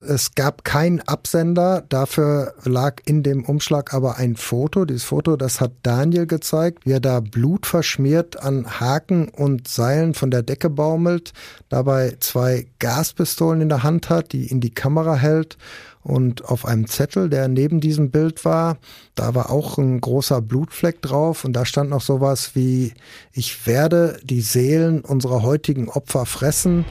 Es 0.00 0.34
gab 0.34 0.62
keinen 0.62 1.00
Absender, 1.00 1.82
dafür 1.88 2.52
lag 2.64 3.00
in 3.06 3.22
dem 3.22 3.46
Umschlag 3.46 3.94
aber 3.94 4.18
ein 4.18 4.36
Foto. 4.36 4.84
Dieses 4.84 5.04
Foto, 5.04 5.36
das 5.36 5.62
hat 5.62 5.72
Daniel 5.82 6.26
gezeigt, 6.26 6.84
wie 6.84 6.92
er 6.92 7.00
da 7.00 7.20
blutverschmiert 7.20 8.38
an 8.38 8.78
Haken 8.78 9.28
und 9.28 9.68
Seilen 9.68 10.12
von 10.12 10.30
der 10.30 10.42
Decke 10.42 10.68
baumelt, 10.68 11.32
dabei 11.70 12.14
zwei 12.20 12.66
Gaspistolen 12.78 13.62
in 13.62 13.70
der 13.70 13.84
Hand 13.84 14.10
hat, 14.10 14.32
die 14.32 14.46
in 14.46 14.60
die 14.60 14.74
Kamera 14.74 15.16
hält 15.16 15.56
und 16.02 16.44
auf 16.44 16.66
einem 16.66 16.88
Zettel, 16.88 17.30
der 17.30 17.48
neben 17.48 17.80
diesem 17.80 18.10
Bild 18.10 18.44
war, 18.44 18.76
da 19.14 19.34
war 19.34 19.48
auch 19.48 19.78
ein 19.78 20.02
großer 20.02 20.42
Blutfleck 20.42 21.00
drauf 21.00 21.42
und 21.46 21.54
da 21.54 21.64
stand 21.64 21.88
noch 21.88 22.02
sowas 22.02 22.50
wie, 22.52 22.92
ich 23.32 23.66
werde 23.66 24.20
die 24.22 24.42
Seelen 24.42 25.00
unserer 25.00 25.40
heutigen 25.40 25.88
Opfer 25.88 26.26
fressen. 26.26 26.84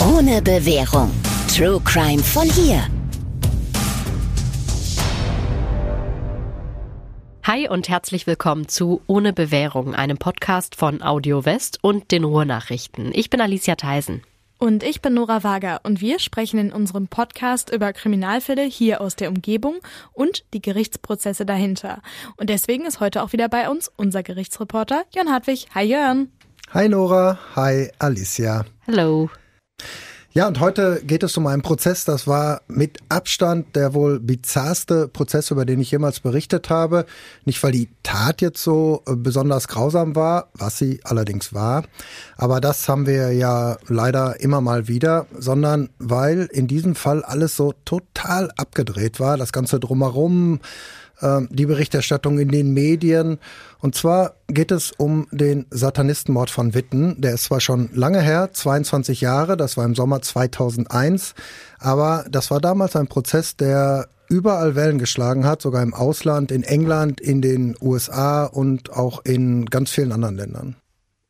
Ohne 0.00 0.40
Bewährung. 0.40 1.10
True 1.54 1.78
Crime 1.84 2.22
von 2.22 2.48
hier. 2.48 2.82
Hi 7.42 7.68
und 7.68 7.90
herzlich 7.90 8.26
willkommen 8.26 8.66
zu 8.66 9.02
Ohne 9.06 9.34
Bewährung, 9.34 9.94
einem 9.94 10.16
Podcast 10.16 10.74
von 10.74 11.02
Audio 11.02 11.44
West 11.44 11.80
und 11.82 12.12
den 12.12 12.24
Ruhrnachrichten. 12.24 13.10
Ich 13.12 13.28
bin 13.28 13.42
Alicia 13.42 13.74
Theisen. 13.74 14.22
Und 14.56 14.84
ich 14.84 15.02
bin 15.02 15.12
Nora 15.12 15.44
Wager 15.44 15.80
und 15.82 16.00
wir 16.00 16.18
sprechen 16.18 16.58
in 16.58 16.72
unserem 16.72 17.06
Podcast 17.06 17.70
über 17.70 17.92
Kriminalfälle 17.92 18.62
hier 18.62 19.02
aus 19.02 19.16
der 19.16 19.28
Umgebung 19.28 19.80
und 20.14 20.44
die 20.54 20.62
Gerichtsprozesse 20.62 21.44
dahinter. 21.44 22.00
Und 22.38 22.48
deswegen 22.48 22.86
ist 22.86 23.00
heute 23.00 23.22
auch 23.22 23.34
wieder 23.34 23.50
bei 23.50 23.68
uns 23.68 23.92
unser 23.96 24.22
Gerichtsreporter 24.22 25.04
Jörn 25.14 25.30
Hartwig. 25.30 25.68
Hi 25.74 25.84
Jörn. 25.84 26.32
Hi 26.72 26.88
Nora, 26.88 27.38
hi 27.54 27.90
Alicia. 27.98 28.64
Hallo. 28.86 29.28
Ja, 30.32 30.46
und 30.46 30.60
heute 30.60 31.02
geht 31.04 31.24
es 31.24 31.36
um 31.36 31.48
einen 31.48 31.62
Prozess, 31.62 32.04
das 32.04 32.28
war 32.28 32.62
mit 32.68 32.98
Abstand 33.08 33.74
der 33.74 33.94
wohl 33.94 34.20
bizarrste 34.20 35.08
Prozess, 35.08 35.50
über 35.50 35.64
den 35.64 35.80
ich 35.80 35.90
jemals 35.90 36.20
berichtet 36.20 36.70
habe. 36.70 37.04
Nicht, 37.44 37.60
weil 37.64 37.72
die 37.72 37.88
Tat 38.04 38.40
jetzt 38.40 38.62
so 38.62 39.02
äh, 39.08 39.16
besonders 39.16 39.66
grausam 39.66 40.14
war, 40.14 40.48
was 40.54 40.78
sie 40.78 41.00
allerdings 41.02 41.52
war, 41.52 41.82
aber 42.36 42.60
das 42.60 42.88
haben 42.88 43.08
wir 43.08 43.32
ja 43.32 43.76
leider 43.88 44.38
immer 44.38 44.60
mal 44.60 44.86
wieder, 44.86 45.26
sondern 45.36 45.88
weil 45.98 46.48
in 46.52 46.68
diesem 46.68 46.94
Fall 46.94 47.24
alles 47.24 47.56
so 47.56 47.74
total 47.84 48.52
abgedreht 48.56 49.18
war, 49.18 49.36
das 49.36 49.50
Ganze 49.50 49.80
drumherum, 49.80 50.60
ähm, 51.22 51.48
die 51.50 51.66
Berichterstattung 51.66 52.38
in 52.38 52.48
den 52.48 52.72
Medien. 52.72 53.38
Und 53.80 53.94
zwar 53.94 54.34
geht 54.48 54.70
es 54.70 54.92
um 54.92 55.26
den 55.30 55.66
Satanistenmord 55.70 56.50
von 56.50 56.74
Witten. 56.74 57.20
Der 57.20 57.34
ist 57.34 57.44
zwar 57.44 57.60
schon 57.60 57.90
lange 57.92 58.20
her, 58.20 58.50
22 58.52 59.20
Jahre, 59.20 59.56
das 59.56 59.76
war 59.76 59.84
im 59.84 59.94
Sommer 59.94 60.22
2001, 60.22 61.34
aber 61.78 62.24
das 62.30 62.50
war 62.50 62.60
damals 62.60 62.96
ein 62.96 63.06
Prozess, 63.06 63.56
der 63.56 64.08
überall 64.28 64.76
Wellen 64.76 64.98
geschlagen 64.98 65.44
hat, 65.44 65.60
sogar 65.60 65.82
im 65.82 65.92
Ausland, 65.92 66.52
in 66.52 66.62
England, 66.62 67.20
in 67.20 67.42
den 67.42 67.76
USA 67.80 68.44
und 68.44 68.92
auch 68.92 69.24
in 69.24 69.66
ganz 69.66 69.90
vielen 69.90 70.12
anderen 70.12 70.36
Ländern. 70.36 70.76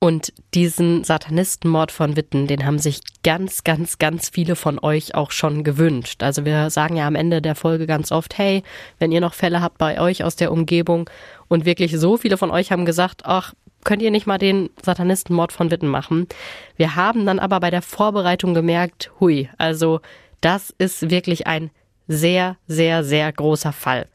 Und 0.03 0.33
diesen 0.55 1.05
Satanistenmord 1.05 1.93
von 1.93 2.17
Witten, 2.17 2.47
den 2.47 2.65
haben 2.65 2.79
sich 2.79 3.01
ganz, 3.23 3.65
ganz, 3.65 3.98
ganz 3.98 4.31
viele 4.31 4.56
von 4.56 4.79
euch 4.79 5.15
auch 5.15 5.31
schon 5.31 5.62
gewünscht. 5.62 6.23
Also 6.23 6.47
wir 6.47 6.70
sagen 6.70 6.97
ja 6.97 7.06
am 7.06 7.15
Ende 7.15 7.43
der 7.43 7.55
Folge 7.55 7.87
ganz 7.87 8.11
oft, 8.11 8.39
hey, 8.39 8.62
wenn 8.98 9.12
ihr 9.12 9.21
noch 9.21 9.34
Fälle 9.34 9.61
habt 9.61 9.77
bei 9.77 10.01
euch 10.01 10.25
aus 10.25 10.37
der 10.37 10.53
Umgebung 10.53 11.11
und 11.48 11.67
wirklich 11.67 11.98
so 11.98 12.17
viele 12.17 12.39
von 12.39 12.51
euch 12.51 12.73
haben 12.73 12.87
gesagt, 12.87 13.27
ach, 13.27 13.53
könnt 13.84 14.01
ihr 14.01 14.11
nicht 14.11 14.27
mal 14.27 14.39
den 14.39 14.71
Satanistenmord 14.83 15.53
von 15.53 15.71
Witten 15.71 15.89
machen? 15.89 16.28
Wir 16.77 16.97
haben 16.97 17.27
dann 17.27 17.39
aber 17.39 17.61
bei 17.61 17.71
der 17.71 17.83
Vorbereitung 17.83 18.55
gemerkt, 18.55 19.12
hui, 19.21 19.51
also 19.59 20.01
das 20.41 20.75
ist 20.78 21.11
wirklich 21.11 21.47
ein 21.47 21.71
sehr, 22.09 22.56
sehr, 22.67 23.05
sehr 23.05 23.31
großer 23.31 23.73
Fall 23.73 24.09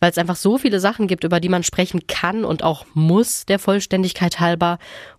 weil 0.00 0.10
es 0.10 0.18
einfach 0.18 0.36
so 0.36 0.58
viele 0.58 0.80
Sachen 0.80 1.08
gibt, 1.08 1.24
über 1.24 1.40
die 1.40 1.48
man 1.48 1.62
sprechen 1.64 2.06
kann 2.06 2.44
und 2.44 2.62
auch 2.62 2.86
muss, 2.94 3.46
der 3.46 3.58
Vollständigkeit 3.58 4.40
halber 4.40 4.78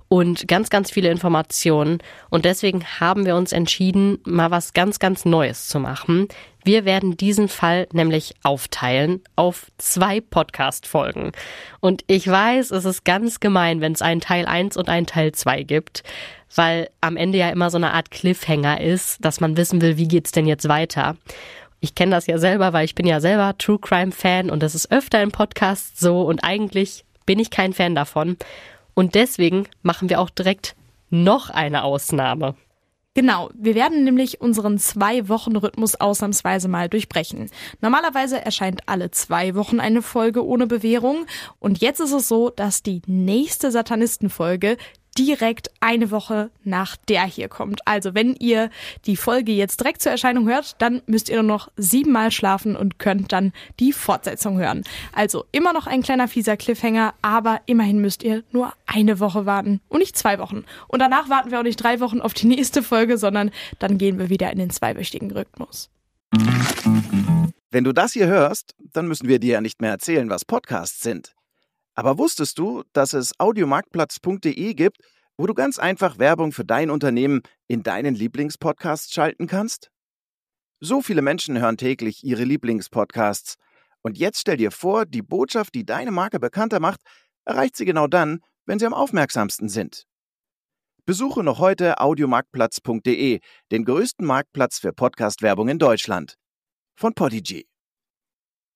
und 0.10 0.48
ganz, 0.48 0.70
ganz 0.70 0.92
viele 0.92 1.10
Informationen. 1.10 2.00
Und 2.30 2.44
deswegen 2.44 2.84
haben 3.00 3.26
wir 3.26 3.36
uns 3.36 3.54
entschieden, 3.54 4.18
mal 4.26 4.52
was 4.52 4.74
ganz, 4.74 5.00
ganz 5.00 5.24
Neues 5.24 5.68
zu 5.68 5.80
machen. 5.80 6.28
Wir 6.64 6.84
werden 6.84 7.16
diesen 7.16 7.48
Fall 7.48 7.88
nämlich 7.94 8.34
aufteilen 8.44 9.22
auf 9.36 9.68
zwei 9.78 10.20
Podcast-Folgen. 10.20 11.32
Und 11.80 12.04
ich 12.08 12.28
weiß, 12.28 12.72
es 12.72 12.86
ist 12.86 13.06
ganz 13.06 13.40
gemein, 13.40 13.82
wenn 13.82 13.94
es 13.94 14.02
einen 14.02 14.20
Teil 14.20 14.46
1 14.46 14.76
und 14.76 14.90
einen 14.90 15.06
Teil 15.06 15.32
2 15.32 15.64
gibt, 15.64 16.04
weil 16.54 16.90
am 17.02 17.16
Ende 17.16 17.38
ja 17.38 17.50
immer 17.50 17.70
so 17.70 17.78
eine 17.78 17.94
Art 17.94 18.12
Cliffhanger 18.12 18.82
ist, 18.82 19.24
dass 19.24 19.40
man 19.40 19.58
wissen 19.58 19.82
will, 19.82 19.98
wie 19.98 20.08
geht's 20.08 20.32
denn 20.32 20.48
jetzt 20.48 20.68
weiter. 20.68 21.16
Ich 21.82 21.96
kenne 21.96 22.12
das 22.12 22.28
ja 22.28 22.40
selber, 22.40 22.74
weil 22.74 22.84
ich 22.84 22.96
bin 22.96 23.06
ja 23.06 23.22
selber 23.22 23.58
True 23.58 23.80
Crime 23.80 24.12
Fan 24.12 24.50
und 24.50 24.62
das 24.64 24.76
ist 24.76 24.92
öfter 24.92 25.22
im 25.22 25.32
Podcast 25.32 26.00
so 26.00 26.24
und 26.24 26.44
eigentlich 26.44 27.06
bin 27.26 27.40
ich 27.40 27.52
kein 27.52 27.74
Fan 27.74 27.96
davon. 27.96 28.38
Und 29.00 29.16
deswegen 29.16 29.66
machen 29.82 30.10
wir 30.10 30.20
auch 30.20 30.30
direkt 30.30 30.76
noch 31.10 31.50
eine 31.50 31.86
Ausnahme. 31.86 32.56
Genau, 33.14 33.50
wir 33.54 33.74
werden 33.74 34.04
nämlich 34.04 34.42
unseren 34.42 34.78
Zwei-Wochen-Rhythmus 34.78 35.96
ausnahmsweise 35.96 36.68
mal 36.68 36.90
durchbrechen. 36.90 37.50
Normalerweise 37.80 38.44
erscheint 38.44 38.82
alle 38.88 39.10
zwei 39.10 39.56
Wochen 39.56 39.80
eine 39.80 40.02
Folge 40.02 40.46
ohne 40.46 40.68
Bewährung 40.68 41.28
und 41.60 41.80
jetzt 41.80 42.02
ist 42.02 42.12
es 42.12 42.28
so, 42.28 42.50
dass 42.50 42.84
die 42.84 43.02
nächste 43.08 43.72
Satanistenfolge 43.72 44.76
direkt 45.20 45.70
eine 45.82 46.12
Woche 46.12 46.50
nach 46.64 46.96
der 46.96 47.26
hier 47.26 47.50
kommt. 47.50 47.86
Also 47.86 48.16
wenn 48.16 48.36
ihr 48.36 48.70
die 49.06 49.18
Folge 49.18 49.52
jetzt 49.52 49.82
direkt 49.82 50.02
zur 50.02 50.14
Erscheinung 50.14 50.48
hört, 50.48 50.82
dann 50.82 51.02
müsst 51.08 51.28
ihr 51.28 51.36
nur 51.36 51.44
noch 51.44 51.70
siebenmal 51.76 52.32
schlafen 52.32 52.78
und 52.78 53.00
könnt 53.00 53.34
dann 53.34 53.52
die 53.82 53.92
Fortsetzung 53.92 54.58
hören. 54.58 54.86
Also 55.12 55.44
immer 55.52 55.74
noch 55.74 55.88
ein 55.88 56.04
kleiner 56.04 56.30
fieser 56.30 56.56
Cliffhanger, 56.56 57.14
aber 57.22 57.60
immerhin 57.66 58.00
müsst 58.00 58.24
ihr 58.24 58.44
nur 58.52 58.72
eine 58.86 59.20
Woche 59.20 59.46
warten 59.46 59.82
und 59.90 60.00
nicht 60.00 60.18
zwei 60.18 60.40
Wochen. 60.40 60.64
Und 60.88 61.00
danach 61.00 61.28
warten 61.28 61.52
wir 61.52 61.60
auch 61.60 61.64
nicht 61.64 61.84
drei 61.84 62.00
Wochen 62.00 62.22
auf 62.22 62.34
die 62.34 62.48
nächste 62.48 62.82
Folge, 62.82 63.18
sondern 63.18 63.52
dann 63.80 63.98
gehen 63.98 64.20
wir 64.20 64.30
wieder 64.30 64.50
in 64.52 64.58
den 64.58 64.70
zweiwöchigen 64.70 65.32
Rhythmus. 65.32 65.90
Wenn 67.72 67.84
du 67.84 67.92
das 67.92 68.14
hier 68.14 68.28
hörst, 68.28 68.74
dann 68.94 69.08
müssen 69.08 69.28
wir 69.28 69.40
dir 69.40 69.54
ja 69.54 69.62
nicht 69.62 69.82
mehr 69.82 69.92
erzählen, 69.92 70.30
was 70.30 70.46
Podcasts 70.46 71.02
sind. 71.02 71.36
Aber 72.00 72.18
wusstest 72.18 72.58
du, 72.58 72.84
dass 72.94 73.12
es 73.12 73.38
audiomarktplatz.de 73.42 74.74
gibt, 74.74 75.00
wo 75.38 75.48
du 75.48 75.54
ganz 75.54 75.80
einfach 75.80 76.18
Werbung 76.18 76.54
für 76.54 76.64
dein 76.64 76.92
Unternehmen 76.92 77.42
in 77.68 77.84
deinen 77.84 78.16
Lieblingspodcasts 78.16 79.14
schalten 79.14 79.48
kannst? 79.48 79.92
So 80.80 81.02
viele 81.02 81.22
Menschen 81.22 81.60
hören 81.60 81.76
täglich 81.76 82.24
ihre 82.24 82.46
Lieblingspodcasts. 82.46 83.56
Und 84.02 84.18
jetzt 84.18 84.40
stell 84.40 84.56
dir 84.56 84.72
vor, 84.72 85.06
die 85.06 85.22
Botschaft, 85.22 85.76
die 85.76 85.86
deine 85.86 86.12
Marke 86.12 86.40
bekannter 86.40 86.80
macht, 86.80 87.02
erreicht 87.44 87.76
sie 87.76 87.84
genau 87.84 88.08
dann, 88.08 88.40
wenn 88.66 88.80
sie 88.80 88.86
am 88.86 88.94
aufmerksamsten 88.94 89.68
sind. 89.68 90.06
Besuche 91.06 91.44
noch 91.44 91.60
heute 91.60 92.00
audiomarktplatz.de, 92.00 93.42
den 93.74 93.84
größten 93.84 94.26
Marktplatz 94.26 94.80
für 94.80 94.94
Podcast-Werbung 94.94 95.68
in 95.68 95.80
Deutschland. 95.80 96.36
Von 96.96 97.14
Podigy. 97.14 97.68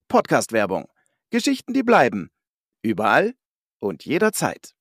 Podcast-Werbung. 0.09 0.89
Geschichten, 1.29 1.71
die 1.71 1.83
bleiben. 1.83 2.32
Überall 2.83 3.33
und 3.79 4.05
jederzeit. 4.05 4.73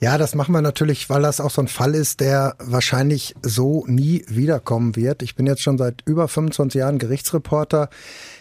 Ja, 0.00 0.16
das 0.16 0.36
machen 0.36 0.52
wir 0.52 0.62
natürlich, 0.62 1.10
weil 1.10 1.22
das 1.22 1.40
auch 1.40 1.50
so 1.50 1.60
ein 1.60 1.68
Fall 1.68 1.96
ist, 1.96 2.20
der 2.20 2.54
wahrscheinlich 2.60 3.34
so 3.42 3.84
nie 3.88 4.24
wiederkommen 4.28 4.94
wird. 4.94 5.22
Ich 5.22 5.34
bin 5.34 5.46
jetzt 5.46 5.62
schon 5.62 5.76
seit 5.76 6.02
über 6.06 6.28
25 6.28 6.78
Jahren 6.78 6.98
Gerichtsreporter. 6.98 7.90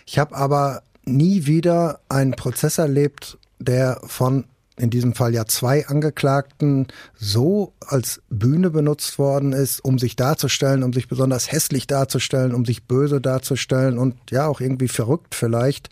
Ich 0.06 0.20
habe 0.20 0.36
aber 0.36 0.84
nie 1.06 1.48
wieder 1.48 2.00
einen 2.10 2.34
Prozess 2.34 2.78
erlebt, 2.78 3.40
der 3.58 4.00
von 4.06 4.46
in 4.80 4.92
diesem 4.92 5.16
Fall 5.16 5.34
ja 5.34 5.48
zwei 5.48 5.88
Angeklagten 5.88 6.86
so 7.16 7.74
als 7.80 8.22
Bühne 8.30 8.70
benutzt 8.70 9.18
worden 9.18 9.52
ist, 9.52 9.84
um 9.84 9.98
sich 9.98 10.16
darzustellen, 10.16 10.84
um 10.84 10.94
sich 10.94 11.08
besonders 11.08 11.52
hässlich 11.52 11.88
darzustellen, 11.88 12.54
um 12.54 12.64
sich 12.64 12.84
böse 12.84 13.20
darzustellen 13.20 13.98
und 13.98 14.16
ja 14.30 14.46
auch 14.46 14.62
irgendwie 14.62 14.88
verrückt 14.88 15.34
vielleicht. 15.34 15.90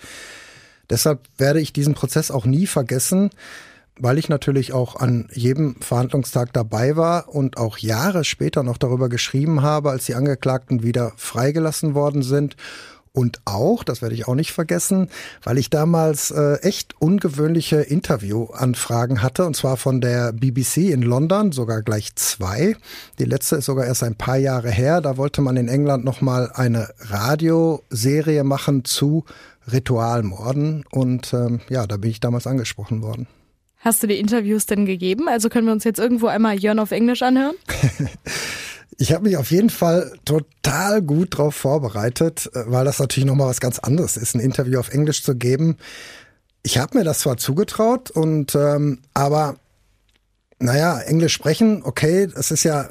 Deshalb 0.90 1.22
werde 1.38 1.60
ich 1.60 1.74
diesen 1.74 1.94
Prozess 1.94 2.32
auch 2.32 2.46
nie 2.46 2.68
vergessen, 2.68 3.30
weil 3.98 4.18
ich 4.18 4.30
natürlich 4.30 4.74
auch 4.74 4.98
an 4.98 5.30
jedem 5.34 5.76
Verhandlungstag 5.82 6.52
dabei 6.54 6.98
war 6.98 7.30
und 7.30 7.58
auch 7.58 7.78
Jahre 7.78 8.24
später 8.26 8.64
noch 8.64 8.78
darüber 8.78 9.10
geschrieben 9.10 9.62
habe, 9.62 9.92
als 9.92 10.06
die 10.06 10.16
Angeklagten 10.16 10.84
wieder 10.84 11.14
freigelassen 11.16 11.96
worden 11.96 12.22
sind. 12.22 12.58
Und 13.16 13.40
auch, 13.46 13.86
das 13.86 14.02
werde 14.02 14.14
ich 14.14 14.28
auch 14.28 14.36
nicht 14.36 14.52
vergessen, 14.52 15.10
weil 15.42 15.58
ich 15.58 15.70
damals 15.70 16.32
äh, 16.32 16.56
echt 16.56 17.00
ungewöhnliche 17.00 17.78
Interviewanfragen 17.78 19.22
hatte, 19.22 19.46
und 19.46 19.56
zwar 19.56 19.78
von 19.78 20.02
der 20.02 20.34
BBC 20.34 20.90
in 20.90 21.02
London, 21.02 21.54
sogar 21.54 21.82
gleich 21.82 22.14
zwei. 22.16 22.76
Die 23.18 23.24
letzte 23.24 23.56
ist 23.56 23.66
sogar 23.66 23.86
erst 23.86 24.04
ein 24.04 24.16
paar 24.16 24.36
Jahre 24.36 24.70
her. 24.70 25.00
Da 25.00 25.16
wollte 25.16 25.42
man 25.42 25.56
in 25.56 25.70
England 25.70 26.04
nochmal 26.04 26.52
eine 26.54 26.90
Radioserie 27.00 28.44
machen 28.44 28.84
zu 28.84 29.24
Ritualmorden 29.72 30.86
und 30.92 31.34
ähm, 31.34 31.62
ja, 31.70 31.88
da 31.88 31.98
bin 31.98 32.12
ich 32.12 32.20
damals 32.20 32.48
angesprochen 32.48 33.02
worden. 33.02 33.28
Hast 33.78 34.02
du 34.02 34.08
die 34.08 34.20
Interviews 34.20 34.66
denn 34.66 34.86
gegeben? 34.86 35.28
Also 35.28 35.50
können 35.50 35.68
wir 35.68 35.74
uns 35.74 35.84
jetzt 35.84 36.00
irgendwo 36.00 36.28
einmal 36.28 36.58
Jörn 36.58 36.80
auf 36.80 36.92
Englisch 36.92 37.22
anhören? 37.22 37.56
Ich 38.98 39.12
habe 39.12 39.26
mich 39.26 39.36
auf 39.36 39.52
jeden 39.52 39.70
Fall 39.70 40.14
total 40.24 41.02
gut 41.02 41.34
darauf 41.34 41.56
vorbereitet, 41.56 42.50
äh, 42.54 42.64
weil 42.68 42.86
das 42.86 43.00
natürlich 43.00 43.28
nochmal 43.28 43.50
was 43.50 43.60
ganz 43.60 43.80
anderes 43.80 44.18
ist, 44.18 44.36
ein 44.36 44.40
Interview 44.40 44.80
auf 44.80 44.90
Englisch 44.90 45.24
zu 45.24 45.36
geben. 45.36 45.78
Ich 46.64 46.78
habe 46.78 46.98
mir 46.98 47.04
das 47.04 47.20
zwar 47.20 47.38
zugetraut 47.38 48.10
und 48.10 48.56
ähm, 48.56 49.00
aber 49.14 49.58
naja, 50.60 51.00
Englisch 51.00 51.34
sprechen, 51.34 51.84
okay, 51.84 52.28
das 52.34 52.52
ist 52.52 52.64
ja 52.64 52.90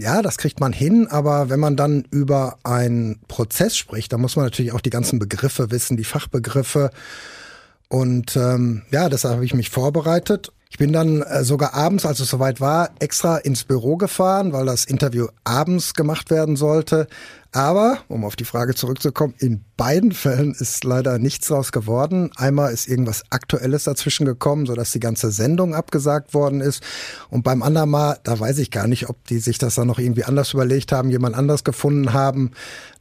ja, 0.00 0.22
das 0.22 0.38
kriegt 0.38 0.60
man 0.60 0.72
hin, 0.72 1.06
aber 1.08 1.50
wenn 1.50 1.60
man 1.60 1.76
dann 1.76 2.04
über 2.10 2.58
einen 2.64 3.20
Prozess 3.28 3.76
spricht, 3.76 4.12
dann 4.12 4.20
muss 4.20 4.36
man 4.36 4.46
natürlich 4.46 4.72
auch 4.72 4.80
die 4.80 4.90
ganzen 4.90 5.18
Begriffe 5.18 5.70
wissen, 5.70 5.96
die 5.96 6.04
Fachbegriffe. 6.04 6.90
Und 7.88 8.36
ähm, 8.36 8.82
ja, 8.90 9.08
deshalb 9.08 9.34
habe 9.34 9.44
ich 9.44 9.54
mich 9.54 9.70
vorbereitet 9.70 10.52
ich 10.70 10.78
bin 10.78 10.92
dann 10.92 11.22
äh, 11.22 11.42
sogar 11.42 11.74
abends, 11.74 12.06
als 12.06 12.20
es 12.20 12.30
soweit 12.30 12.60
war, 12.60 12.90
extra 13.00 13.36
ins 13.38 13.64
Büro 13.64 13.96
gefahren, 13.96 14.52
weil 14.52 14.66
das 14.66 14.84
Interview 14.84 15.26
abends 15.42 15.94
gemacht 15.94 16.30
werden 16.30 16.54
sollte. 16.54 17.08
Aber, 17.52 17.98
um 18.06 18.24
auf 18.24 18.36
die 18.36 18.44
Frage 18.44 18.74
zurückzukommen, 18.74 19.34
in 19.38 19.64
beiden 19.76 20.12
Fällen 20.12 20.54
ist 20.54 20.84
leider 20.84 21.18
nichts 21.18 21.48
draus 21.48 21.72
geworden. 21.72 22.30
Einmal 22.36 22.72
ist 22.72 22.86
irgendwas 22.86 23.24
Aktuelles 23.30 23.84
dazwischen 23.84 24.24
gekommen, 24.24 24.66
sodass 24.66 24.92
die 24.92 25.00
ganze 25.00 25.32
Sendung 25.32 25.74
abgesagt 25.74 26.32
worden 26.32 26.60
ist. 26.60 26.82
Und 27.28 27.42
beim 27.42 27.62
anderen 27.62 27.90
Mal, 27.90 28.18
da 28.22 28.38
weiß 28.38 28.58
ich 28.58 28.70
gar 28.70 28.86
nicht, 28.86 29.08
ob 29.08 29.24
die 29.26 29.38
sich 29.38 29.58
das 29.58 29.74
dann 29.74 29.88
noch 29.88 29.98
irgendwie 29.98 30.24
anders 30.24 30.54
überlegt 30.54 30.92
haben, 30.92 31.10
jemand 31.10 31.34
anders 31.34 31.64
gefunden 31.64 32.12
haben. 32.12 32.52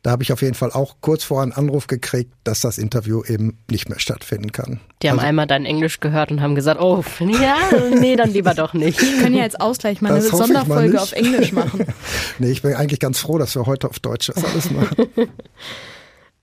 Da 0.01 0.12
habe 0.12 0.24
ich 0.24 0.31
auf 0.31 0.42
jeden 0.42 0.56
Fall 0.56 0.72
auch 0.72 0.95
kurz 1.02 1.25
vorher 1.25 1.44
einen 1.44 1.52
Anruf 1.52 1.88
gekriegt, 1.88 2.31
dass 2.45 2.62
das 2.62 2.78
Interview 2.78 3.22
eben 3.25 3.57
nicht 3.69 3.90
mehr 3.90 4.00
stattfinden 4.00 4.54
kann. 4.54 4.80
Die 5.02 5.10
haben 5.10 5.19
also, 5.19 5.28
einmal 5.28 5.45
dein 5.45 5.66
Englisch 5.66 6.00
gehört 6.00 6.31
und 6.31 6.42
haben 6.42 6.56
gesagt, 6.56 6.80
oh, 6.81 7.04
ja, 7.19 7.57
nee, 8.00 8.16
dann 8.16 8.31
lieber 8.31 8.54
doch 8.54 8.74
nicht. 8.74 9.02
Wir 9.02 9.22
können 9.22 9.36
ja 9.36 9.44
als 9.44 9.56
Ausgleich 9.56 10.02
mal 10.02 10.13
eine 10.13 10.22
Sonderfolge 10.22 10.94
mal 10.94 11.02
auf 11.02 11.12
Englisch 11.12 11.52
machen. 11.52 11.86
nee, 12.40 12.50
ich 12.50 12.62
bin 12.62 12.74
eigentlich 12.75 13.02
ganz 13.02 13.19
froh, 13.19 13.38
dass 13.38 13.56
wir 13.56 13.66
heute 13.66 13.90
auf 13.90 14.00
Deutsch 14.00 14.30
das 14.41 14.51
alles 14.51 14.71
machen. 14.71 15.07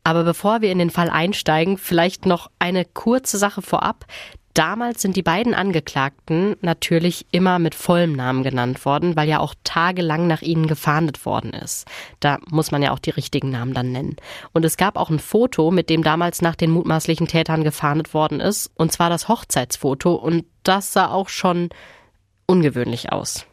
Aber 0.04 0.22
bevor 0.22 0.60
wir 0.60 0.70
in 0.70 0.78
den 0.78 0.90
Fall 0.90 1.10
einsteigen, 1.10 1.78
vielleicht 1.78 2.26
noch 2.26 2.48
eine 2.60 2.84
kurze 2.84 3.38
Sache 3.38 3.60
vorab. 3.60 4.06
Damals 4.54 5.02
sind 5.02 5.16
die 5.16 5.22
beiden 5.22 5.52
Angeklagten 5.52 6.56
natürlich 6.62 7.26
immer 7.31 7.58
mit 7.58 7.75
vollem 7.75 8.12
Namen 8.12 8.43
genannt 8.43 8.87
worden, 8.87 9.14
weil 9.16 9.28
ja 9.28 9.40
auch 9.40 9.54
tagelang 9.64 10.28
nach 10.28 10.40
ihnen 10.43 10.66
gefahndet 10.66 11.26
worden 11.26 11.52
ist. 11.52 11.87
Da 12.20 12.38
muss 12.48 12.70
man 12.70 12.82
ja 12.82 12.93
auch 12.93 12.98
die 12.98 13.10
richtigen 13.10 13.50
Namen 13.50 13.75
dann 13.75 13.93
nennen. 13.93 14.16
Und 14.52 14.64
es 14.64 14.76
gab 14.76 14.96
auch 14.96 15.10
ein 15.10 15.19
Foto, 15.19 15.70
mit 15.70 15.90
dem 15.90 16.02
damals 16.02 16.40
nach 16.40 16.54
den 16.54 16.70
mutmaßlichen 16.70 17.26
Tätern 17.26 17.64
gefahndet 17.64 18.14
worden 18.14 18.40
ist, 18.40 18.70
und 18.76 18.92
zwar 18.92 19.10
das 19.10 19.28
Hochzeitsfoto, 19.28 20.14
und 20.14 20.46
das 20.62 20.92
sah 20.92 21.10
auch 21.10 21.28
schon 21.28 21.69
ungewöhnlich 22.46 23.12
aus. 23.12 23.44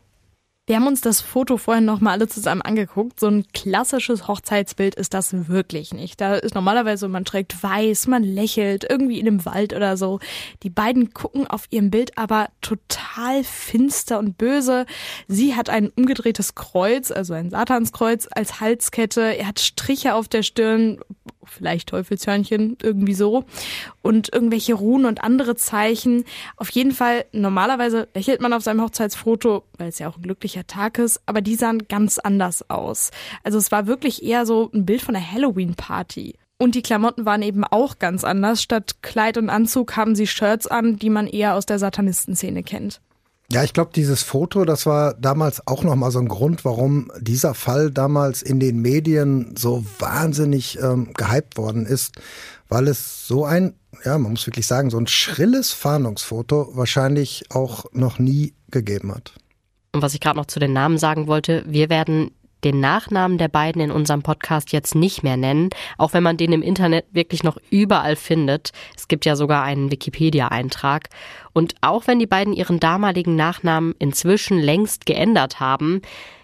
Wir 0.65 0.77
haben 0.77 0.88
uns 0.88 1.01
das 1.01 1.19
Foto 1.19 1.57
vorhin 1.57 1.83
nochmal 1.83 2.13
alle 2.13 2.30
zusammen 2.30 2.62
angeguckt. 2.62 3.19
So 3.19 3.27
ein 3.27 3.44
klassisches 3.51 4.30
Hochzeitsbild 4.30 4.95
ist 4.95 5.13
das 5.13 5.50
wirklich 5.50 5.94
nicht. 5.94 6.21
Da 6.21 6.36
ist 6.36 6.56
normalerweise, 6.56 7.10
man 7.10 7.25
trägt 7.25 7.62
weiß, 7.62 8.07
man 8.07 8.24
lächelt, 8.24 8.86
irgendwie 8.89 9.19
in 9.19 9.27
einem 9.27 9.44
Wald 9.44 9.74
oder 9.74 9.98
so. 9.98 10.21
Die 10.63 10.69
beiden 10.69 11.13
gucken 11.13 11.48
auf 11.48 11.65
ihrem 11.69 11.92
Bild 11.92 12.18
aber 12.18 12.48
total 12.62 13.44
finster 13.44 14.19
und 14.19 14.38
böse. 14.38 14.86
Sie 15.27 15.54
hat 15.54 15.69
ein 15.69 15.89
umgedrehtes 15.89 16.56
Kreuz, 16.56 17.12
also 17.12 17.33
ein 17.33 17.50
Satanskreuz 17.50 18.30
als 18.31 18.62
Halskette. 18.62 19.36
Er 19.38 19.48
hat 19.48 19.60
Striche 19.60 20.13
auf 20.15 20.30
der 20.30 20.44
Stirn, 20.44 21.01
vielleicht 21.48 21.90
Teufelshörnchen, 21.90 22.78
irgendwie 22.81 23.13
so. 23.13 23.45
Und 24.01 24.34
irgendwelche 24.34 24.74
Runen 24.74 25.06
und 25.06 25.24
andere 25.24 25.56
Zeichen. 25.56 26.25
Auf 26.57 26.69
jeden 26.69 26.92
Fall, 26.92 27.25
normalerweise 27.31 28.07
lächelt 28.13 28.42
man 28.42 28.54
auf 28.54 28.63
seinem 28.63 28.81
Hochzeitsfoto, 28.81 29.63
weil 29.78 29.90
es 29.90 30.00
ja 30.00 30.10
auch 30.10 30.18
ein 30.18 30.24
glücklicher 30.24 30.68
Tag 30.68 30.98
ist, 31.00 31.22
aber 31.25 31.42
die 31.42 31.56
sahen 31.56 31.88
ganz 31.88 32.19
anders 32.19 32.69
aus. 32.69 33.12
Also 33.44 33.57
es 33.57 33.72
war 33.72 33.88
wirklich 33.88 34.24
eher 34.24 34.45
so 34.45 34.69
ein 34.74 34.86
Bild 34.86 35.01
von 35.01 35.16
einer 35.16 35.31
Halloween-Party. 35.31 36.36
Und 36.60 36.75
die 36.75 36.81
Klamotten 36.81 37.25
waren 37.25 37.42
eben 37.42 37.63
auch 37.66 38.00
ganz 38.00 38.24
anders. 38.24 38.62
Statt 38.62 39.01
Kleid 39.01 39.38
und 39.38 39.50
Anzug 39.50 39.98
haben 39.98 40.16
sie 40.16 40.28
Shirts 40.28 40.68
an, 40.68 40.98
die 40.98 41.10
man 41.10 41.28
eher 41.28 41.56
aus 41.56 41.66
der 41.66 41.80
Satanistenszene 41.80 42.63
kennt. 42.63 43.01
Ja, 43.51 43.63
ich 43.63 43.74
glaube, 43.74 43.92
dieses 43.94 44.24
Foto, 44.24 44.66
das 44.66 44.86
war 44.86 45.13
damals 45.13 45.68
auch 45.68 45.84
nochmal 45.84 46.12
so 46.12 46.19
ein 46.19 46.28
Grund, 46.28 46.66
warum 46.66 47.12
dieser 47.19 47.54
Fall 47.54 47.92
damals 47.92 48.42
in 48.42 48.60
den 48.60 48.81
Medien 48.81 49.56
so 49.57 49.86
wahnsinnig 50.00 50.80
ähm, 50.81 51.13
gehypt 51.13 51.57
worden 51.57 51.86
ist, 51.86 52.16
weil 52.69 52.88
es 52.88 53.28
so 53.28 53.45
ein, 53.45 53.74
ja, 54.06 54.18
man 54.18 54.31
muss 54.31 54.48
wirklich 54.48 54.66
sagen, 54.66 54.90
so 54.90 54.98
ein 54.98 55.07
schrilles 55.07 55.72
Fahndungsfoto 55.72 56.72
wahrscheinlich 56.74 57.44
auch 57.51 57.86
noch 57.92 58.18
nie 58.18 58.54
gegeben 58.72 59.13
hat. 59.13 59.34
Und 59.92 60.01
was 60.01 60.16
ich 60.16 60.19
gerade 60.19 60.38
noch 60.38 60.48
zu 60.48 60.60
den 60.60 60.74
Namen 60.74 60.98
sagen 60.98 61.28
wollte, 61.28 61.63
wir 61.68 61.89
werden 61.89 62.31
den 62.63 62.80
Nachnamen 62.80 63.38
der 63.38 63.48
beiden 63.48 63.81
in 63.81 63.92
unserem 63.92 64.24
Podcast 64.24 64.71
jetzt 64.71 64.95
nicht 64.95 65.24
mehr 65.24 65.38
nennen, 65.38 65.69
auch 65.98 66.13
wenn 66.13 66.24
man 66.24 66.38
den 66.38 66.54
im 66.54 66.62
Internet 66.62 67.06
wirklich 67.12 67.44
noch 67.44 67.57
überall 67.69 68.15
findet. 68.15 68.71
Es 68.95 69.07
gibt 69.07 69.25
ja 69.25 69.36
sogar 69.36 69.63
einen 69.63 69.92
Wikipedia-Eintrag. 69.92 71.10
Und 71.54 71.75
auch 71.81 72.07
wenn 72.07 72.19
die 72.19 72.27
beiden 72.27 72.54
ihren 72.54 72.80
damaligen 72.80 73.36
Nachnamen 73.36 73.94
inzwischen 74.00 74.60
längst 74.60 75.06
geändert 75.06 75.60
haben, 75.60 76.01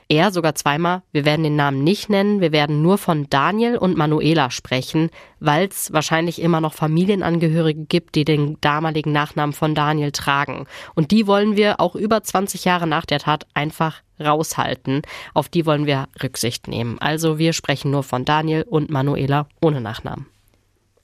er 0.10 0.32
sogar 0.32 0.56
zweimal, 0.56 1.04
wir 1.12 1.24
werden 1.24 1.44
den 1.44 1.56
Namen 1.56 1.84
nicht 1.84 2.10
nennen, 2.10 2.42
wir 2.42 2.52
werden 2.52 2.82
nur 2.82 2.98
von 2.98 3.28
Daniel 3.30 3.78
und 3.78 3.96
Manuela 3.96 4.50
sprechen, 4.50 5.12
weil 5.40 5.68
es 5.68 5.94
wahrscheinlich 5.94 6.42
immer 6.42 6.62
noch 6.62 6.74
Familienangehörige 6.74 7.86
gibt, 7.86 8.16
die 8.16 8.26
den 8.26 8.58
damaligen 8.60 9.12
Nachnamen 9.12 9.54
von 9.54 9.76
Daniel 9.76 10.12
tragen. 10.12 10.66
Und 10.96 11.12
die 11.12 11.28
wollen 11.28 11.56
wir 11.56 11.80
auch 11.80 11.96
über 11.96 12.24
20 12.24 12.66
Jahre 12.66 12.88
nach 12.88 13.06
der 13.06 13.20
Tat 13.20 13.46
einfach 13.54 14.02
raushalten. 14.20 15.04
Auf 15.34 15.48
die 15.48 15.66
wollen 15.66 15.86
wir 15.86 16.08
Rücksicht 16.22 16.68
nehmen. 16.68 16.98
Also 17.00 17.38
wir 17.38 17.54
sprechen 17.54 17.92
nur 17.92 18.04
von 18.04 18.26
Daniel 18.26 18.64
und 18.64 18.90
Manuela 18.90 19.48
ohne 19.62 19.80
Nachnamen 19.80 20.26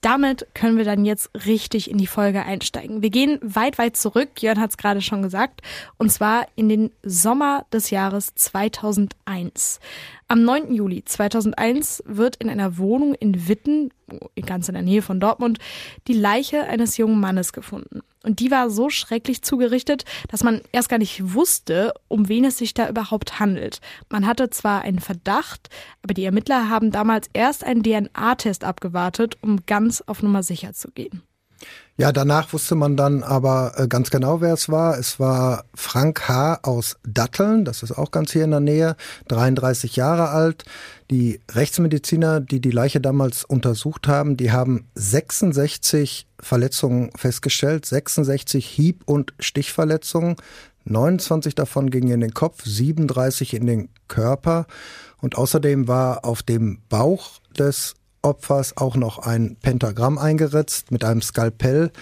damit 0.06 0.46
können 0.54 0.76
wir 0.76 0.84
dann 0.84 1.04
jetzt 1.04 1.30
richtig 1.46 1.90
in 1.90 1.98
die 1.98 2.06
Folge 2.06 2.44
einsteigen. 2.44 3.02
Wir 3.02 3.10
gehen 3.10 3.40
weit, 3.42 3.76
weit 3.76 3.96
zurück, 3.96 4.40
Jörn 4.40 4.60
hat 4.60 4.70
es 4.70 4.76
gerade 4.76 5.02
schon 5.02 5.20
gesagt, 5.20 5.62
und 5.98 6.12
zwar 6.12 6.46
in 6.54 6.68
den 6.68 6.92
Sommer 7.02 7.66
des 7.72 7.90
Jahres 7.90 8.32
2001. 8.36 9.80
Am 10.28 10.42
9. 10.42 10.74
Juli 10.74 11.04
2001 11.04 12.02
wird 12.04 12.34
in 12.36 12.50
einer 12.50 12.78
Wohnung 12.78 13.14
in 13.14 13.46
Witten, 13.46 13.92
ganz 14.44 14.66
in 14.66 14.74
der 14.74 14.82
Nähe 14.82 15.00
von 15.00 15.20
Dortmund, 15.20 15.60
die 16.08 16.14
Leiche 16.14 16.64
eines 16.64 16.96
jungen 16.96 17.20
Mannes 17.20 17.52
gefunden. 17.52 18.00
Und 18.24 18.40
die 18.40 18.50
war 18.50 18.68
so 18.68 18.90
schrecklich 18.90 19.42
zugerichtet, 19.42 20.04
dass 20.28 20.42
man 20.42 20.62
erst 20.72 20.88
gar 20.88 20.98
nicht 20.98 21.34
wusste, 21.34 21.94
um 22.08 22.28
wen 22.28 22.44
es 22.44 22.58
sich 22.58 22.74
da 22.74 22.88
überhaupt 22.88 23.38
handelt. 23.38 23.80
Man 24.10 24.26
hatte 24.26 24.50
zwar 24.50 24.82
einen 24.82 24.98
Verdacht, 24.98 25.68
aber 26.02 26.12
die 26.12 26.24
Ermittler 26.24 26.68
haben 26.68 26.90
damals 26.90 27.30
erst 27.32 27.62
einen 27.62 27.84
DNA-Test 27.84 28.64
abgewartet, 28.64 29.36
um 29.42 29.64
ganz 29.64 30.00
auf 30.00 30.24
Nummer 30.24 30.42
sicher 30.42 30.72
zu 30.72 30.90
gehen. 30.90 31.22
Ja, 31.98 32.12
danach 32.12 32.52
wusste 32.52 32.74
man 32.74 32.98
dann 32.98 33.22
aber 33.22 33.72
äh, 33.76 33.88
ganz 33.88 34.10
genau, 34.10 34.42
wer 34.42 34.52
es 34.52 34.68
war. 34.68 34.98
Es 34.98 35.18
war 35.18 35.64
Frank 35.74 36.28
H. 36.28 36.60
aus 36.62 36.98
Datteln, 37.06 37.64
das 37.64 37.82
ist 37.82 37.92
auch 37.92 38.10
ganz 38.10 38.32
hier 38.32 38.44
in 38.44 38.50
der 38.50 38.60
Nähe, 38.60 38.96
33 39.28 39.96
Jahre 39.96 40.28
alt. 40.28 40.64
Die 41.10 41.40
Rechtsmediziner, 41.50 42.40
die 42.40 42.60
die 42.60 42.70
Leiche 42.70 43.00
damals 43.00 43.44
untersucht 43.44 44.08
haben, 44.08 44.36
die 44.36 44.52
haben 44.52 44.88
66 44.94 46.26
Verletzungen 46.38 47.10
festgestellt, 47.16 47.86
66 47.86 48.66
Hieb- 48.66 49.04
und 49.06 49.32
Stichverletzungen. 49.40 50.36
29 50.84 51.54
davon 51.54 51.88
gingen 51.88 52.10
in 52.10 52.20
den 52.20 52.34
Kopf, 52.34 52.62
37 52.64 53.54
in 53.54 53.66
den 53.66 53.88
Körper. 54.08 54.66
Und 55.22 55.38
außerdem 55.38 55.88
war 55.88 56.26
auf 56.26 56.42
dem 56.42 56.82
Bauch 56.90 57.40
des 57.58 57.94
Opfers 58.26 58.76
auch 58.76 58.96
noch 58.96 59.18
ein 59.18 59.56
Pentagramm 59.62 60.18
eingeritzt 60.18 60.90
mit 60.90 61.04
einem 61.04 61.22
Skalpell. 61.22 61.92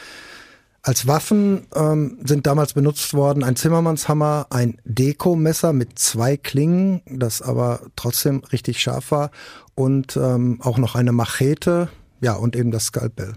Als 0.83 1.07
Waffen 1.07 1.67
ähm, 1.75 2.19
sind 2.25 2.47
damals 2.47 2.75
benutzt 2.75 3.15
worden 3.15 3.45
ein 3.45 3.57
Zimmermannshammer, 3.57 4.47
ein 4.51 4.79
Dekomesser 4.85 5.73
mit 5.73 5.99
zwei 5.99 6.37
Klingen, 6.37 7.03
das 7.07 7.41
aber 7.41 7.81
trotzdem 7.97 8.43
richtig 8.53 8.81
scharf 8.81 9.11
war, 9.11 9.31
und 9.75 10.17
ähm, 10.17 10.61
auch 10.63 10.79
noch 10.79 10.95
eine 10.95 11.13
Machete, 11.13 11.89
ja, 12.21 12.35
und 12.35 12.57
eben 12.57 12.71
das 12.71 12.87
Skalpell. 12.87 13.35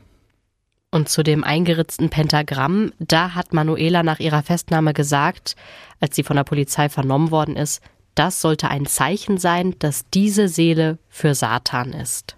Und 0.91 1.09
zu 1.09 1.23
dem 1.23 1.43
eingeritzten 1.43 2.09
Pentagramm, 2.09 2.91
da 2.99 3.35
hat 3.35 3.53
Manuela 3.53 4.03
nach 4.03 4.19
ihrer 4.19 4.43
Festnahme 4.43 4.93
gesagt, 4.93 5.55
als 5.99 6.15
sie 6.15 6.23
von 6.23 6.37
der 6.37 6.43
Polizei 6.43 6.89
vernommen 6.89 7.31
worden 7.31 7.55
ist, 7.55 7.81
das 8.15 8.41
sollte 8.41 8.69
ein 8.69 8.87
Zeichen 8.87 9.37
sein, 9.37 9.75
dass 9.79 10.05
diese 10.13 10.47
Seele 10.47 10.97
für 11.07 11.35
Satan 11.35 11.93
ist. 11.93 12.35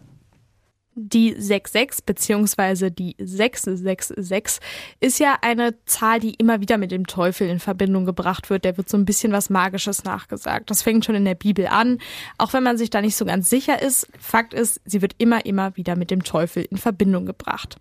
Die 1.01 1.34
66 1.34 2.06
beziehungsweise 2.06 2.91
die 2.91 3.15
666 3.20 4.60
ist 5.00 5.18
ja 5.20 5.38
eine 5.41 5.74
Zahl, 5.86 6.20
die 6.20 6.34
immer 6.34 6.60
wieder 6.60 6.77
mit 6.77 6.91
dem 6.91 7.08
Teufel 7.08 7.48
in 7.48 7.60
Verbindung 7.60 8.06
gebracht 8.06 8.50
wird. 8.50 8.65
Der 8.65 8.75
wird 8.75 8.89
so 8.89 8.98
ein 8.98 9.06
bisschen 9.06 9.32
was 9.32 9.50
Magisches 9.50 10.03
nachgesagt. 10.03 10.70
Das 10.70 10.82
fängt 10.82 11.06
schon 11.06 11.15
in 11.15 11.24
der 11.24 11.36
Bibel 11.36 11.68
an, 11.68 12.00
auch 12.38 12.51
wenn 12.51 12.63
man 12.63 12.77
sich 12.77 12.89
da 12.89 13.00
nicht 13.00 13.15
so 13.15 13.24
ganz 13.24 13.50
sicher 13.50 13.82
ist. 13.82 14.10
Fakt 14.20 14.53
ist, 14.53 14.82
sie 14.84 15.01
wird 15.01 15.15
immer, 15.20 15.46
immer 15.46 15.77
wieder 15.77 15.96
mit 15.96 16.12
dem 16.12 16.24
Teufel 16.24 16.63
in 16.70 16.75
Verbindung 16.75 17.25
gebracht. 17.25 17.77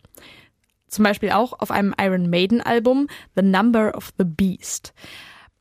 Zum 0.87 1.03
Beispiel 1.03 1.33
auch 1.33 1.59
auf 1.59 1.73
einem 1.73 1.95
Iron 2.01 2.31
Maiden 2.31 2.61
Album 2.61 3.09
The 3.35 3.43
Number 3.43 3.97
of 3.97 4.13
the 4.17 4.25
Beast. 4.25 4.95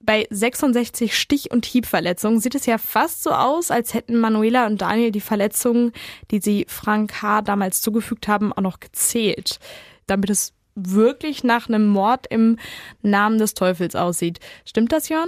Bei 0.08 0.26
66 0.30 1.20
Stich- 1.20 1.52
und 1.52 1.66
Hiebverletzungen 1.66 2.40
sieht 2.40 2.56
es 2.56 2.66
ja 2.66 2.78
fast 2.78 3.24
so 3.24 3.32
aus, 3.32 3.72
als 3.72 3.94
hätten 3.94 4.18
Manuela 4.18 4.66
und 4.66 4.82
Daniel 4.82 5.12
die 5.12 5.20
Verletzungen, 5.20 5.92
die 6.32 6.40
sie 6.40 6.66
Frank 6.70 7.22
H. 7.22 7.42
damals 7.42 7.82
zugefügt 7.82 8.30
haben, 8.30 8.54
auch 8.54 8.62
noch 8.62 8.80
gezählt. 8.80 9.60
Damit 10.06 10.30
es 10.30 10.54
wirklich 10.76 11.44
nach 11.44 11.68
einem 11.68 11.88
Mord 11.88 12.26
im 12.30 12.58
Namen 13.02 13.38
des 13.38 13.54
Teufels 13.54 13.98
aussieht. 13.98 14.40
Stimmt 14.64 14.94
das, 14.94 15.10
Jörn? 15.10 15.28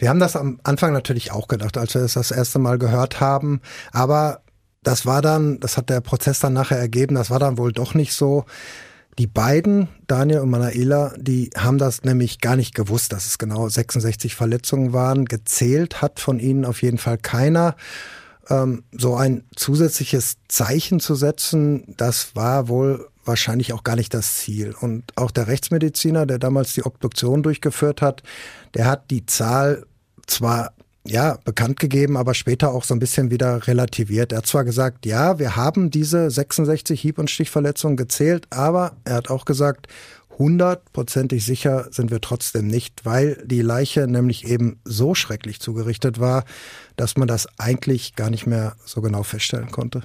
Wir 0.00 0.08
haben 0.08 0.18
das 0.18 0.34
am 0.34 0.58
Anfang 0.64 0.92
natürlich 0.92 1.30
auch 1.30 1.46
gedacht, 1.46 1.78
als 1.78 1.94
wir 1.94 2.02
es 2.02 2.14
das 2.14 2.32
erste 2.32 2.58
Mal 2.58 2.78
gehört 2.78 3.20
haben. 3.20 3.60
Aber 3.92 4.42
das 4.82 5.06
war 5.06 5.22
dann, 5.22 5.60
das 5.60 5.76
hat 5.76 5.90
der 5.90 6.00
Prozess 6.00 6.40
dann 6.40 6.54
nachher 6.54 6.78
ergeben, 6.78 7.14
das 7.14 7.30
war 7.30 7.38
dann 7.38 7.56
wohl 7.56 7.70
doch 7.70 7.94
nicht 7.94 8.14
so. 8.14 8.46
Die 9.18 9.26
beiden, 9.26 9.88
Daniel 10.06 10.40
und 10.40 10.50
Manaela, 10.50 11.12
die 11.18 11.50
haben 11.56 11.76
das 11.76 12.02
nämlich 12.02 12.40
gar 12.40 12.56
nicht 12.56 12.74
gewusst, 12.74 13.12
dass 13.12 13.26
es 13.26 13.38
genau 13.38 13.68
66 13.68 14.34
Verletzungen 14.34 14.92
waren. 14.94 15.26
Gezählt 15.26 16.00
hat 16.00 16.18
von 16.18 16.38
ihnen 16.38 16.64
auf 16.64 16.82
jeden 16.82 16.98
Fall 16.98 17.18
keiner. 17.18 17.76
Ähm, 18.48 18.84
so 18.90 19.14
ein 19.14 19.44
zusätzliches 19.54 20.38
Zeichen 20.48 20.98
zu 20.98 21.14
setzen, 21.14 21.94
das 21.98 22.34
war 22.34 22.68
wohl 22.68 23.08
wahrscheinlich 23.24 23.72
auch 23.72 23.84
gar 23.84 23.96
nicht 23.96 24.14
das 24.14 24.36
Ziel. 24.36 24.74
Und 24.80 25.04
auch 25.16 25.30
der 25.30 25.46
Rechtsmediziner, 25.46 26.24
der 26.26 26.38
damals 26.38 26.72
die 26.72 26.84
Obduktion 26.84 27.42
durchgeführt 27.42 28.00
hat, 28.00 28.22
der 28.74 28.86
hat 28.86 29.10
die 29.10 29.26
Zahl 29.26 29.84
zwar 30.26 30.72
ja, 31.04 31.38
bekannt 31.44 31.80
gegeben, 31.80 32.16
aber 32.16 32.34
später 32.34 32.72
auch 32.72 32.84
so 32.84 32.94
ein 32.94 33.00
bisschen 33.00 33.30
wieder 33.30 33.66
relativiert. 33.66 34.32
Er 34.32 34.38
hat 34.38 34.46
zwar 34.46 34.64
gesagt, 34.64 35.04
ja, 35.04 35.38
wir 35.38 35.56
haben 35.56 35.90
diese 35.90 36.30
66 36.30 37.00
Hieb- 37.00 37.18
und 37.18 37.30
Stichverletzungen 37.30 37.96
gezählt, 37.96 38.46
aber 38.50 38.92
er 39.04 39.16
hat 39.16 39.30
auch 39.30 39.44
gesagt, 39.44 39.88
hundertprozentig 40.38 41.44
sicher 41.44 41.88
sind 41.90 42.10
wir 42.10 42.20
trotzdem 42.20 42.66
nicht, 42.66 43.04
weil 43.04 43.42
die 43.44 43.62
Leiche 43.62 44.06
nämlich 44.06 44.46
eben 44.46 44.80
so 44.84 45.14
schrecklich 45.14 45.60
zugerichtet 45.60 46.20
war, 46.20 46.44
dass 46.96 47.16
man 47.16 47.28
das 47.28 47.48
eigentlich 47.58 48.14
gar 48.14 48.30
nicht 48.30 48.46
mehr 48.46 48.76
so 48.84 49.02
genau 49.02 49.24
feststellen 49.24 49.70
konnte. 49.70 50.02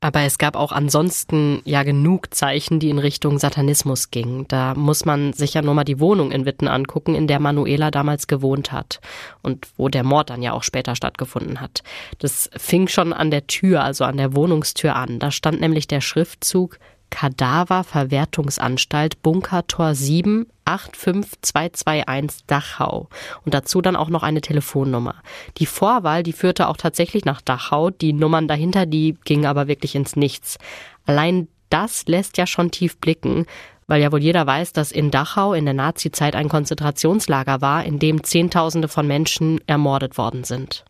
Aber 0.00 0.20
es 0.20 0.36
gab 0.36 0.56
auch 0.56 0.72
ansonsten 0.72 1.62
ja 1.64 1.82
genug 1.82 2.34
Zeichen, 2.34 2.78
die 2.80 2.90
in 2.90 2.98
Richtung 2.98 3.38
Satanismus 3.38 4.10
gingen. 4.10 4.46
Da 4.46 4.74
muss 4.74 5.06
man 5.06 5.32
sich 5.32 5.54
ja 5.54 5.62
nur 5.62 5.72
mal 5.72 5.84
die 5.84 6.00
Wohnung 6.00 6.32
in 6.32 6.44
Witten 6.44 6.68
angucken, 6.68 7.14
in 7.14 7.26
der 7.26 7.40
Manuela 7.40 7.90
damals 7.90 8.26
gewohnt 8.26 8.72
hat 8.72 9.00
und 9.42 9.68
wo 9.78 9.88
der 9.88 10.04
Mord 10.04 10.28
dann 10.28 10.42
ja 10.42 10.52
auch 10.52 10.62
später 10.62 10.96
stattgefunden 10.96 11.62
hat. 11.62 11.82
Das 12.18 12.50
fing 12.56 12.88
schon 12.88 13.14
an 13.14 13.30
der 13.30 13.46
Tür, 13.46 13.82
also 13.82 14.04
an 14.04 14.18
der 14.18 14.34
Wohnungstür 14.34 14.94
an. 14.94 15.18
Da 15.18 15.30
stand 15.30 15.60
nämlich 15.60 15.88
der 15.88 16.02
Schriftzug 16.02 16.78
Kadaververwertungsanstalt 17.10 19.22
Bunkertor 19.22 19.94
7 19.94 20.46
85221 20.64 22.46
Dachau 22.46 23.08
und 23.44 23.54
dazu 23.54 23.80
dann 23.80 23.96
auch 23.96 24.08
noch 24.08 24.22
eine 24.22 24.40
Telefonnummer. 24.40 25.16
Die 25.58 25.66
Vorwahl, 25.66 26.22
die 26.22 26.32
führte 26.32 26.68
auch 26.68 26.76
tatsächlich 26.76 27.24
nach 27.24 27.40
Dachau, 27.40 27.90
die 27.90 28.12
Nummern 28.12 28.48
dahinter, 28.48 28.86
die 28.86 29.16
gingen 29.24 29.46
aber 29.46 29.68
wirklich 29.68 29.94
ins 29.94 30.16
Nichts. 30.16 30.58
Allein 31.06 31.48
das 31.70 32.06
lässt 32.06 32.38
ja 32.38 32.46
schon 32.46 32.70
tief 32.70 32.98
blicken, 32.98 33.46
weil 33.86 34.02
ja 34.02 34.12
wohl 34.12 34.22
jeder 34.22 34.46
weiß, 34.46 34.72
dass 34.72 34.92
in 34.92 35.10
Dachau 35.10 35.54
in 35.54 35.64
der 35.64 35.74
Nazizeit 35.74 36.34
ein 36.34 36.48
Konzentrationslager 36.48 37.60
war, 37.60 37.84
in 37.84 37.98
dem 37.98 38.24
Zehntausende 38.24 38.88
von 38.88 39.06
Menschen 39.06 39.60
ermordet 39.66 40.18
worden 40.18 40.44
sind. 40.44 40.84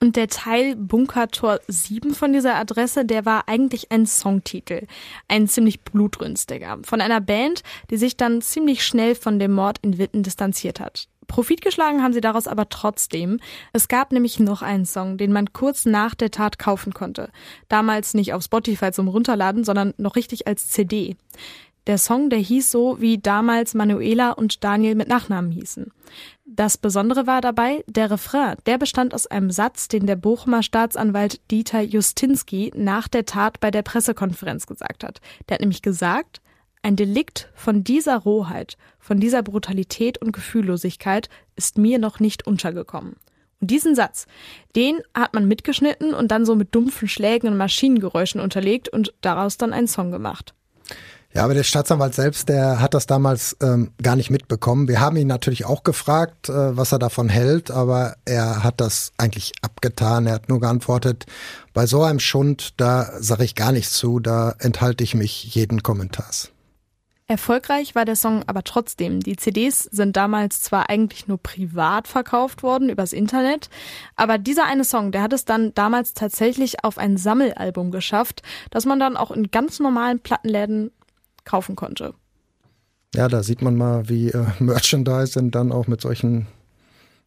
Und 0.00 0.16
der 0.16 0.28
Teil 0.28 0.76
Bunkertor 0.76 1.60
7 1.68 2.14
von 2.14 2.32
dieser 2.32 2.56
Adresse, 2.56 3.04
der 3.04 3.24
war 3.24 3.48
eigentlich 3.48 3.90
ein 3.90 4.06
Songtitel. 4.06 4.86
Ein 5.28 5.48
ziemlich 5.48 5.80
blutrünstiger. 5.80 6.78
Von 6.82 7.00
einer 7.00 7.20
Band, 7.20 7.62
die 7.90 7.96
sich 7.96 8.16
dann 8.16 8.42
ziemlich 8.42 8.84
schnell 8.84 9.14
von 9.14 9.38
dem 9.38 9.52
Mord 9.52 9.78
in 9.82 9.98
Witten 9.98 10.22
distanziert 10.22 10.80
hat. 10.80 11.08
Profit 11.26 11.62
geschlagen 11.62 12.02
haben 12.02 12.12
sie 12.12 12.20
daraus 12.20 12.46
aber 12.46 12.68
trotzdem. 12.68 13.40
Es 13.72 13.88
gab 13.88 14.12
nämlich 14.12 14.38
noch 14.40 14.62
einen 14.62 14.84
Song, 14.84 15.16
den 15.16 15.32
man 15.32 15.52
kurz 15.52 15.86
nach 15.86 16.14
der 16.14 16.30
Tat 16.30 16.58
kaufen 16.58 16.92
konnte. 16.92 17.30
Damals 17.68 18.14
nicht 18.14 18.34
auf 18.34 18.44
Spotify 18.44 18.92
zum 18.92 19.08
Runterladen, 19.08 19.64
sondern 19.64 19.94
noch 19.96 20.16
richtig 20.16 20.46
als 20.46 20.68
CD. 20.68 21.16
Der 21.86 21.98
Song, 21.98 22.30
der 22.30 22.38
hieß 22.38 22.70
so, 22.70 23.00
wie 23.00 23.18
damals 23.18 23.74
Manuela 23.74 24.30
und 24.30 24.64
Daniel 24.64 24.94
mit 24.94 25.08
Nachnamen 25.08 25.50
hießen. 25.50 25.92
Das 26.46 26.78
Besondere 26.78 27.26
war 27.26 27.42
dabei, 27.42 27.84
der 27.86 28.10
Refrain, 28.10 28.56
der 28.64 28.78
bestand 28.78 29.12
aus 29.12 29.26
einem 29.26 29.50
Satz, 29.50 29.88
den 29.88 30.06
der 30.06 30.16
Bochumer 30.16 30.62
Staatsanwalt 30.62 31.40
Dieter 31.50 31.82
Justinski 31.82 32.72
nach 32.74 33.08
der 33.08 33.26
Tat 33.26 33.60
bei 33.60 33.70
der 33.70 33.82
Pressekonferenz 33.82 34.66
gesagt 34.66 35.04
hat. 35.04 35.20
Der 35.48 35.54
hat 35.54 35.60
nämlich 35.60 35.82
gesagt, 35.82 36.40
ein 36.82 36.96
Delikt 36.96 37.50
von 37.54 37.84
dieser 37.84 38.18
Rohheit, 38.18 38.76
von 38.98 39.20
dieser 39.20 39.42
Brutalität 39.42 40.18
und 40.18 40.32
Gefühllosigkeit 40.32 41.28
ist 41.56 41.76
mir 41.76 41.98
noch 41.98 42.20
nicht 42.20 42.46
untergekommen. 42.46 43.16
Und 43.60 43.70
diesen 43.70 43.94
Satz, 43.94 44.26
den 44.76 45.00
hat 45.14 45.34
man 45.34 45.48
mitgeschnitten 45.48 46.14
und 46.14 46.30
dann 46.30 46.44
so 46.44 46.54
mit 46.54 46.74
dumpfen 46.74 47.08
Schlägen 47.08 47.48
und 47.48 47.56
Maschinengeräuschen 47.56 48.40
unterlegt 48.40 48.88
und 48.88 49.14
daraus 49.22 49.56
dann 49.56 49.72
einen 49.72 49.88
Song 49.88 50.10
gemacht. 50.10 50.54
Ja, 51.34 51.42
aber 51.42 51.54
der 51.54 51.64
Staatsanwalt 51.64 52.14
selbst, 52.14 52.48
der 52.48 52.80
hat 52.80 52.94
das 52.94 53.06
damals 53.06 53.56
ähm, 53.60 53.90
gar 54.00 54.14
nicht 54.14 54.30
mitbekommen. 54.30 54.86
Wir 54.86 55.00
haben 55.00 55.16
ihn 55.16 55.26
natürlich 55.26 55.64
auch 55.64 55.82
gefragt, 55.82 56.48
äh, 56.48 56.76
was 56.76 56.92
er 56.92 57.00
davon 57.00 57.28
hält, 57.28 57.72
aber 57.72 58.14
er 58.24 58.62
hat 58.62 58.80
das 58.80 59.12
eigentlich 59.18 59.52
abgetan. 59.60 60.28
Er 60.28 60.34
hat 60.34 60.48
nur 60.48 60.60
geantwortet, 60.60 61.26
bei 61.72 61.86
so 61.86 62.04
einem 62.04 62.20
Schund, 62.20 62.74
da 62.76 63.10
sage 63.18 63.42
ich 63.42 63.56
gar 63.56 63.72
nichts 63.72 63.94
zu, 63.94 64.20
da 64.20 64.54
enthalte 64.60 65.02
ich 65.02 65.16
mich 65.16 65.56
jeden 65.56 65.82
Kommentars. 65.82 66.52
Erfolgreich 67.26 67.96
war 67.96 68.04
der 68.04 68.16
Song 68.16 68.44
aber 68.46 68.62
trotzdem. 68.62 69.18
Die 69.18 69.36
CDs 69.36 69.82
sind 69.82 70.14
damals 70.14 70.60
zwar 70.60 70.88
eigentlich 70.88 71.26
nur 71.26 71.38
privat 71.38 72.06
verkauft 72.06 72.62
worden 72.62 72.90
übers 72.90 73.12
Internet, 73.12 73.70
aber 74.14 74.38
dieser 74.38 74.66
eine 74.66 74.84
Song, 74.84 75.10
der 75.10 75.22
hat 75.22 75.32
es 75.32 75.44
dann 75.44 75.74
damals 75.74 76.14
tatsächlich 76.14 76.84
auf 76.84 76.96
ein 76.96 77.16
Sammelalbum 77.16 77.90
geschafft, 77.90 78.42
das 78.70 78.84
man 78.84 79.00
dann 79.00 79.16
auch 79.16 79.30
in 79.32 79.50
ganz 79.50 79.80
normalen 79.80 80.20
Plattenläden 80.20 80.92
kaufen 81.44 81.76
konnte. 81.76 82.14
Ja, 83.14 83.28
da 83.28 83.42
sieht 83.42 83.62
man 83.62 83.76
mal, 83.76 84.08
wie 84.08 84.30
äh, 84.30 84.46
Merchandising 84.58 85.50
dann 85.50 85.72
auch 85.72 85.86
mit 85.86 86.00
solchen 86.00 86.46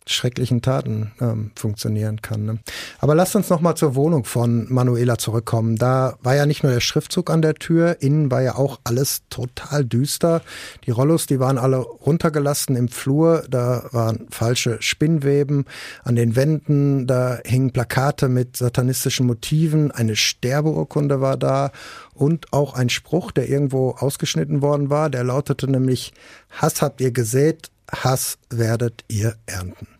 schrecklichen 0.07 0.61
Taten 0.61 1.11
ähm, 1.21 1.51
funktionieren 1.55 2.21
kann. 2.21 2.45
Ne? 2.45 2.59
Aber 2.99 3.15
lasst 3.15 3.35
uns 3.35 3.49
noch 3.49 3.61
mal 3.61 3.75
zur 3.75 3.95
Wohnung 3.95 4.25
von 4.25 4.71
Manuela 4.71 5.17
zurückkommen. 5.17 5.75
Da 5.75 6.17
war 6.21 6.35
ja 6.35 6.45
nicht 6.45 6.63
nur 6.63 6.71
der 6.71 6.79
Schriftzug 6.79 7.29
an 7.29 7.41
der 7.41 7.55
Tür, 7.55 7.97
innen 8.01 8.31
war 8.31 8.41
ja 8.41 8.55
auch 8.55 8.79
alles 8.83 9.23
total 9.29 9.85
düster. 9.85 10.41
Die 10.85 10.91
Rollos, 10.91 11.25
die 11.25 11.39
waren 11.39 11.57
alle 11.57 11.77
runtergelassen 11.77 12.75
im 12.75 12.87
Flur, 12.87 13.43
da 13.49 13.85
waren 13.91 14.27
falsche 14.29 14.77
Spinnweben 14.81 15.65
an 16.03 16.15
den 16.15 16.35
Wänden, 16.35 17.07
da 17.07 17.39
hingen 17.45 17.71
Plakate 17.71 18.29
mit 18.29 18.57
satanistischen 18.57 19.25
Motiven, 19.27 19.91
eine 19.91 20.15
Sterbeurkunde 20.15 21.21
war 21.21 21.37
da 21.37 21.71
und 22.13 22.53
auch 22.53 22.73
ein 22.73 22.89
Spruch, 22.89 23.31
der 23.31 23.49
irgendwo 23.49 23.91
ausgeschnitten 23.91 24.61
worden 24.61 24.89
war, 24.89 25.09
der 25.09 25.23
lautete 25.23 25.69
nämlich 25.69 26.13
Hass 26.49 26.81
habt 26.81 27.01
ihr 27.01 27.11
gesät, 27.11 27.69
Hass 27.91 28.37
werdet 28.49 29.03
ihr 29.07 29.35
ernten. 29.45 29.96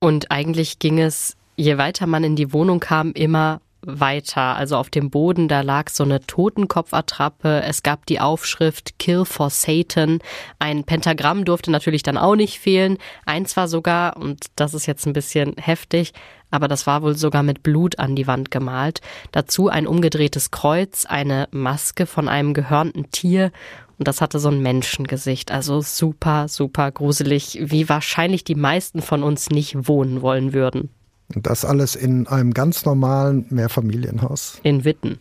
Und 0.00 0.30
eigentlich 0.30 0.78
ging 0.78 0.98
es, 0.98 1.36
je 1.56 1.78
weiter 1.78 2.06
man 2.06 2.24
in 2.24 2.36
die 2.36 2.52
Wohnung 2.52 2.80
kam, 2.80 3.12
immer 3.12 3.60
weiter. 3.86 4.56
Also 4.56 4.76
auf 4.76 4.90
dem 4.90 5.10
Boden, 5.10 5.48
da 5.48 5.60
lag 5.60 5.88
so 5.88 6.04
eine 6.04 6.20
Totenkopfattrappe. 6.20 7.62
Es 7.62 7.82
gab 7.82 8.04
die 8.06 8.20
Aufschrift 8.20 8.98
Kill 8.98 9.24
for 9.24 9.48
Satan. 9.48 10.18
Ein 10.58 10.84
Pentagramm 10.84 11.44
durfte 11.44 11.70
natürlich 11.70 12.02
dann 12.02 12.18
auch 12.18 12.34
nicht 12.34 12.58
fehlen. 12.58 12.98
Eins 13.24 13.56
war 13.56 13.68
sogar, 13.68 14.16
und 14.16 14.46
das 14.56 14.74
ist 14.74 14.86
jetzt 14.86 15.06
ein 15.06 15.12
bisschen 15.12 15.54
heftig, 15.56 16.12
aber 16.50 16.68
das 16.68 16.86
war 16.86 17.02
wohl 17.02 17.16
sogar 17.16 17.42
mit 17.42 17.62
Blut 17.62 17.98
an 17.98 18.16
die 18.16 18.26
Wand 18.26 18.50
gemalt. 18.50 19.00
Dazu 19.32 19.68
ein 19.68 19.86
umgedrehtes 19.86 20.50
Kreuz, 20.50 21.06
eine 21.06 21.48
Maske 21.52 22.06
von 22.06 22.28
einem 22.28 22.54
gehörnten 22.54 23.10
Tier 23.10 23.52
und 23.98 24.08
das 24.08 24.20
hatte 24.20 24.38
so 24.38 24.48
ein 24.48 24.60
Menschengesicht. 24.60 25.50
Also 25.50 25.80
super, 25.80 26.48
super 26.48 26.90
gruselig, 26.90 27.58
wie 27.62 27.88
wahrscheinlich 27.88 28.44
die 28.44 28.54
meisten 28.54 29.02
von 29.02 29.22
uns 29.22 29.50
nicht 29.50 29.88
wohnen 29.88 30.22
wollen 30.22 30.52
würden. 30.52 30.90
Und 31.34 31.46
das 31.46 31.64
alles 31.64 31.96
in 31.96 32.26
einem 32.26 32.52
ganz 32.54 32.84
normalen 32.84 33.46
Mehrfamilienhaus. 33.50 34.60
In 34.62 34.84
Witten. 34.84 35.18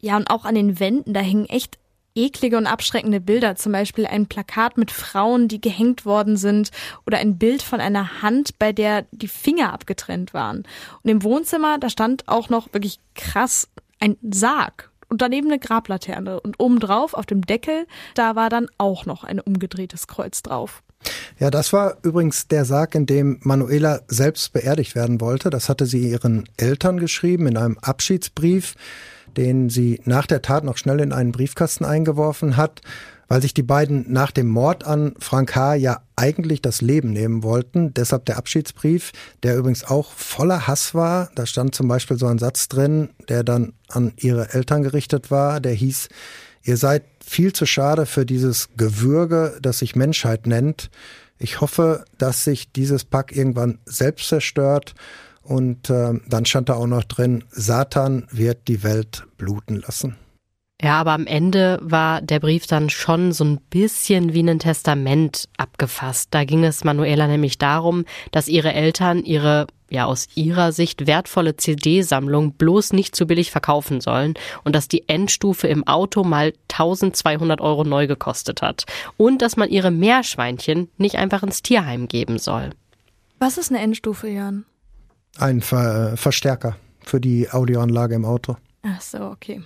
Ja, 0.00 0.16
und 0.16 0.30
auch 0.30 0.44
an 0.44 0.54
den 0.54 0.80
Wänden, 0.80 1.12
da 1.14 1.20
hängen 1.20 1.46
echt 1.46 1.78
eklige 2.14 2.58
und 2.58 2.66
abschreckende 2.66 3.20
Bilder, 3.20 3.56
zum 3.56 3.72
Beispiel 3.72 4.06
ein 4.06 4.26
Plakat 4.26 4.76
mit 4.76 4.90
Frauen, 4.90 5.48
die 5.48 5.60
gehängt 5.60 6.04
worden 6.04 6.36
sind 6.36 6.70
oder 7.06 7.18
ein 7.18 7.38
Bild 7.38 7.62
von 7.62 7.80
einer 7.80 8.22
Hand, 8.22 8.58
bei 8.58 8.72
der 8.72 9.06
die 9.12 9.28
Finger 9.28 9.72
abgetrennt 9.72 10.34
waren. 10.34 10.64
Und 11.02 11.10
im 11.10 11.22
Wohnzimmer, 11.22 11.78
da 11.78 11.88
stand 11.88 12.28
auch 12.28 12.50
noch 12.50 12.72
wirklich 12.72 12.98
krass 13.14 13.68
ein 13.98 14.16
Sarg 14.30 14.91
und 15.12 15.20
daneben 15.20 15.48
eine 15.48 15.58
Grablaterne. 15.58 16.40
Und 16.40 16.58
obendrauf 16.58 17.12
auf 17.12 17.26
dem 17.26 17.42
Deckel, 17.42 17.86
da 18.14 18.34
war 18.34 18.48
dann 18.48 18.68
auch 18.78 19.04
noch 19.04 19.24
ein 19.24 19.40
umgedrehtes 19.40 20.06
Kreuz 20.06 20.42
drauf. 20.42 20.82
Ja, 21.38 21.50
das 21.50 21.72
war 21.72 21.98
übrigens 22.02 22.48
der 22.48 22.64
Sarg, 22.64 22.94
in 22.94 23.04
dem 23.04 23.38
Manuela 23.42 24.00
selbst 24.08 24.54
beerdigt 24.54 24.94
werden 24.94 25.20
wollte. 25.20 25.50
Das 25.50 25.68
hatte 25.68 25.84
sie 25.84 26.08
ihren 26.08 26.48
Eltern 26.56 26.98
geschrieben 26.98 27.46
in 27.46 27.56
einem 27.56 27.78
Abschiedsbrief. 27.78 28.74
den 29.36 29.70
sie 29.70 29.98
nach 30.04 30.26
der 30.26 30.42
Tat 30.42 30.62
noch 30.62 30.76
schnell 30.76 31.00
in 31.00 31.10
einen 31.10 31.32
Briefkasten 31.32 31.86
eingeworfen 31.86 32.58
hat, 32.58 32.82
weil 33.32 33.40
sich 33.40 33.54
die 33.54 33.62
beiden 33.62 34.12
nach 34.12 34.30
dem 34.30 34.46
Mord 34.46 34.84
an 34.84 35.14
Frank 35.18 35.56
H. 35.56 35.76
ja 35.76 36.02
eigentlich 36.16 36.60
das 36.60 36.82
Leben 36.82 37.14
nehmen 37.14 37.42
wollten. 37.42 37.94
Deshalb 37.94 38.26
der 38.26 38.36
Abschiedsbrief, 38.36 39.12
der 39.42 39.56
übrigens 39.56 39.84
auch 39.84 40.12
voller 40.12 40.66
Hass 40.66 40.94
war. 40.94 41.30
Da 41.34 41.46
stand 41.46 41.74
zum 41.74 41.88
Beispiel 41.88 42.18
so 42.18 42.26
ein 42.26 42.38
Satz 42.38 42.68
drin, 42.68 43.08
der 43.30 43.42
dann 43.42 43.72
an 43.88 44.12
ihre 44.18 44.52
Eltern 44.52 44.82
gerichtet 44.82 45.30
war, 45.30 45.60
der 45.60 45.72
hieß, 45.72 46.10
ihr 46.62 46.76
seid 46.76 47.04
viel 47.24 47.54
zu 47.54 47.64
schade 47.64 48.04
für 48.04 48.26
dieses 48.26 48.68
Gewürge, 48.76 49.56
das 49.62 49.78
sich 49.78 49.96
Menschheit 49.96 50.46
nennt. 50.46 50.90
Ich 51.38 51.62
hoffe, 51.62 52.04
dass 52.18 52.44
sich 52.44 52.70
dieses 52.70 53.06
Pack 53.06 53.34
irgendwann 53.34 53.78
selbst 53.86 54.28
zerstört. 54.28 54.94
Und 55.40 55.88
äh, 55.88 56.20
dann 56.28 56.44
stand 56.44 56.68
da 56.68 56.74
auch 56.74 56.86
noch 56.86 57.04
drin, 57.04 57.44
Satan 57.50 58.26
wird 58.30 58.68
die 58.68 58.82
Welt 58.82 59.24
bluten 59.38 59.76
lassen. 59.76 60.18
Ja, 60.82 60.98
aber 60.98 61.12
am 61.12 61.26
Ende 61.26 61.78
war 61.80 62.20
der 62.20 62.40
Brief 62.40 62.66
dann 62.66 62.90
schon 62.90 63.32
so 63.32 63.44
ein 63.44 63.60
bisschen 63.70 64.32
wie 64.32 64.42
ein 64.42 64.58
Testament 64.58 65.48
abgefasst. 65.56 66.28
Da 66.32 66.44
ging 66.44 66.64
es 66.64 66.82
Manuela 66.82 67.28
nämlich 67.28 67.56
darum, 67.56 68.04
dass 68.32 68.48
ihre 68.48 68.72
Eltern 68.72 69.22
ihre 69.24 69.68
ja 69.90 70.06
aus 70.06 70.26
ihrer 70.34 70.72
Sicht 70.72 71.06
wertvolle 71.06 71.56
CD-Sammlung 71.56 72.54
bloß 72.54 72.94
nicht 72.94 73.14
zu 73.14 73.26
billig 73.26 73.50
verkaufen 73.50 74.00
sollen 74.00 74.34
und 74.64 74.74
dass 74.74 74.88
die 74.88 75.08
Endstufe 75.08 75.68
im 75.68 75.86
Auto 75.86 76.24
mal 76.24 76.54
1200 76.72 77.60
Euro 77.60 77.84
neu 77.84 78.06
gekostet 78.06 78.62
hat 78.62 78.86
und 79.16 79.42
dass 79.42 79.56
man 79.56 79.68
ihre 79.68 79.90
Meerschweinchen 79.90 80.88
nicht 80.96 81.16
einfach 81.16 81.42
ins 81.42 81.62
Tierheim 81.62 82.08
geben 82.08 82.38
soll. 82.38 82.70
Was 83.38 83.58
ist 83.58 83.70
eine 83.70 83.80
Endstufe, 83.80 84.28
Jan? 84.28 84.64
Ein 85.38 85.60
Ver 85.60 86.16
Verstärker 86.16 86.76
für 87.04 87.20
die 87.20 87.50
Audioanlage 87.50 88.14
im 88.14 88.24
Auto. 88.24 88.56
Ach 88.82 89.00
so, 89.00 89.26
okay. 89.26 89.62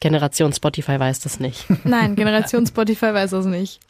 Generation 0.00 0.52
Spotify 0.52 0.98
weiß 0.98 1.20
das 1.20 1.40
nicht. 1.40 1.66
Nein, 1.84 2.16
Generation 2.16 2.66
Spotify 2.66 3.12
weiß 3.14 3.30
das 3.30 3.46
nicht. 3.46 3.80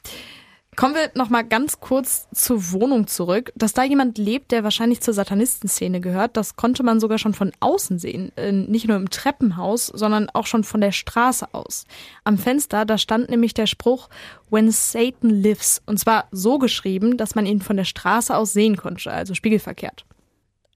Kommen 0.78 0.94
wir 0.94 1.10
noch 1.14 1.28
mal 1.28 1.42
ganz 1.42 1.80
kurz 1.80 2.28
zur 2.32 2.70
Wohnung 2.70 3.08
zurück. 3.08 3.52
Dass 3.56 3.72
da 3.72 3.82
jemand 3.82 4.16
lebt, 4.16 4.52
der 4.52 4.62
wahrscheinlich 4.62 5.00
zur 5.00 5.12
Satanistenszene 5.12 6.00
gehört, 6.00 6.36
das 6.36 6.54
konnte 6.54 6.84
man 6.84 7.00
sogar 7.00 7.18
schon 7.18 7.34
von 7.34 7.50
außen 7.58 7.98
sehen. 7.98 8.30
Äh, 8.36 8.52
nicht 8.52 8.86
nur 8.86 8.96
im 8.96 9.10
Treppenhaus, 9.10 9.86
sondern 9.86 10.30
auch 10.34 10.46
schon 10.46 10.62
von 10.62 10.80
der 10.80 10.92
Straße 10.92 11.48
aus. 11.50 11.84
Am 12.22 12.38
Fenster, 12.38 12.84
da 12.84 12.96
stand 12.96 13.28
nämlich 13.28 13.54
der 13.54 13.66
Spruch 13.66 14.08
When 14.50 14.70
Satan 14.70 15.30
lives. 15.30 15.82
Und 15.84 15.98
zwar 15.98 16.28
so 16.30 16.58
geschrieben, 16.60 17.16
dass 17.16 17.34
man 17.34 17.44
ihn 17.44 17.60
von 17.60 17.76
der 17.76 17.84
Straße 17.84 18.36
aus 18.36 18.52
sehen 18.52 18.76
konnte, 18.76 19.10
also 19.10 19.34
spiegelverkehrt. 19.34 20.04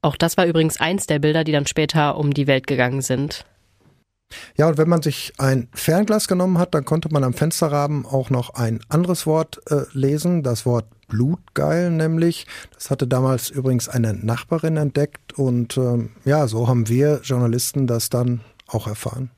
Auch 0.00 0.16
das 0.16 0.36
war 0.36 0.46
übrigens 0.46 0.80
eins 0.80 1.06
der 1.06 1.20
Bilder, 1.20 1.44
die 1.44 1.52
dann 1.52 1.68
später 1.68 2.18
um 2.18 2.34
die 2.34 2.48
Welt 2.48 2.66
gegangen 2.66 3.02
sind. 3.02 3.44
Ja, 4.56 4.68
und 4.68 4.78
wenn 4.78 4.88
man 4.88 5.02
sich 5.02 5.32
ein 5.38 5.68
Fernglas 5.74 6.28
genommen 6.28 6.58
hat, 6.58 6.74
dann 6.74 6.84
konnte 6.84 7.08
man 7.10 7.24
am 7.24 7.34
Fensterrahmen 7.34 8.06
auch 8.06 8.30
noch 8.30 8.54
ein 8.54 8.80
anderes 8.88 9.26
Wort 9.26 9.60
äh, 9.70 9.82
lesen, 9.92 10.42
das 10.42 10.66
Wort 10.66 10.86
Blutgeil 11.08 11.90
nämlich. 11.90 12.46
Das 12.74 12.90
hatte 12.90 13.06
damals 13.06 13.50
übrigens 13.50 13.88
eine 13.88 14.14
Nachbarin 14.14 14.78
entdeckt 14.78 15.38
und 15.38 15.76
ähm, 15.76 16.10
ja, 16.24 16.48
so 16.48 16.68
haben 16.68 16.88
wir 16.88 17.20
Journalisten 17.22 17.86
das 17.86 18.08
dann 18.08 18.40
auch 18.66 18.86
erfahren. 18.86 19.30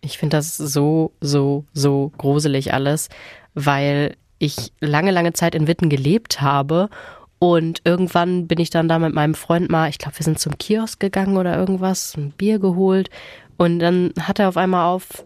Ich 0.00 0.18
finde 0.18 0.36
das 0.36 0.56
so, 0.56 1.12
so, 1.20 1.64
so 1.72 2.12
gruselig 2.18 2.74
alles, 2.74 3.08
weil 3.54 4.16
ich 4.38 4.72
lange, 4.80 5.12
lange 5.12 5.32
Zeit 5.32 5.54
in 5.54 5.68
Witten 5.68 5.88
gelebt 5.88 6.40
habe 6.40 6.90
und 7.38 7.82
irgendwann 7.84 8.48
bin 8.48 8.58
ich 8.58 8.70
dann 8.70 8.88
da 8.88 8.98
mit 8.98 9.14
meinem 9.14 9.34
Freund 9.34 9.70
mal, 9.70 9.88
ich 9.88 9.98
glaube, 9.98 10.18
wir 10.18 10.24
sind 10.24 10.38
zum 10.38 10.58
Kiosk 10.58 10.98
gegangen 10.98 11.36
oder 11.36 11.56
irgendwas, 11.56 12.16
ein 12.16 12.32
Bier 12.32 12.58
geholt 12.58 13.10
und 13.56 13.78
dann 13.78 14.12
hat 14.20 14.38
er 14.38 14.48
auf 14.48 14.56
einmal 14.56 14.86
auf 14.86 15.24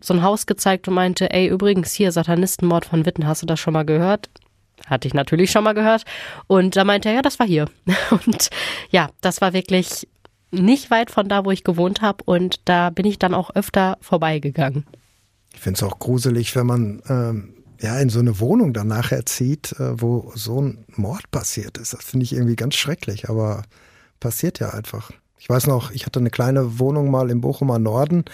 so 0.00 0.14
ein 0.14 0.22
Haus 0.22 0.46
gezeigt 0.46 0.88
und 0.88 0.94
meinte, 0.94 1.32
ey, 1.32 1.48
übrigens 1.48 1.92
hier, 1.92 2.12
Satanistenmord 2.12 2.84
von 2.84 3.06
Witten, 3.06 3.26
hast 3.26 3.42
du 3.42 3.46
das 3.46 3.60
schon 3.60 3.72
mal 3.72 3.84
gehört? 3.84 4.28
Hatte 4.86 5.06
ich 5.06 5.14
natürlich 5.14 5.50
schon 5.50 5.64
mal 5.64 5.74
gehört. 5.74 6.04
Und 6.48 6.76
da 6.76 6.84
meinte 6.84 7.08
er, 7.08 7.16
ja, 7.16 7.22
das 7.22 7.38
war 7.38 7.46
hier. 7.46 7.66
Und 8.10 8.50
ja, 8.90 9.10
das 9.20 9.40
war 9.40 9.52
wirklich 9.52 10.08
nicht 10.50 10.90
weit 10.90 11.10
von 11.10 11.28
da, 11.28 11.44
wo 11.44 11.50
ich 11.50 11.64
gewohnt 11.64 12.02
habe. 12.02 12.24
Und 12.24 12.60
da 12.64 12.90
bin 12.90 13.06
ich 13.06 13.18
dann 13.18 13.34
auch 13.34 13.54
öfter 13.54 13.96
vorbeigegangen. 14.00 14.84
Ich 15.54 15.60
finde 15.60 15.78
es 15.78 15.82
auch 15.82 15.98
gruselig, 15.98 16.56
wenn 16.56 16.66
man 16.66 17.02
ähm, 17.08 17.54
ja 17.80 17.98
in 17.98 18.08
so 18.08 18.18
eine 18.18 18.40
Wohnung 18.40 18.72
dann 18.72 18.88
nachher 18.88 19.24
zieht, 19.24 19.72
äh, 19.78 20.00
wo 20.00 20.32
so 20.34 20.60
ein 20.60 20.84
Mord 20.96 21.30
passiert 21.30 21.78
ist. 21.78 21.92
Das 21.92 22.04
finde 22.04 22.24
ich 22.24 22.32
irgendwie 22.32 22.56
ganz 22.56 22.74
schrecklich, 22.74 23.28
aber 23.28 23.62
passiert 24.18 24.58
ja 24.58 24.70
einfach. 24.70 25.10
Ich 25.42 25.48
weiß 25.50 25.66
noch, 25.66 25.90
ich 25.90 26.06
hatte 26.06 26.20
eine 26.20 26.30
kleine 26.30 26.78
Wohnung 26.78 27.10
mal 27.10 27.28
im 27.28 27.40
Bochumer 27.40 27.80
Norden. 27.80 28.24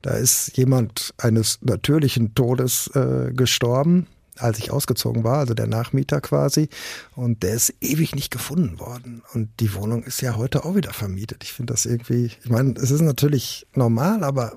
Da 0.00 0.12
ist 0.12 0.56
jemand 0.56 1.12
eines 1.18 1.58
natürlichen 1.60 2.34
Todes 2.34 2.90
äh, 2.94 3.30
gestorben, 3.34 4.06
als 4.38 4.58
ich 4.58 4.70
ausgezogen 4.70 5.22
war, 5.22 5.36
also 5.36 5.52
der 5.52 5.66
Nachmieter 5.66 6.22
quasi. 6.22 6.70
Und 7.14 7.42
der 7.42 7.52
ist 7.52 7.74
ewig 7.82 8.14
nicht 8.14 8.30
gefunden 8.30 8.80
worden. 8.80 9.22
Und 9.34 9.50
die 9.60 9.74
Wohnung 9.74 10.02
ist 10.04 10.22
ja 10.22 10.36
heute 10.36 10.64
auch 10.64 10.74
wieder 10.74 10.94
vermietet. 10.94 11.44
Ich 11.44 11.52
finde 11.52 11.74
das 11.74 11.84
irgendwie, 11.84 12.30
ich 12.42 12.48
meine, 12.48 12.72
es 12.78 12.90
ist 12.90 13.02
natürlich 13.02 13.66
normal, 13.74 14.24
aber 14.24 14.54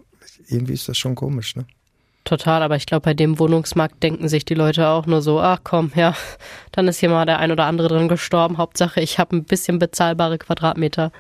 irgendwie 0.47 0.75
ist 0.75 0.88
das 0.88 0.97
schon 0.97 1.15
komisch, 1.15 1.57
ne? 1.57 1.65
Total, 2.23 2.63
aber 2.63 2.77
ich 2.77 2.85
glaube, 2.85 3.01
bei 3.01 3.13
dem 3.13 3.39
Wohnungsmarkt 3.39 4.01
denken 4.03 4.29
sich 4.29 4.45
die 4.45 4.53
Leute 4.53 4.88
auch 4.88 5.05
nur 5.05 5.21
so, 5.21 5.41
ach 5.41 5.59
komm, 5.65 5.91
ja, 5.95 6.15
dann 6.71 6.88
ist 6.88 6.99
hier 6.99 7.09
mal 7.09 7.25
der 7.25 7.39
ein 7.39 7.51
oder 7.51 7.65
andere 7.65 7.89
drin 7.89 8.07
gestorben. 8.07 8.57
Hauptsache, 8.57 9.01
ich 9.01 9.19
habe 9.19 9.35
ein 9.35 9.43
bisschen 9.43 9.79
bezahlbare 9.79 10.38
Quadratmeter. 10.38 11.12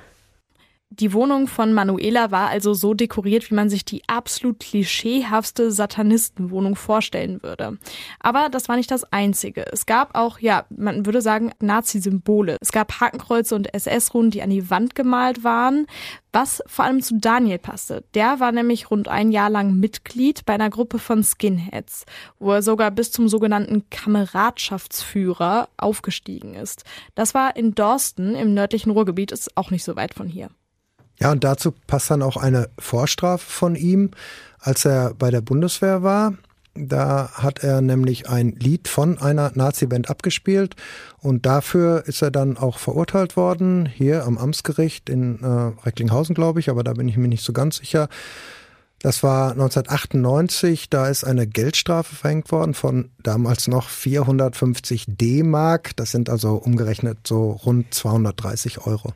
Die 0.91 1.13
Wohnung 1.13 1.45
von 1.47 1.71
Manuela 1.71 2.31
war 2.31 2.49
also 2.49 2.73
so 2.73 2.95
dekoriert, 2.95 3.51
wie 3.51 3.55
man 3.55 3.69
sich 3.69 3.85
die 3.85 4.01
absolut 4.07 4.59
klischeehaftste 4.59 5.71
Satanistenwohnung 5.71 6.75
vorstellen 6.75 7.43
würde. 7.43 7.77
Aber 8.19 8.49
das 8.49 8.67
war 8.67 8.75
nicht 8.75 8.89
das 8.89 9.03
Einzige. 9.13 9.67
Es 9.71 9.85
gab 9.85 10.17
auch, 10.17 10.39
ja, 10.39 10.65
man 10.75 11.05
würde 11.05 11.21
sagen, 11.21 11.51
Nazi-Symbole. 11.59 12.57
Es 12.59 12.71
gab 12.71 12.99
Hakenkreuze 12.99 13.53
und 13.53 13.71
SS-Runen, 13.71 14.31
die 14.31 14.41
an 14.41 14.49
die 14.49 14.71
Wand 14.71 14.95
gemalt 14.95 15.43
waren, 15.43 15.85
was 16.33 16.63
vor 16.65 16.85
allem 16.85 17.01
zu 17.01 17.19
Daniel 17.19 17.59
passte. 17.59 18.03
Der 18.15 18.39
war 18.39 18.51
nämlich 18.51 18.89
rund 18.89 19.07
ein 19.07 19.31
Jahr 19.31 19.51
lang 19.51 19.75
Mitglied 19.75 20.43
bei 20.47 20.55
einer 20.55 20.71
Gruppe 20.71 20.97
von 20.97 21.23
Skinheads, 21.23 22.05
wo 22.39 22.51
er 22.51 22.63
sogar 22.63 22.89
bis 22.89 23.11
zum 23.11 23.29
sogenannten 23.29 23.87
Kameradschaftsführer 23.91 25.69
aufgestiegen 25.77 26.55
ist. 26.55 26.83
Das 27.13 27.35
war 27.35 27.55
in 27.55 27.75
Dorsten 27.75 28.33
im 28.33 28.55
nördlichen 28.55 28.89
Ruhrgebiet, 28.89 29.31
ist 29.31 29.55
auch 29.55 29.69
nicht 29.69 29.83
so 29.83 29.95
weit 29.95 30.15
von 30.15 30.27
hier. 30.27 30.49
Ja, 31.19 31.31
und 31.31 31.43
dazu 31.43 31.73
passt 31.87 32.09
dann 32.11 32.21
auch 32.21 32.37
eine 32.37 32.69
Vorstrafe 32.79 33.45
von 33.45 33.75
ihm, 33.75 34.11
als 34.59 34.85
er 34.85 35.13
bei 35.13 35.31
der 35.31 35.41
Bundeswehr 35.41 36.01
war. 36.01 36.33
Da 36.75 37.31
hat 37.33 37.63
er 37.63 37.81
nämlich 37.81 38.29
ein 38.29 38.51
Lied 38.51 38.87
von 38.87 39.17
einer 39.17 39.51
Nazi-Band 39.53 40.09
abgespielt 40.09 40.75
und 41.17 41.45
dafür 41.45 42.03
ist 42.05 42.21
er 42.21 42.31
dann 42.31 42.57
auch 42.57 42.77
verurteilt 42.77 43.35
worden, 43.35 43.85
hier 43.85 44.23
am 44.23 44.37
Amtsgericht 44.37 45.09
in 45.09 45.43
äh, 45.43 45.85
Recklinghausen, 45.85 46.35
glaube 46.35 46.61
ich, 46.61 46.69
aber 46.69 46.83
da 46.83 46.93
bin 46.93 47.09
ich 47.09 47.17
mir 47.17 47.27
nicht 47.27 47.43
so 47.43 47.51
ganz 47.51 47.77
sicher. 47.77 48.07
Das 49.01 49.23
war 49.23 49.51
1998, 49.51 50.89
da 50.89 51.07
ist 51.07 51.23
eine 51.23 51.47
Geldstrafe 51.47 52.15
verhängt 52.15 52.51
worden 52.51 52.73
von 52.73 53.09
damals 53.23 53.67
noch 53.67 53.89
450 53.89 55.05
D-Mark. 55.07 55.95
Das 55.95 56.11
sind 56.11 56.29
also 56.29 56.55
umgerechnet 56.55 57.19
so 57.25 57.51
rund 57.51 57.93
230 57.93 58.85
Euro. 58.85 59.13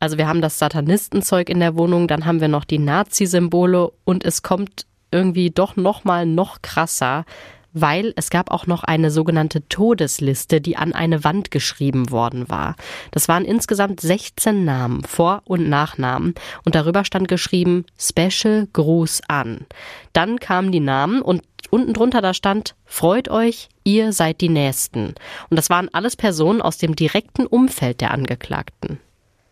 Also 0.00 0.16
wir 0.16 0.26
haben 0.26 0.40
das 0.40 0.58
Satanistenzeug 0.58 1.50
in 1.50 1.60
der 1.60 1.76
Wohnung, 1.76 2.08
dann 2.08 2.24
haben 2.24 2.40
wir 2.40 2.48
noch 2.48 2.64
die 2.64 2.78
Nazi-Symbole 2.78 3.92
und 4.04 4.24
es 4.24 4.42
kommt 4.42 4.86
irgendwie 5.10 5.50
doch 5.50 5.76
noch 5.76 6.04
mal 6.04 6.24
noch 6.24 6.62
krasser, 6.62 7.26
weil 7.72 8.12
es 8.16 8.30
gab 8.30 8.50
auch 8.50 8.66
noch 8.66 8.82
eine 8.82 9.10
sogenannte 9.10 9.68
Todesliste, 9.68 10.60
die 10.60 10.76
an 10.76 10.92
eine 10.92 11.22
Wand 11.22 11.50
geschrieben 11.50 12.10
worden 12.10 12.48
war. 12.48 12.76
Das 13.10 13.28
waren 13.28 13.44
insgesamt 13.44 14.00
16 14.00 14.64
Namen, 14.64 15.04
Vor- 15.04 15.42
und 15.44 15.68
Nachnamen 15.68 16.34
und 16.64 16.74
darüber 16.74 17.04
stand 17.04 17.28
geschrieben 17.28 17.84
Special 17.98 18.68
Gruß 18.72 19.22
an. 19.28 19.66
Dann 20.14 20.40
kamen 20.40 20.72
die 20.72 20.80
Namen 20.80 21.22
und 21.22 21.42
unten 21.68 21.92
drunter 21.92 22.22
da 22.22 22.34
stand 22.34 22.74
Freut 22.86 23.28
euch, 23.28 23.68
ihr 23.84 24.12
seid 24.12 24.40
die 24.40 24.48
Nächsten. 24.48 25.14
Und 25.50 25.56
das 25.56 25.70
waren 25.70 25.88
alles 25.92 26.16
Personen 26.16 26.62
aus 26.62 26.78
dem 26.78 26.96
direkten 26.96 27.46
Umfeld 27.46 28.00
der 28.00 28.10
Angeklagten. 28.12 28.98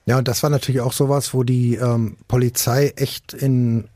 Ja, 0.08 0.16
und 0.16 0.26
das 0.26 0.42
war 0.42 0.48
natürlich 0.48 0.80
auch 0.80 0.94
sowas, 0.94 1.34
wo 1.34 1.42
die 1.42 1.74
ähm, 1.74 2.16
Polizei 2.28 2.94
echt 2.96 3.34
in 3.34 3.88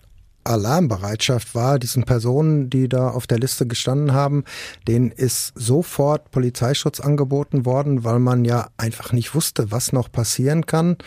Alarmbereitschaft 0.45 1.55
war. 1.55 1.79
Diesen 1.79 2.05
Personen, 2.05 2.69
die 2.69 2.87
da 2.87 3.09
auf 3.09 3.27
der 3.27 3.39
Liste 3.39 3.67
gestanden 3.67 4.13
haben, 4.13 4.45
denen 4.87 5.11
ist 5.11 5.55
sofort 5.55 6.31
Polizeischutz 6.31 7.01
angeboten 7.01 7.65
worden, 7.65 8.05
weil 8.05 8.19
man 8.19 8.45
ja 8.45 8.69
einfach 8.77 9.15
nicht 9.15 9.35
wusste, 9.35 9.71
was 9.71 9.95
noch 9.95 10.13
passieren 10.13 10.67
kann. 10.67 10.99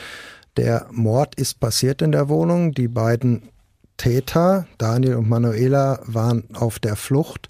Der 0.57 0.87
Mord 0.89 1.35
ist 1.35 1.59
passiert 1.59 2.01
in 2.01 2.11
der 2.11 2.27
Wohnung. 2.27 2.71
Die 2.71 2.87
beiden 2.87 3.49
Täter, 3.97 4.65
Daniel 4.79 5.17
und 5.17 5.29
Manuela, 5.29 5.99
waren 6.07 6.45
auf 6.55 6.79
der 6.79 6.95
Flucht. 6.95 7.47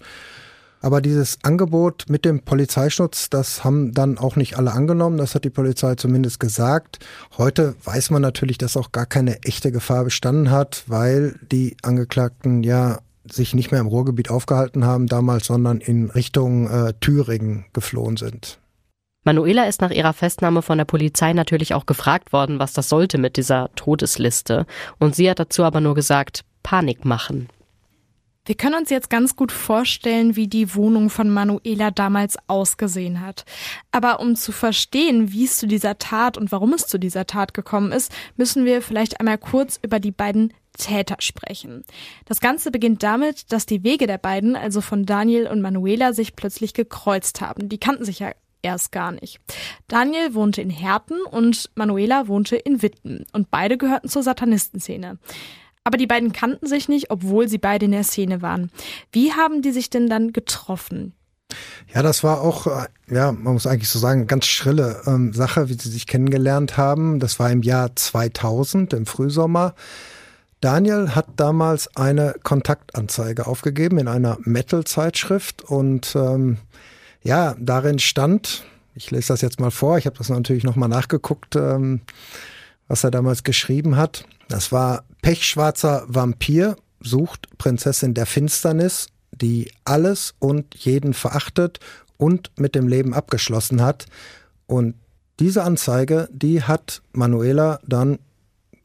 Aber 0.80 1.00
dieses 1.00 1.38
Angebot 1.42 2.04
mit 2.08 2.24
dem 2.24 2.42
Polizeischutz, 2.42 3.30
das 3.30 3.64
haben 3.64 3.92
dann 3.92 4.18
auch 4.18 4.36
nicht 4.36 4.56
alle 4.56 4.72
angenommen. 4.72 5.16
Das 5.18 5.34
hat 5.34 5.44
die 5.44 5.50
Polizei 5.50 5.94
zumindest 5.94 6.38
gesagt. 6.38 6.98
Heute 7.38 7.74
weiß 7.84 8.10
man 8.10 8.22
natürlich, 8.22 8.58
dass 8.58 8.76
auch 8.76 8.92
gar 8.92 9.06
keine 9.06 9.42
echte 9.42 9.72
Gefahr 9.72 10.04
bestanden 10.04 10.50
hat, 10.50 10.84
weil 10.86 11.38
die 11.50 11.76
Angeklagten 11.82 12.62
ja 12.62 12.98
sich 13.30 13.54
nicht 13.54 13.70
mehr 13.70 13.80
im 13.80 13.86
Ruhrgebiet 13.86 14.30
aufgehalten 14.30 14.84
haben 14.84 15.06
damals, 15.06 15.46
sondern 15.46 15.78
in 15.78 16.10
Richtung 16.10 16.68
äh, 16.70 16.92
Thüringen 17.00 17.64
geflohen 17.72 18.16
sind. 18.16 18.58
Manuela 19.24 19.64
ist 19.64 19.80
nach 19.80 19.90
ihrer 19.90 20.12
Festnahme 20.12 20.62
von 20.62 20.78
der 20.78 20.84
Polizei 20.84 21.32
natürlich 21.32 21.74
auch 21.74 21.86
gefragt 21.86 22.32
worden, 22.32 22.60
was 22.60 22.72
das 22.74 22.88
sollte 22.88 23.18
mit 23.18 23.36
dieser 23.36 23.70
Todesliste. 23.74 24.66
Und 25.00 25.16
sie 25.16 25.28
hat 25.28 25.40
dazu 25.40 25.64
aber 25.64 25.80
nur 25.80 25.96
gesagt, 25.96 26.44
Panik 26.62 27.04
machen. 27.04 27.48
Wir 28.46 28.54
können 28.54 28.76
uns 28.76 28.90
jetzt 28.90 29.10
ganz 29.10 29.34
gut 29.34 29.50
vorstellen, 29.50 30.36
wie 30.36 30.46
die 30.46 30.74
Wohnung 30.74 31.10
von 31.10 31.28
Manuela 31.28 31.90
damals 31.90 32.36
ausgesehen 32.46 33.20
hat. 33.20 33.44
Aber 33.90 34.20
um 34.20 34.36
zu 34.36 34.52
verstehen, 34.52 35.32
wie 35.32 35.44
es 35.44 35.58
zu 35.58 35.66
dieser 35.66 35.98
Tat 35.98 36.38
und 36.38 36.52
warum 36.52 36.72
es 36.72 36.86
zu 36.86 36.98
dieser 36.98 37.26
Tat 37.26 37.54
gekommen 37.54 37.90
ist, 37.90 38.12
müssen 38.36 38.64
wir 38.64 38.82
vielleicht 38.82 39.18
einmal 39.18 39.36
kurz 39.36 39.80
über 39.82 39.98
die 39.98 40.12
beiden 40.12 40.52
Täter 40.78 41.16
sprechen. 41.18 41.84
Das 42.26 42.40
Ganze 42.40 42.70
beginnt 42.70 43.02
damit, 43.02 43.50
dass 43.52 43.66
die 43.66 43.82
Wege 43.82 44.06
der 44.06 44.18
beiden, 44.18 44.54
also 44.54 44.80
von 44.80 45.06
Daniel 45.06 45.48
und 45.48 45.60
Manuela, 45.60 46.12
sich 46.12 46.36
plötzlich 46.36 46.72
gekreuzt 46.72 47.40
haben. 47.40 47.68
Die 47.68 47.78
kannten 47.78 48.04
sich 48.04 48.20
ja 48.20 48.30
erst 48.62 48.92
gar 48.92 49.12
nicht. 49.12 49.40
Daniel 49.88 50.34
wohnte 50.34 50.60
in 50.62 50.70
Herten 50.70 51.20
und 51.22 51.70
Manuela 51.74 52.28
wohnte 52.28 52.56
in 52.56 52.82
Witten 52.82 53.24
und 53.32 53.50
beide 53.50 53.76
gehörten 53.76 54.08
zur 54.08 54.22
Satanistenszene. 54.22 55.18
Aber 55.86 55.98
die 55.98 56.08
beiden 56.08 56.32
kannten 56.32 56.66
sich 56.66 56.88
nicht, 56.88 57.12
obwohl 57.12 57.46
sie 57.46 57.58
beide 57.58 57.84
in 57.84 57.92
der 57.92 58.02
Szene 58.02 58.42
waren. 58.42 58.72
Wie 59.12 59.32
haben 59.32 59.62
die 59.62 59.70
sich 59.70 59.88
denn 59.88 60.08
dann 60.08 60.32
getroffen? 60.32 61.12
Ja, 61.94 62.02
das 62.02 62.24
war 62.24 62.40
auch, 62.40 62.66
äh, 62.66 62.86
ja, 63.08 63.30
man 63.30 63.52
muss 63.52 63.68
eigentlich 63.68 63.88
so 63.88 64.00
sagen, 64.00 64.26
ganz 64.26 64.46
schrille 64.46 65.00
ähm, 65.06 65.32
Sache, 65.32 65.68
wie 65.68 65.74
sie 65.74 65.88
sich 65.88 66.08
kennengelernt 66.08 66.76
haben. 66.76 67.20
Das 67.20 67.38
war 67.38 67.52
im 67.52 67.62
Jahr 67.62 67.94
2000, 67.94 68.94
im 68.94 69.06
Frühsommer. 69.06 69.76
Daniel 70.60 71.14
hat 71.14 71.26
damals 71.36 71.94
eine 71.96 72.34
Kontaktanzeige 72.42 73.46
aufgegeben 73.46 73.98
in 73.98 74.08
einer 74.08 74.38
Metal-Zeitschrift 74.40 75.62
und 75.62 76.16
ähm, 76.16 76.56
ja, 77.22 77.54
darin 77.60 78.00
stand, 78.00 78.64
ich 78.96 79.12
lese 79.12 79.28
das 79.28 79.40
jetzt 79.40 79.60
mal 79.60 79.70
vor, 79.70 79.98
ich 79.98 80.06
habe 80.06 80.18
das 80.18 80.30
natürlich 80.30 80.64
nochmal 80.64 80.88
nachgeguckt, 80.88 81.54
ähm, 81.54 82.00
was 82.88 83.04
er 83.04 83.10
damals 83.10 83.44
geschrieben 83.44 83.96
hat. 83.96 84.24
Das 84.48 84.72
war 84.72 85.04
Pechschwarzer 85.22 86.04
Vampir 86.06 86.76
sucht 87.00 87.56
Prinzessin 87.58 88.14
der 88.14 88.26
Finsternis, 88.26 89.08
die 89.32 89.70
alles 89.84 90.34
und 90.38 90.74
jeden 90.74 91.14
verachtet 91.14 91.78
und 92.16 92.50
mit 92.56 92.74
dem 92.74 92.88
Leben 92.88 93.14
abgeschlossen 93.14 93.82
hat. 93.82 94.06
Und 94.66 94.94
diese 95.38 95.62
Anzeige, 95.62 96.28
die 96.32 96.62
hat 96.62 97.02
Manuela 97.12 97.80
dann 97.86 98.18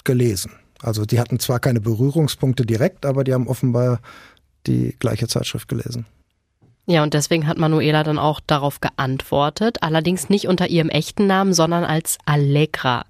gelesen. 0.04 0.52
Also 0.82 1.06
die 1.06 1.20
hatten 1.20 1.40
zwar 1.40 1.60
keine 1.60 1.80
Berührungspunkte 1.80 2.66
direkt, 2.66 3.06
aber 3.06 3.24
die 3.24 3.34
haben 3.34 3.48
offenbar 3.48 4.02
die 4.68 4.96
gleiche 5.00 5.28
Zeitschrift 5.28 5.68
gelesen. 5.68 6.06
Ja, 6.88 7.04
und 7.04 7.14
deswegen 7.14 7.48
hat 7.48 7.58
Manuela 7.58 8.04
dann 8.04 8.18
auch 8.18 8.40
darauf 8.40 8.82
geantwortet, 8.82 9.78
allerdings 9.82 10.30
nicht 10.30 10.48
unter 10.48 10.68
ihrem 10.68 10.90
echten 10.90 11.28
Namen, 11.28 11.54
sondern 11.54 11.84
als 11.84 12.18
Allegra. 12.26 13.06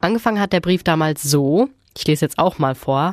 Angefangen 0.00 0.40
hat 0.40 0.52
der 0.52 0.60
Brief 0.60 0.84
damals 0.84 1.22
so, 1.22 1.68
ich 1.96 2.06
lese 2.06 2.24
jetzt 2.24 2.38
auch 2.38 2.58
mal 2.58 2.76
vor. 2.76 3.12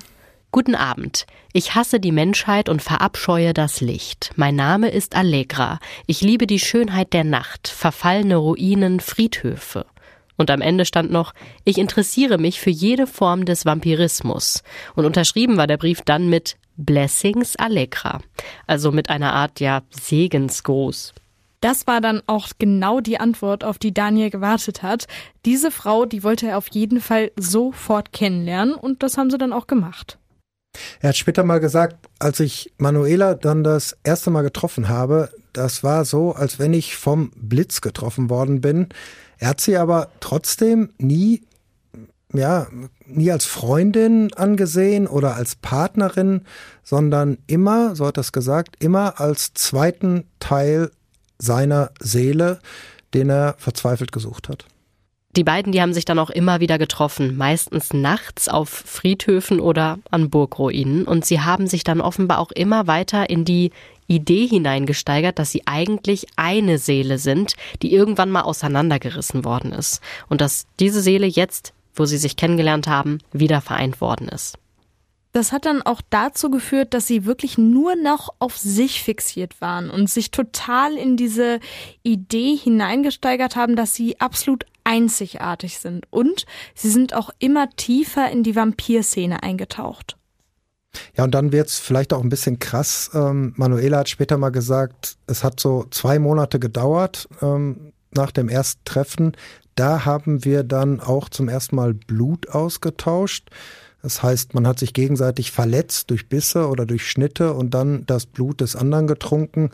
Guten 0.52 0.76
Abend. 0.76 1.26
Ich 1.52 1.74
hasse 1.74 2.00
die 2.00 2.12
Menschheit 2.12 2.70
und 2.70 2.82
verabscheue 2.82 3.54
das 3.54 3.82
Licht. 3.82 4.32
Mein 4.36 4.56
Name 4.56 4.90
ist 4.90 5.16
Allegra. 5.16 5.80
Ich 6.06 6.22
liebe 6.22 6.46
die 6.46 6.60
Schönheit 6.60 7.12
der 7.12 7.24
Nacht, 7.24 7.68
verfallene 7.68 8.38
Ruinen, 8.38 9.00
Friedhöfe. 9.00 9.86
Und 10.38 10.52
am 10.52 10.62
Ende 10.62 10.86
stand 10.86 11.12
noch, 11.12 11.34
ich 11.64 11.78
interessiere 11.78 12.38
mich 12.38 12.60
für 12.60 12.70
jede 12.70 13.08
Form 13.08 13.46
des 13.46 13.66
Vampirismus. 13.66 14.62
Und 14.94 15.06
unterschrieben 15.06 15.58
war 15.58 15.68
der 15.68 15.78
Brief 15.78 16.02
dann 16.02 16.30
mit 16.30 16.56
Blessings 16.78 17.56
Allegra. 17.56 18.22
Also 18.68 18.92
mit 18.92 19.10
einer 19.10 19.34
Art, 19.34 19.60
ja, 19.60 19.82
Segensgruß. 19.90 21.14
Das 21.66 21.88
war 21.88 22.00
dann 22.00 22.22
auch 22.28 22.50
genau 22.60 23.00
die 23.00 23.20
Antwort, 23.20 23.64
auf 23.64 23.80
die 23.80 23.92
Daniel 23.92 24.30
gewartet 24.30 24.84
hat. 24.84 25.08
Diese 25.46 25.72
Frau, 25.72 26.06
die 26.06 26.22
wollte 26.22 26.48
er 26.48 26.60
auf 26.60 26.68
jeden 26.68 27.02
Fall 27.02 27.32
sofort 27.38 28.14
kennenlernen 28.14 28.76
und 28.76 29.02
das 29.02 29.18
haben 29.18 29.32
sie 29.32 29.40
dann 29.40 29.52
auch 29.52 29.66
gemacht. 29.66 30.20
Er 31.00 31.10
hat 31.10 31.18
später 31.18 31.44
mal 31.44 31.60
gesagt, 31.60 32.08
als 32.20 32.40
ich 32.40 32.72
Manuela 32.78 33.34
dann 33.34 33.64
das 33.64 33.98
erste 34.04 34.30
Mal 34.30 34.44
getroffen 34.44 34.90
habe, 34.90 35.32
das 35.54 35.84
war 35.84 36.06
so, 36.06 36.34
als 36.34 36.60
wenn 36.60 36.72
ich 36.72 36.98
vom 36.98 37.32
Blitz 37.36 37.82
getroffen 37.82 38.30
worden 38.30 38.62
bin. 38.62 38.90
Er 39.40 39.48
hat 39.48 39.60
sie 39.60 39.76
aber 39.76 40.12
trotzdem 40.20 40.92
nie, 41.00 41.42
ja, 42.32 42.68
nie 43.08 43.32
als 43.32 43.46
Freundin 43.46 44.32
angesehen 44.36 45.08
oder 45.08 45.36
als 45.36 45.56
Partnerin, 45.56 46.44
sondern 46.84 47.40
immer, 47.48 47.96
so 47.96 48.06
hat 48.06 48.20
er 48.20 48.22
es 48.22 48.32
gesagt, 48.32 48.76
immer 48.84 49.20
als 49.20 49.56
zweiten 49.56 50.28
Teil 50.40 50.92
seiner 51.38 51.92
Seele, 52.00 52.60
den 53.14 53.30
er 53.30 53.56
verzweifelt 53.58 54.12
gesucht 54.12 54.50
hat. 54.50 54.66
Die 55.36 55.44
beiden, 55.44 55.74
die 55.74 55.82
haben 55.82 55.94
sich 55.94 56.06
dann 56.06 56.20
auch 56.20 56.30
immer 56.30 56.62
wieder 56.62 56.78
getroffen, 56.78 57.36
meistens 57.36 57.94
nachts 57.94 58.48
auf 58.48 58.70
Friedhöfen 58.70 59.60
oder 59.60 60.00
an 60.10 60.30
Burgruinen. 60.30 61.04
Und 61.04 61.26
sie 61.26 61.42
haben 61.42 61.68
sich 61.68 61.84
dann 61.84 62.00
offenbar 62.00 62.40
auch 62.40 62.52
immer 62.52 62.88
weiter 62.88 63.30
in 63.30 63.44
die 63.44 63.72
Idee 64.08 64.48
hineingesteigert, 64.48 65.38
dass 65.38 65.52
sie 65.52 65.64
eigentlich 65.66 66.28
eine 66.38 66.78
Seele 66.78 67.18
sind, 67.18 67.56
die 67.82 67.94
irgendwann 67.94 68.32
mal 68.32 68.44
auseinandergerissen 68.44 69.44
worden 69.44 69.74
ist. 69.74 70.00
Und 70.30 70.40
dass 70.40 70.68
diese 70.80 71.02
Seele 71.02 71.28
jetzt, 71.28 71.74
wo 71.96 72.06
sie 72.06 72.18
sich 72.18 72.38
kennengelernt 72.38 72.88
haben, 72.88 73.20
wieder 73.34 73.60
vereint 73.60 74.00
worden 74.00 74.30
ist. 74.30 74.58
Das 75.36 75.52
hat 75.52 75.66
dann 75.66 75.82
auch 75.82 76.02
dazu 76.10 76.50
geführt, 76.50 76.94
dass 76.94 77.08
sie 77.08 77.26
wirklich 77.26 77.58
nur 77.58 77.98
noch 77.98 78.34
auf 78.40 78.58
sich 78.58 79.04
fixiert 79.04 79.60
waren 79.60 79.90
und 79.90 80.10
sich 80.10 80.32
total 80.32 80.94
in 80.94 81.18
diese 81.18 81.60
Idee 82.04 82.56
hineingesteigert 82.56 83.58
haben, 83.58 83.76
dass 83.76 83.94
sie 83.94 84.18
absolut 84.22 84.66
einzigartig 84.86 85.80
sind. 85.80 86.06
Und 86.10 86.46
sie 86.74 86.90
sind 86.90 87.14
auch 87.14 87.32
immer 87.40 87.70
tiefer 87.72 88.32
in 88.32 88.44
die 88.44 88.56
Vampirszene 88.56 89.44
eingetaucht. 89.44 90.16
Ja, 91.18 91.26
und 91.26 91.32
dann 91.32 91.52
wird's 91.52 91.80
vielleicht 91.80 92.14
auch 92.14 92.24
ein 92.24 92.30
bisschen 92.30 92.60
krass. 92.60 93.12
Ähm, 93.14 93.52
Manuela 93.58 93.98
hat 93.98 94.08
später 94.08 94.38
mal 94.38 94.52
gesagt, 94.52 95.18
es 95.28 95.44
hat 95.44 95.60
so 95.60 95.86
zwei 95.92 96.18
Monate 96.18 96.60
gedauert 96.60 97.28
ähm, 97.42 97.92
nach 98.12 98.32
dem 98.32 98.48
ersten 98.48 98.86
Treffen. 98.86 99.36
Da 99.76 100.06
haben 100.06 100.46
wir 100.46 100.64
dann 100.64 101.02
auch 101.02 101.28
zum 101.28 101.50
ersten 101.50 101.76
Mal 101.76 101.94
Blut 101.94 102.48
ausgetauscht. 102.48 103.50
Das 104.06 104.22
heißt, 104.22 104.54
man 104.54 104.68
hat 104.68 104.78
sich 104.78 104.94
gegenseitig 104.94 105.50
verletzt 105.50 106.12
durch 106.12 106.30
Bisse 106.30 106.68
oder 106.68 106.86
durch 106.86 107.10
Schnitte 107.10 107.54
und 107.54 107.72
dann 107.72 108.06
das 108.06 108.28
Blut 108.28 108.62
des 108.62 108.76
anderen 108.76 109.08
getrunken. 109.08 109.72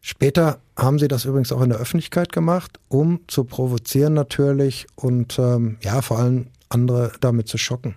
Später 0.00 0.60
haben 0.76 1.00
sie 1.00 1.08
das 1.08 1.24
übrigens 1.24 1.50
auch 1.50 1.60
in 1.62 1.70
der 1.70 1.80
Öffentlichkeit 1.80 2.30
gemacht, 2.30 2.78
um 2.86 3.22
zu 3.26 3.42
provozieren 3.42 4.14
natürlich 4.14 4.86
und 4.94 5.36
ähm, 5.40 5.78
ja, 5.82 6.00
vor 6.00 6.20
allem 6.20 6.46
andere 6.68 7.10
damit 7.20 7.48
zu 7.48 7.58
schocken. 7.58 7.96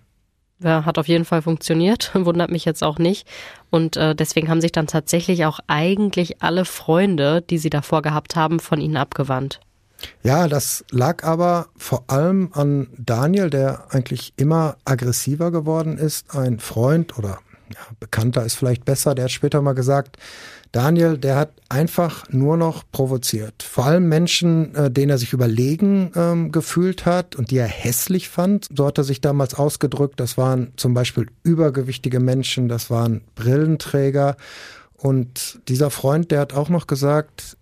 Ja, 0.59 0.85
hat 0.85 0.97
auf 0.97 1.07
jeden 1.07 1.25
Fall 1.25 1.43
funktioniert, 1.43 2.09
wundert 2.15 2.49
mich 2.49 2.65
jetzt 2.65 2.83
auch 2.83 2.97
nicht. 2.97 3.27
Und 3.69 3.95
äh, 3.95 4.15
deswegen 4.15 4.49
haben 4.49 4.61
sich 4.61 4.71
dann 4.71 4.87
tatsächlich 4.87 5.45
auch 5.45 5.59
eigentlich 5.67 6.41
alle 6.41 6.65
Freunde, 6.65 7.43
die 7.43 7.59
sie 7.59 7.69
davor 7.69 8.01
gehabt 8.01 8.35
haben, 8.35 8.59
von 8.59 8.81
ihnen 8.81 8.97
abgewandt. 8.97 9.59
Ja, 10.23 10.47
das 10.47 10.83
lag 10.91 11.23
aber 11.23 11.67
vor 11.77 12.05
allem 12.07 12.49
an 12.53 12.87
Daniel, 12.97 13.49
der 13.49 13.93
eigentlich 13.93 14.33
immer 14.37 14.77
aggressiver 14.85 15.51
geworden 15.51 15.97
ist. 15.97 16.35
Ein 16.35 16.59
Freund 16.59 17.17
oder 17.17 17.39
ja, 17.73 17.79
Bekannter 17.99 18.45
ist 18.45 18.55
vielleicht 18.55 18.85
besser, 18.85 19.15
der 19.15 19.25
hat 19.25 19.31
später 19.31 19.61
mal 19.61 19.73
gesagt, 19.73 20.17
Daniel, 20.71 21.17
der 21.17 21.37
hat 21.37 21.53
einfach 21.69 22.27
nur 22.29 22.57
noch 22.57 22.83
provoziert. 22.91 23.63
Vor 23.63 23.85
allem 23.85 24.09
Menschen, 24.09 24.75
äh, 24.75 24.91
denen 24.91 25.09
er 25.09 25.17
sich 25.17 25.31
überlegen 25.31 26.11
ähm, 26.15 26.51
gefühlt 26.51 27.05
hat 27.05 27.37
und 27.37 27.49
die 27.49 27.57
er 27.57 27.67
hässlich 27.67 28.27
fand. 28.27 28.67
So 28.75 28.85
hat 28.85 28.97
er 28.97 29.05
sich 29.05 29.21
damals 29.21 29.53
ausgedrückt. 29.53 30.19
Das 30.19 30.37
waren 30.37 30.73
zum 30.75 30.93
Beispiel 30.93 31.27
übergewichtige 31.43 32.19
Menschen, 32.19 32.67
das 32.67 32.89
waren 32.89 33.21
Brillenträger. 33.35 34.35
Und 34.97 35.61
dieser 35.69 35.91
Freund, 35.91 36.31
der 36.31 36.41
hat 36.41 36.53
auch 36.53 36.67
noch 36.67 36.87
gesagt, 36.87 37.55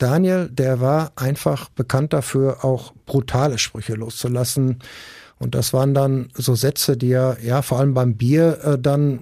Daniel, 0.00 0.48
der 0.48 0.80
war 0.80 1.12
einfach 1.16 1.68
bekannt 1.68 2.12
dafür, 2.12 2.64
auch 2.64 2.92
brutale 3.04 3.58
Sprüche 3.58 3.94
loszulassen. 3.94 4.78
Und 5.38 5.54
das 5.54 5.72
waren 5.72 5.94
dann 5.94 6.30
so 6.34 6.54
Sätze, 6.54 6.96
die 6.96 7.12
er 7.12 7.36
ja 7.42 7.60
vor 7.62 7.78
allem 7.78 7.92
beim 7.92 8.16
Bier 8.16 8.58
äh, 8.64 8.78
dann 8.78 9.20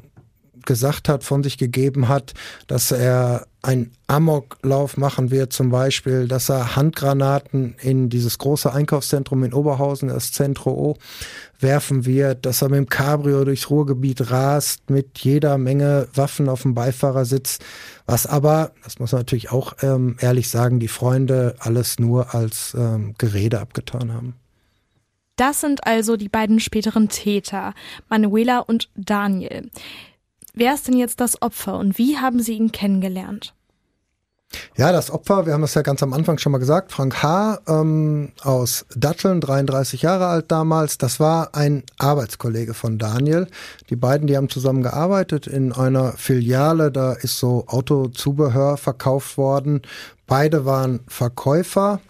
gesagt 0.64 1.09
hat, 1.09 1.25
von 1.25 1.43
sich 1.43 1.59
gegeben 1.59 2.09
hat, 2.09 2.35
dass 2.69 2.93
er 2.93 3.47
ein 3.62 3.90
Amoklauf 4.07 4.97
machen 4.97 5.31
wird, 5.31 5.53
zum 5.53 5.71
Beispiel, 5.71 6.29
dass 6.29 6.49
er 6.49 6.77
Handgranaten 6.77 7.75
in 7.81 8.09
dieses 8.09 8.38
große 8.38 8.73
Einkaufszentrum 8.73 9.42
in 9.42 9.53
Oberhausen, 9.53 10.09
das 10.09 10.33
Zentro 10.33 10.71
O, 10.71 10.97
werfen 11.59 12.07
wird, 12.07 12.47
dass 12.47 12.62
er 12.62 12.68
mit 12.68 12.79
dem 12.79 12.88
Cabrio 12.88 13.44
durchs 13.44 13.68
Ruhrgebiet 13.68 14.31
rast, 14.31 14.90
mit 14.90 15.18
jeder 15.18 15.59
Menge 15.59 16.09
Waffen 16.14 16.49
auf 16.49 16.62
dem 16.62 16.75
Beifahrersitz, 16.75 17.59
was 18.07 18.27
aber, 18.27 18.73
das 18.85 19.01
muss 19.01 19.12
man 19.12 19.21
natürlich 19.21 19.51
auch 19.51 19.75
ähm, 19.83 20.16
ehrlich 20.21 20.49
sagen, 20.49 20.79
die 20.79 20.88
Freunde 20.88 21.57
alles 21.59 21.99
nur 21.99 22.35
als 22.35 22.75
ähm, 22.79 23.14
Gerede 23.18 23.61
abgetan 23.61 24.12
haben. 24.12 24.35
Das 25.38 25.61
sind 25.61 25.87
also 25.87 26.16
die 26.16 26.29
beiden 26.29 26.59
späteren 26.59 27.09
Täter, 27.09 27.73
Manuela 28.09 28.59
und 28.59 28.88
Daniel. 28.97 29.71
Wer 30.59 30.75
ist 30.75 30.88
denn 30.88 30.97
jetzt 30.97 31.21
das 31.21 31.40
Opfer 31.40 31.79
und 31.79 31.99
wie 31.99 32.18
haben 32.18 32.42
Sie 32.42 32.55
ihn 32.55 32.73
kennengelernt? 32.73 33.55
Ja, 34.77 34.90
das 34.90 35.12
Opfer, 35.12 35.47
wir 35.47 35.53
haben 35.53 35.62
es 35.62 35.75
ja 35.75 35.83
ganz 35.83 36.03
am 36.03 36.12
Anfang 36.12 36.38
schon 36.38 36.51
mal 36.51 36.59
gesagt, 36.59 36.90
Frank 36.90 37.23
H. 37.23 37.61
Ähm, 37.68 38.33
aus 38.42 38.85
Datteln, 38.97 39.40
33 39.40 40.03
Jahre 40.03 40.27
alt 40.27 40.51
damals, 40.51 40.99
das 40.99 41.21
war 41.21 41.55
ein 41.55 41.85
Arbeitskollege 41.99 42.75
von 42.75 42.99
Daniel. 42.99 43.47
Die 43.88 43.94
beiden, 43.94 44.27
die 44.27 44.37
haben 44.37 44.49
zusammen 44.49 44.83
gearbeitet 44.83 45.47
in 45.47 45.73
einer 45.73 46.14
Filiale, 46.14 46.90
da 46.90 47.12
ist 47.12 47.38
so 47.38 47.62
Autozubehör 47.68 48.79
verkauft 48.79 49.38
worden. 49.38 49.83
Beide 50.27 50.64
waren 50.64 51.05
Verkäufer. 51.07 52.01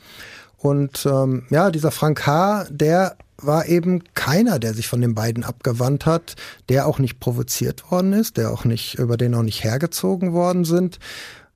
Und 0.56 1.04
ähm, 1.04 1.44
ja, 1.50 1.70
dieser 1.70 1.90
Frank 1.90 2.26
H., 2.26 2.64
der 2.70 3.18
war 3.40 3.66
eben 3.66 4.02
keiner, 4.14 4.58
der 4.58 4.74
sich 4.74 4.88
von 4.88 5.00
den 5.00 5.14
beiden 5.14 5.44
abgewandt 5.44 6.06
hat, 6.06 6.34
der 6.68 6.86
auch 6.86 6.98
nicht 6.98 7.20
provoziert 7.20 7.90
worden 7.90 8.12
ist, 8.12 8.36
der 8.36 8.50
auch 8.50 8.64
nicht, 8.64 8.98
über 8.98 9.16
den 9.16 9.34
auch 9.34 9.42
nicht 9.42 9.62
hergezogen 9.62 10.32
worden 10.32 10.64
sind, 10.64 10.98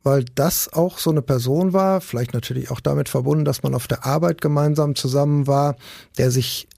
weil 0.02 0.24
das 0.34 0.72
auch 0.72 0.98
so 0.98 1.10
eine 1.10 1.22
Person 1.22 1.72
war, 1.72 2.00
vielleicht 2.00 2.34
natürlich 2.34 2.70
auch 2.70 2.80
damit 2.80 3.08
verbunden, 3.08 3.44
dass 3.44 3.62
man 3.62 3.74
auf 3.74 3.88
der 3.88 4.06
Arbeit 4.06 4.40
gemeinsam 4.40 4.94
zusammen 4.94 5.46
war, 5.46 5.76
der 6.18 6.30
sich 6.30 6.68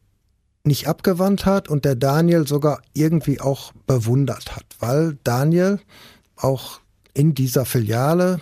nicht 0.65 0.89
abgewandt 0.89 1.45
hat 1.45 1.69
und 1.69 1.85
der 1.85 1.95
Daniel 1.95 2.47
sogar 2.47 2.81
irgendwie 2.95 3.41
auch 3.41 3.73
bewundert 3.87 4.57
hat, 4.57 4.65
weil 4.79 5.19
Daniel 5.23 5.81
auch 6.37 6.81
in 7.13 7.35
dieser 7.35 7.67
Filiale 7.67 8.41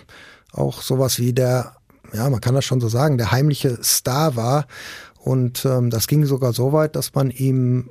auch 0.52 0.82
sowas 0.82 1.18
wie 1.18 1.32
der, 1.32 1.76
ja, 2.12 2.30
man 2.30 2.40
kann 2.40 2.54
das 2.54 2.64
schon 2.64 2.80
so 2.80 2.88
sagen, 2.88 3.18
der 3.18 3.32
heimliche 3.32 3.82
Star 3.82 4.36
war 4.36 4.66
und 5.24 5.64
ähm, 5.64 5.90
das 5.90 6.08
ging 6.08 6.24
sogar 6.24 6.52
so 6.52 6.72
weit, 6.72 6.96
dass 6.96 7.14
man 7.14 7.30
ihm 7.30 7.90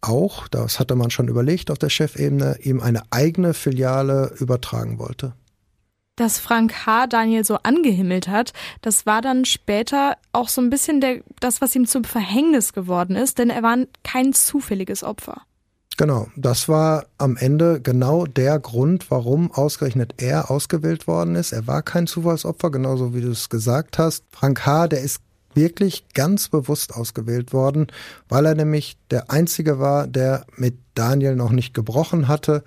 auch, 0.00 0.48
das 0.48 0.80
hatte 0.80 0.94
man 0.94 1.10
schon 1.10 1.28
überlegt 1.28 1.70
auf 1.70 1.78
der 1.78 1.90
Chefebene, 1.90 2.56
ihm 2.62 2.80
eine 2.80 3.02
eigene 3.10 3.52
Filiale 3.52 4.32
übertragen 4.38 4.98
wollte. 4.98 5.34
Dass 6.16 6.38
Frank 6.38 6.86
H. 6.86 7.06
Daniel 7.06 7.44
so 7.44 7.56
angehimmelt 7.62 8.28
hat, 8.28 8.54
das 8.80 9.04
war 9.04 9.20
dann 9.20 9.44
später 9.44 10.16
auch 10.32 10.48
so 10.48 10.62
ein 10.62 10.70
bisschen 10.70 11.02
der, 11.02 11.20
das, 11.40 11.60
was 11.60 11.76
ihm 11.76 11.86
zum 11.86 12.04
Verhängnis 12.04 12.72
geworden 12.72 13.14
ist, 13.14 13.38
denn 13.38 13.50
er 13.50 13.62
war 13.62 13.76
kein 14.02 14.32
zufälliges 14.32 15.04
Opfer. 15.04 15.42
Genau, 15.98 16.28
das 16.34 16.66
war 16.66 17.04
am 17.18 17.36
Ende 17.36 17.82
genau 17.82 18.24
der 18.24 18.58
Grund, 18.58 19.10
warum 19.10 19.52
ausgerechnet 19.52 20.14
er 20.16 20.50
ausgewählt 20.50 21.06
worden 21.06 21.34
ist. 21.34 21.52
Er 21.52 21.66
war 21.66 21.82
kein 21.82 22.06
Zufallsopfer, 22.06 22.70
genauso 22.70 23.12
wie 23.12 23.20
du 23.20 23.30
es 23.30 23.50
gesagt 23.50 23.98
hast. 23.98 24.24
Frank 24.30 24.64
H., 24.64 24.88
der 24.88 25.02
ist 25.02 25.20
wirklich 25.54 26.08
ganz 26.14 26.48
bewusst 26.48 26.94
ausgewählt 26.94 27.52
worden, 27.52 27.88
weil 28.28 28.46
er 28.46 28.54
nämlich 28.54 28.96
der 29.10 29.30
Einzige 29.30 29.78
war, 29.78 30.06
der 30.06 30.46
mit 30.56 30.78
Daniel 30.94 31.36
noch 31.36 31.50
nicht 31.50 31.74
gebrochen 31.74 32.28
hatte 32.28 32.64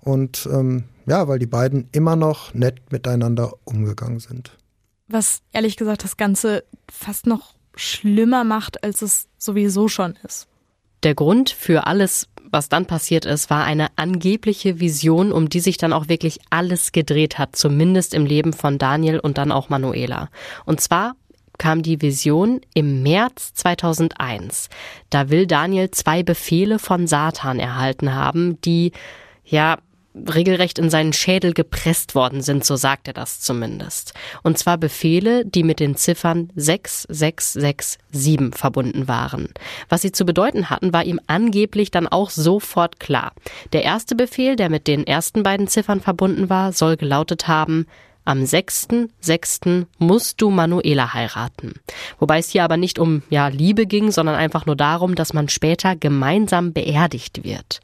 und 0.00 0.48
ähm, 0.52 0.84
ja, 1.06 1.28
weil 1.28 1.38
die 1.38 1.46
beiden 1.46 1.88
immer 1.92 2.16
noch 2.16 2.54
nett 2.54 2.92
miteinander 2.92 3.52
umgegangen 3.64 4.20
sind. 4.20 4.52
Was 5.06 5.42
ehrlich 5.52 5.76
gesagt 5.76 6.04
das 6.04 6.16
Ganze 6.16 6.64
fast 6.90 7.26
noch 7.26 7.54
schlimmer 7.74 8.44
macht, 8.44 8.84
als 8.84 9.02
es 9.02 9.28
sowieso 9.38 9.88
schon 9.88 10.18
ist. 10.24 10.48
Der 11.02 11.14
Grund 11.14 11.50
für 11.50 11.86
alles, 11.86 12.28
was 12.50 12.68
dann 12.68 12.86
passiert 12.86 13.24
ist, 13.24 13.50
war 13.50 13.64
eine 13.64 13.88
angebliche 13.96 14.80
Vision, 14.80 15.32
um 15.32 15.48
die 15.48 15.60
sich 15.60 15.78
dann 15.78 15.92
auch 15.92 16.08
wirklich 16.08 16.40
alles 16.50 16.92
gedreht 16.92 17.38
hat, 17.38 17.56
zumindest 17.56 18.14
im 18.14 18.26
Leben 18.26 18.52
von 18.52 18.78
Daniel 18.78 19.20
und 19.20 19.38
dann 19.38 19.52
auch 19.52 19.68
Manuela. 19.68 20.28
Und 20.64 20.80
zwar 20.80 21.14
kam 21.58 21.82
die 21.82 22.00
Vision 22.00 22.60
im 22.74 23.02
März 23.02 23.54
2001. 23.54 24.68
Da 25.10 25.30
will 25.30 25.46
Daniel 25.46 25.90
zwei 25.90 26.22
Befehle 26.22 26.78
von 26.78 27.06
Satan 27.06 27.58
erhalten 27.58 28.14
haben, 28.14 28.60
die, 28.62 28.92
ja, 29.44 29.78
regelrecht 30.26 30.78
in 30.78 30.90
seinen 30.90 31.12
Schädel 31.12 31.52
gepresst 31.52 32.14
worden 32.14 32.42
sind, 32.42 32.64
so 32.64 32.76
sagt 32.76 33.08
er 33.08 33.14
das 33.14 33.40
zumindest. 33.40 34.14
Und 34.42 34.58
zwar 34.58 34.78
Befehle, 34.78 35.44
die 35.44 35.62
mit 35.62 35.80
den 35.80 35.96
Ziffern 35.96 36.50
6667 36.56 38.58
verbunden 38.58 39.08
waren. 39.08 39.48
Was 39.88 40.02
sie 40.02 40.12
zu 40.12 40.24
bedeuten 40.24 40.70
hatten, 40.70 40.92
war 40.92 41.04
ihm 41.04 41.20
angeblich 41.26 41.90
dann 41.90 42.06
auch 42.06 42.30
sofort 42.30 43.00
klar. 43.00 43.32
Der 43.72 43.84
erste 43.84 44.14
Befehl, 44.14 44.56
der 44.56 44.70
mit 44.70 44.86
den 44.86 45.06
ersten 45.06 45.42
beiden 45.42 45.68
Ziffern 45.68 46.00
verbunden 46.00 46.50
war, 46.50 46.72
soll 46.72 46.96
gelautet 46.96 47.48
haben, 47.48 47.86
am 48.28 48.42
6.6. 48.42 49.86
musst 49.96 50.42
du 50.42 50.50
Manuela 50.50 51.14
heiraten. 51.14 51.80
Wobei 52.18 52.40
es 52.40 52.50
hier 52.50 52.62
aber 52.62 52.76
nicht 52.76 52.98
um 52.98 53.22
ja, 53.30 53.48
Liebe 53.48 53.86
ging, 53.86 54.10
sondern 54.10 54.34
einfach 54.34 54.66
nur 54.66 54.76
darum, 54.76 55.14
dass 55.14 55.32
man 55.32 55.48
später 55.48 55.96
gemeinsam 55.96 56.74
beerdigt 56.74 57.42
wird. 57.42 57.80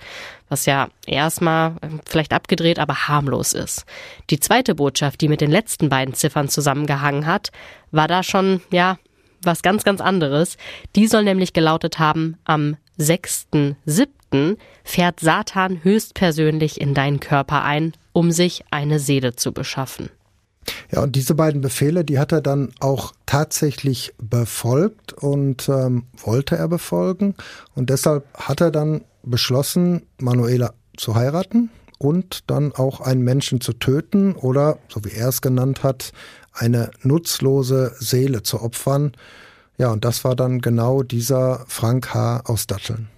Was 0.51 0.67
ja 0.67 0.89
erstmal 1.07 1.71
äh, 1.81 1.89
vielleicht 2.05 2.35
abgedreht, 2.35 2.79
aber 2.79 3.09
harmlos 3.09 3.55
ist. 3.55 3.87
Die 4.29 4.39
zweite 4.39 4.75
Botschaft, 4.75 5.23
die 5.23 5.29
mit 5.29 5.41
den 5.41 5.51
letzten 5.51 5.89
beiden 5.89 6.13
Ziffern 6.13 6.51
zusammengehangen 6.51 7.25
hat, 7.25 7.51
war 7.91 8.07
da 8.07 8.23
schon, 8.23 8.61
ja, 8.71 8.99
was 9.41 9.63
ganz, 9.63 9.83
ganz 9.83 10.03
anderes. 10.03 10.59
Die 10.95 11.07
soll 11.07 11.25
nämlich 11.25 11.55
gelautet 11.55 11.99
haben, 11.99 12.37
am 12.45 12.77
6.7. 12.99 14.59
fährt 14.85 15.21
Satan 15.21 15.83
höchstpersönlich 15.83 16.83
in 16.83 16.93
deinen 16.93 17.21
Körper 17.21 17.65
ein, 17.65 17.95
um 18.13 18.31
sich 18.31 18.63
eine 18.71 18.99
Seele 18.99 19.37
zu 19.37 19.53
beschaffen. 19.53 20.11
Ja, 20.95 21.03
und 21.03 21.17
diese 21.17 21.35
beiden 21.35 21.61
Befehle, 21.61 22.05
die 22.05 22.21
hat 22.21 22.31
er 22.31 22.41
dann 22.41 22.73
auch 22.79 23.15
tatsächlich 23.27 24.15
befolgt 24.19 25.13
und 25.13 25.69
ähm, 25.69 26.05
wollte 26.23 26.57
er 26.57 26.69
befolgen. 26.69 27.35
Und 27.75 27.91
deshalb 27.91 28.33
hat 28.35 28.61
er 28.61 28.71
dann 28.71 29.01
beschlossen, 29.25 30.03
Manuela 30.21 30.73
zu 30.97 31.17
heiraten 31.17 31.71
und 31.99 32.49
dann 32.49 32.71
auch 32.71 33.01
einen 33.01 33.23
Menschen 33.23 33.61
zu 33.61 33.73
töten 33.73 34.37
oder, 34.37 34.79
so 34.89 35.05
wie 35.05 35.11
er 35.11 35.31
es 35.31 35.41
genannt 35.41 35.83
hat, 35.83 36.13
eine 36.53 36.93
nutzlose 37.03 37.97
Seele 37.99 38.45
zu 38.45 38.63
opfern. 38.63 39.17
Ja, 39.77 39.91
und 39.91 40.05
das 40.05 40.23
war 40.23 40.37
dann 40.37 40.61
genau 40.61 41.03
dieser 41.03 41.65
Frank 41.67 42.15
H. 42.15 42.43
aus 42.45 42.69
Datteln. 42.69 43.09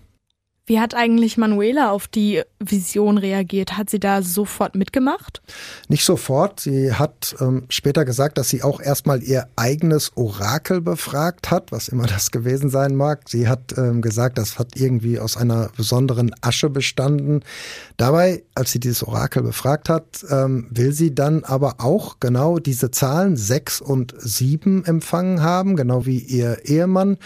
Wie 0.68 0.81
hat 0.81 0.96
eigentlich 0.96 1.37
Manuela 1.37 1.92
auf 1.92 2.09
die 2.09 2.42
Vision 2.59 3.18
reagiert? 3.18 3.76
Hat 3.76 3.88
sie 3.88 4.00
da 4.00 4.20
sofort 4.22 4.74
mitgemacht? 4.74 5.40
Nicht 5.88 6.05
sofort. 6.05 6.59
Sie 6.59 6.92
hat 6.92 7.37
ähm, 7.40 7.66
später 7.68 8.05
gesagt, 8.05 8.37
dass 8.37 8.48
sie 8.48 8.64
auch 8.64 8.81
erstmal 8.81 9.22
ihr 9.22 9.46
eigenes 9.55 10.16
Orakel 10.16 10.81
befragt 10.81 11.52
hat, 11.52 11.70
was 11.70 11.87
immer 11.87 12.07
das 12.09 12.33
gewesen 12.33 12.68
sein 12.68 12.96
mag. 12.96 13.29
Sie 13.29 13.46
hat 13.46 13.79
ähm, 13.79 14.02
gesagt, 14.02 14.38
das 14.38 14.59
hat 14.59 14.74
irgendwie 14.74 15.20
aus 15.20 15.37
einer 15.37 15.70
besonderen 15.76 16.35
Asche 16.40 16.68
bestanden. 16.68 17.44
Dabei, 17.96 18.42
als 18.57 18.72
sie 18.72 18.81
dieses 18.81 19.05
Orakel 19.05 19.44
befragt 19.44 19.88
hat, 19.88 20.26
ähm, 20.31 20.66
will 20.70 20.92
sie 20.92 21.14
dann 21.14 21.44
aber 21.44 21.76
auch 21.79 22.18
genau 22.18 22.59
diese 22.59 22.90
Zahlen 22.90 23.37
sechs 23.37 23.81
und 23.81 24.14
sieben 24.18 24.85
empfangen 24.85 25.44
haben, 25.44 25.76
genau 25.76 26.07
wie 26.07 26.18
ihr 26.18 26.64
Ehemann. 26.64 27.18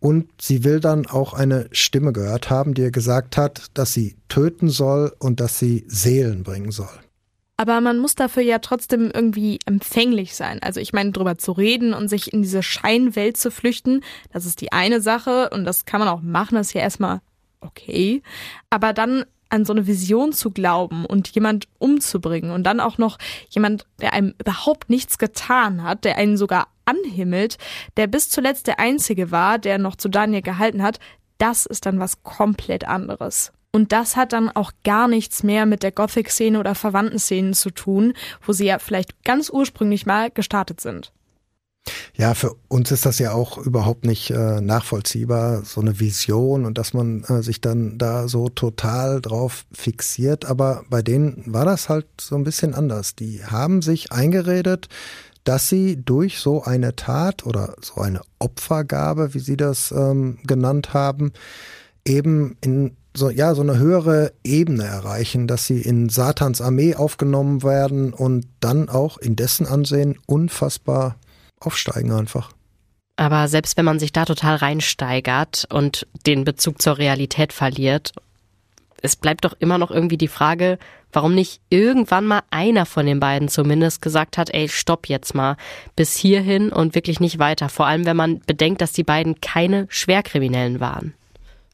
Und 0.00 0.28
sie 0.40 0.64
will 0.64 0.80
dann 0.80 1.06
auch 1.06 1.34
eine 1.34 1.68
Stimme 1.72 2.12
gehört 2.12 2.48
haben, 2.50 2.74
die 2.74 2.82
ihr 2.82 2.90
gesagt 2.90 3.36
hat, 3.36 3.66
dass 3.74 3.92
sie 3.92 4.16
töten 4.28 4.70
soll 4.70 5.14
und 5.18 5.40
dass 5.40 5.58
sie 5.58 5.84
Seelen 5.86 6.42
bringen 6.42 6.72
soll. 6.72 6.88
Aber 7.58 7.82
man 7.82 7.98
muss 7.98 8.14
dafür 8.14 8.42
ja 8.42 8.60
trotzdem 8.60 9.10
irgendwie 9.12 9.58
empfänglich 9.66 10.34
sein. 10.34 10.62
Also 10.62 10.80
ich 10.80 10.94
meine, 10.94 11.12
drüber 11.12 11.36
zu 11.36 11.52
reden 11.52 11.92
und 11.92 12.08
sich 12.08 12.32
in 12.32 12.40
diese 12.40 12.62
Scheinwelt 12.62 13.36
zu 13.36 13.50
flüchten, 13.50 14.02
das 14.32 14.46
ist 14.46 14.62
die 14.62 14.72
eine 14.72 15.02
Sache 15.02 15.50
und 15.50 15.66
das 15.66 15.84
kann 15.84 16.00
man 16.00 16.08
auch 16.08 16.22
machen, 16.22 16.54
das 16.54 16.68
ist 16.68 16.72
ja 16.72 16.80
erstmal 16.80 17.20
okay. 17.60 18.22
Aber 18.70 18.94
dann 18.94 19.26
an 19.50 19.66
so 19.66 19.74
eine 19.74 19.86
Vision 19.86 20.32
zu 20.32 20.50
glauben 20.50 21.04
und 21.04 21.28
jemand 21.28 21.68
umzubringen 21.78 22.50
und 22.50 22.64
dann 22.64 22.80
auch 22.80 22.96
noch 22.96 23.18
jemand, 23.50 23.84
der 24.00 24.14
einem 24.14 24.32
überhaupt 24.40 24.88
nichts 24.88 25.18
getan 25.18 25.82
hat, 25.82 26.04
der 26.04 26.16
einen 26.16 26.38
sogar 26.38 26.68
anhimmelt, 26.90 27.58
der 27.96 28.06
bis 28.06 28.30
zuletzt 28.30 28.66
der 28.66 28.78
Einzige 28.80 29.30
war, 29.30 29.58
der 29.58 29.78
noch 29.78 29.96
zu 29.96 30.08
Daniel 30.08 30.42
gehalten 30.42 30.82
hat, 30.82 30.98
das 31.38 31.66
ist 31.66 31.86
dann 31.86 32.00
was 32.00 32.22
komplett 32.22 32.86
anderes. 32.86 33.52
Und 33.72 33.92
das 33.92 34.16
hat 34.16 34.32
dann 34.32 34.50
auch 34.50 34.72
gar 34.84 35.06
nichts 35.06 35.42
mehr 35.42 35.64
mit 35.64 35.82
der 35.82 35.92
Gothic-Szene 35.92 36.58
oder 36.58 36.74
verwandten 36.74 37.18
Szenen 37.18 37.54
zu 37.54 37.70
tun, 37.70 38.14
wo 38.44 38.52
sie 38.52 38.66
ja 38.66 38.78
vielleicht 38.78 39.24
ganz 39.24 39.48
ursprünglich 39.48 40.06
mal 40.06 40.30
gestartet 40.30 40.80
sind. 40.80 41.12
Ja, 42.14 42.34
für 42.34 42.54
uns 42.68 42.90
ist 42.90 43.06
das 43.06 43.18
ja 43.18 43.32
auch 43.32 43.56
überhaupt 43.56 44.04
nicht 44.04 44.30
äh, 44.30 44.60
nachvollziehbar, 44.60 45.64
so 45.64 45.80
eine 45.80 45.98
Vision 45.98 46.66
und 46.66 46.76
dass 46.76 46.92
man 46.92 47.24
äh, 47.24 47.42
sich 47.42 47.60
dann 47.60 47.96
da 47.96 48.28
so 48.28 48.48
total 48.48 49.20
drauf 49.20 49.64
fixiert. 49.72 50.44
Aber 50.44 50.84
bei 50.90 51.00
denen 51.00 51.42
war 51.46 51.64
das 51.64 51.88
halt 51.88 52.06
so 52.20 52.36
ein 52.36 52.44
bisschen 52.44 52.74
anders. 52.74 53.14
Die 53.14 53.44
haben 53.44 53.80
sich 53.80 54.12
eingeredet, 54.12 54.88
dass 55.44 55.68
sie 55.68 56.02
durch 56.02 56.38
so 56.38 56.62
eine 56.62 56.96
Tat 56.96 57.46
oder 57.46 57.74
so 57.80 58.00
eine 58.00 58.20
Opfergabe, 58.38 59.34
wie 59.34 59.38
sie 59.38 59.56
das 59.56 59.92
ähm, 59.92 60.38
genannt 60.44 60.92
haben, 60.94 61.32
eben 62.04 62.56
in 62.60 62.96
so, 63.16 63.28
ja, 63.28 63.54
so 63.54 63.62
eine 63.62 63.78
höhere 63.78 64.32
Ebene 64.44 64.84
erreichen, 64.84 65.46
dass 65.46 65.66
sie 65.66 65.80
in 65.80 66.08
Satans 66.08 66.60
Armee 66.60 66.94
aufgenommen 66.94 67.62
werden 67.62 68.12
und 68.12 68.46
dann 68.60 68.88
auch 68.88 69.18
in 69.18 69.34
dessen 69.34 69.66
Ansehen 69.66 70.16
unfassbar 70.26 71.16
aufsteigen 71.58 72.12
einfach. 72.12 72.52
Aber 73.16 73.48
selbst 73.48 73.76
wenn 73.76 73.84
man 73.84 73.98
sich 73.98 74.12
da 74.12 74.24
total 74.24 74.56
reinsteigert 74.56 75.66
und 75.70 76.06
den 76.26 76.44
Bezug 76.44 76.80
zur 76.80 76.98
Realität 76.98 77.52
verliert, 77.52 78.12
es 79.02 79.16
bleibt 79.16 79.44
doch 79.44 79.54
immer 79.58 79.78
noch 79.78 79.90
irgendwie 79.90 80.16
die 80.16 80.28
Frage, 80.28 80.78
warum 81.12 81.34
nicht 81.34 81.60
irgendwann 81.70 82.26
mal 82.26 82.42
einer 82.50 82.86
von 82.86 83.06
den 83.06 83.20
beiden 83.20 83.48
zumindest 83.48 84.02
gesagt 84.02 84.38
hat, 84.38 84.50
ey, 84.52 84.68
stopp 84.68 85.08
jetzt 85.08 85.34
mal 85.34 85.56
bis 85.96 86.16
hierhin 86.16 86.70
und 86.70 86.94
wirklich 86.94 87.20
nicht 87.20 87.38
weiter. 87.38 87.68
Vor 87.68 87.86
allem, 87.86 88.06
wenn 88.06 88.16
man 88.16 88.40
bedenkt, 88.40 88.80
dass 88.80 88.92
die 88.92 89.04
beiden 89.04 89.40
keine 89.40 89.86
Schwerkriminellen 89.88 90.80
waren. 90.80 91.14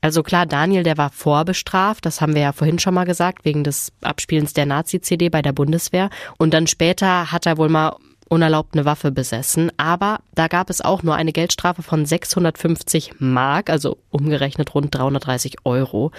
Also 0.00 0.22
klar, 0.22 0.46
Daniel, 0.46 0.82
der 0.82 0.98
war 0.98 1.10
vorbestraft, 1.10 2.06
das 2.06 2.20
haben 2.20 2.34
wir 2.34 2.42
ja 2.42 2.52
vorhin 2.52 2.78
schon 2.78 2.94
mal 2.94 3.04
gesagt, 3.04 3.44
wegen 3.44 3.64
des 3.64 3.92
Abspielens 4.02 4.52
der 4.52 4.66
Nazi-CD 4.66 5.30
bei 5.30 5.42
der 5.42 5.52
Bundeswehr. 5.52 6.10
Und 6.38 6.54
dann 6.54 6.66
später 6.66 7.32
hat 7.32 7.46
er 7.46 7.58
wohl 7.58 7.68
mal 7.68 7.96
unerlaubt 8.28 8.74
eine 8.74 8.84
Waffe 8.84 9.12
besessen, 9.12 9.70
aber 9.76 10.20
da 10.34 10.48
gab 10.48 10.70
es 10.70 10.80
auch 10.80 11.02
nur 11.02 11.14
eine 11.14 11.32
Geldstrafe 11.32 11.82
von 11.82 12.06
650 12.06 13.20
Mark, 13.20 13.70
also 13.70 13.98
umgerechnet 14.10 14.74
rund 14.74 14.94
330 14.94 15.58
Euro. 15.64 16.10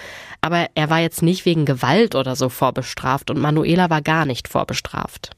Aber 0.41 0.67
er 0.75 0.89
war 0.89 0.99
jetzt 0.99 1.21
nicht 1.21 1.45
wegen 1.45 1.65
Gewalt 1.65 2.15
oder 2.15 2.35
so 2.35 2.49
vorbestraft 2.49 3.29
und 3.29 3.39
Manuela 3.39 3.89
war 3.89 4.01
gar 4.01 4.25
nicht 4.25 4.47
vorbestraft. 4.47 5.31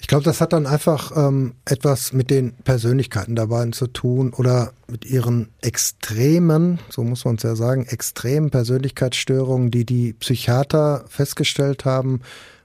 Ich 0.00 0.06
glaube, 0.06 0.24
das 0.24 0.40
hat 0.40 0.52
dann 0.52 0.66
einfach 0.66 1.12
ähm, 1.16 1.54
etwas 1.64 2.12
mit 2.12 2.30
den 2.30 2.54
Persönlichkeiten 2.58 3.34
dabei 3.34 3.68
zu 3.70 3.88
tun 3.88 4.32
oder 4.32 4.72
mit 4.86 5.04
ihren 5.04 5.48
extremen, 5.60 6.78
so 6.88 7.02
muss 7.02 7.24
man 7.24 7.34
es 7.34 7.42
ja 7.42 7.56
sagen, 7.56 7.84
extremen 7.86 8.50
Persönlichkeitsstörungen, 8.50 9.70
die 9.70 9.84
die 9.84 10.12
Psychiater 10.12 11.04
festgestellt 11.08 11.84
haben, 11.84 12.20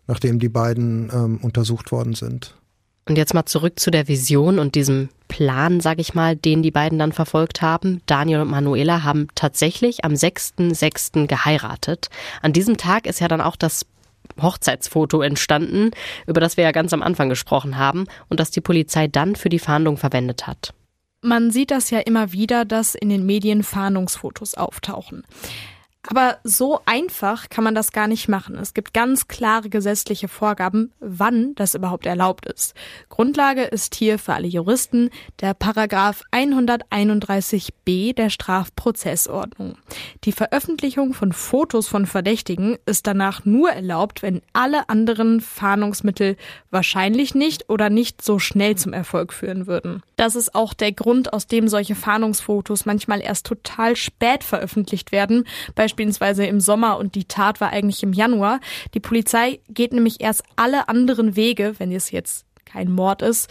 nachdem 0.06 0.38
die 0.38 0.50
beiden 0.50 1.12
ähm, 1.12 1.40
untersucht 1.42 1.92
worden 1.92 2.14
sind. 2.14 2.56
Und 3.08 3.18
jetzt 3.18 3.34
mal 3.34 3.46
zurück 3.46 3.80
zu 3.80 3.92
der 3.92 4.08
Vision 4.08 4.60
und 4.60 4.76
diesem 4.76 5.10
Plan, 5.28 5.82
sag 5.82 6.00
ich 6.00 6.14
mal, 6.14 6.36
den 6.36 6.64
die 6.64 6.72
beiden 6.72 7.00
dann 7.00 7.12
verfolgt 7.12 7.62
haben. 7.62 8.02
Daniel 8.06 8.42
und 8.42 8.50
Manuela 8.50 9.04
haben 9.04 9.28
tatsächlich 9.36 10.06
am 10.06 10.14
6.6. 10.14 11.28
geheiratet. 11.28 12.10
An 12.42 12.54
diesem 12.54 12.78
Tag 12.78 13.06
ist 13.06 13.20
ja 13.20 13.28
dann 13.28 13.42
auch 13.42 13.58
das 13.58 13.86
Hochzeitsfoto 14.42 15.22
entstanden, 15.22 15.92
über 16.28 16.40
das 16.40 16.56
wir 16.56 16.64
ja 16.64 16.72
ganz 16.72 16.94
am 16.94 17.04
Anfang 17.04 17.30
gesprochen 17.30 17.78
haben 17.78 18.06
und 18.30 18.40
das 18.40 18.52
die 18.52 18.62
Polizei 18.62 19.08
dann 19.08 19.36
für 19.36 19.50
die 19.50 19.60
Fahndung 19.60 19.98
verwendet 19.98 20.48
hat. 20.48 20.74
Man 21.22 21.52
sieht 21.52 21.72
das 21.72 21.90
ja 21.90 22.00
immer 22.00 22.32
wieder, 22.32 22.66
dass 22.66 22.96
in 22.96 23.10
den 23.10 23.26
Medien 23.26 23.64
Fahndungsfotos 23.64 24.56
auftauchen. 24.56 25.24
Aber 26.10 26.38
so 26.44 26.82
einfach 26.86 27.48
kann 27.50 27.64
man 27.64 27.76
das 27.76 27.94
gar 27.94 28.08
nicht 28.08 28.28
machen. 28.28 28.58
Es 28.58 28.74
gibt 28.74 28.94
ganz 28.94 29.30
klare 29.30 29.70
gesetzliche 29.70 30.28
Vorgaben, 30.28 30.92
wann 31.00 31.56
das 31.56 31.76
überhaupt 31.76 32.06
erlaubt 32.06 32.46
ist. 32.46 32.74
Grundlage 33.08 33.64
ist 33.64 33.96
hier 33.96 34.20
für 34.20 34.34
alle 34.34 34.48
Juristen 34.48 35.12
der 35.40 35.54
Paragraph 35.54 36.22
131b 36.32 38.14
der 38.16 38.30
Strafprozessordnung. 38.30 39.78
Die 40.26 40.34
Veröffentlichung 40.34 41.14
von 41.14 41.32
Fotos 41.32 41.88
von 41.88 42.06
Verdächtigen 42.06 42.78
ist 42.86 43.08
danach 43.08 43.46
nur 43.46 43.72
erlaubt, 43.72 44.22
wenn 44.22 44.42
alle 44.52 44.90
anderen 44.90 45.40
Fahndungsmittel 45.40 46.36
wahrscheinlich 46.70 47.34
nicht 47.34 47.70
oder 47.70 47.90
nicht 47.90 48.22
so 48.22 48.40
schnell 48.40 48.76
zum 48.76 48.92
Erfolg 48.92 49.32
führen 49.32 49.68
würden. 49.68 50.04
Das 50.18 50.36
ist 50.36 50.54
auch 50.54 50.74
der 50.74 50.92
Grund, 50.92 51.32
aus 51.32 51.48
dem 51.48 51.70
solche 51.70 51.96
Fahndungsfotos 51.96 52.86
manchmal 52.86 53.22
erst 53.22 53.46
total 53.46 53.96
spät 53.96 54.44
veröffentlicht 54.44 55.12
werden, 55.14 55.46
beispielsweise 55.94 56.46
im 56.46 56.60
Sommer 56.60 56.98
und 56.98 57.16
die 57.16 57.26
Tat 57.26 57.62
war 57.62 57.70
eigentlich 57.70 58.02
im 58.04 58.14
Januar. 58.14 58.60
Die 58.94 59.00
Polizei 59.00 59.60
geht 59.70 59.94
nämlich 59.94 60.22
erst 60.22 60.44
alle 60.56 60.90
anderen 60.90 61.36
Wege, 61.36 61.76
wenn 61.78 61.92
es 61.92 62.12
jetzt 62.12 62.46
kein 62.66 62.92
Mord 62.92 63.22
ist, 63.22 63.50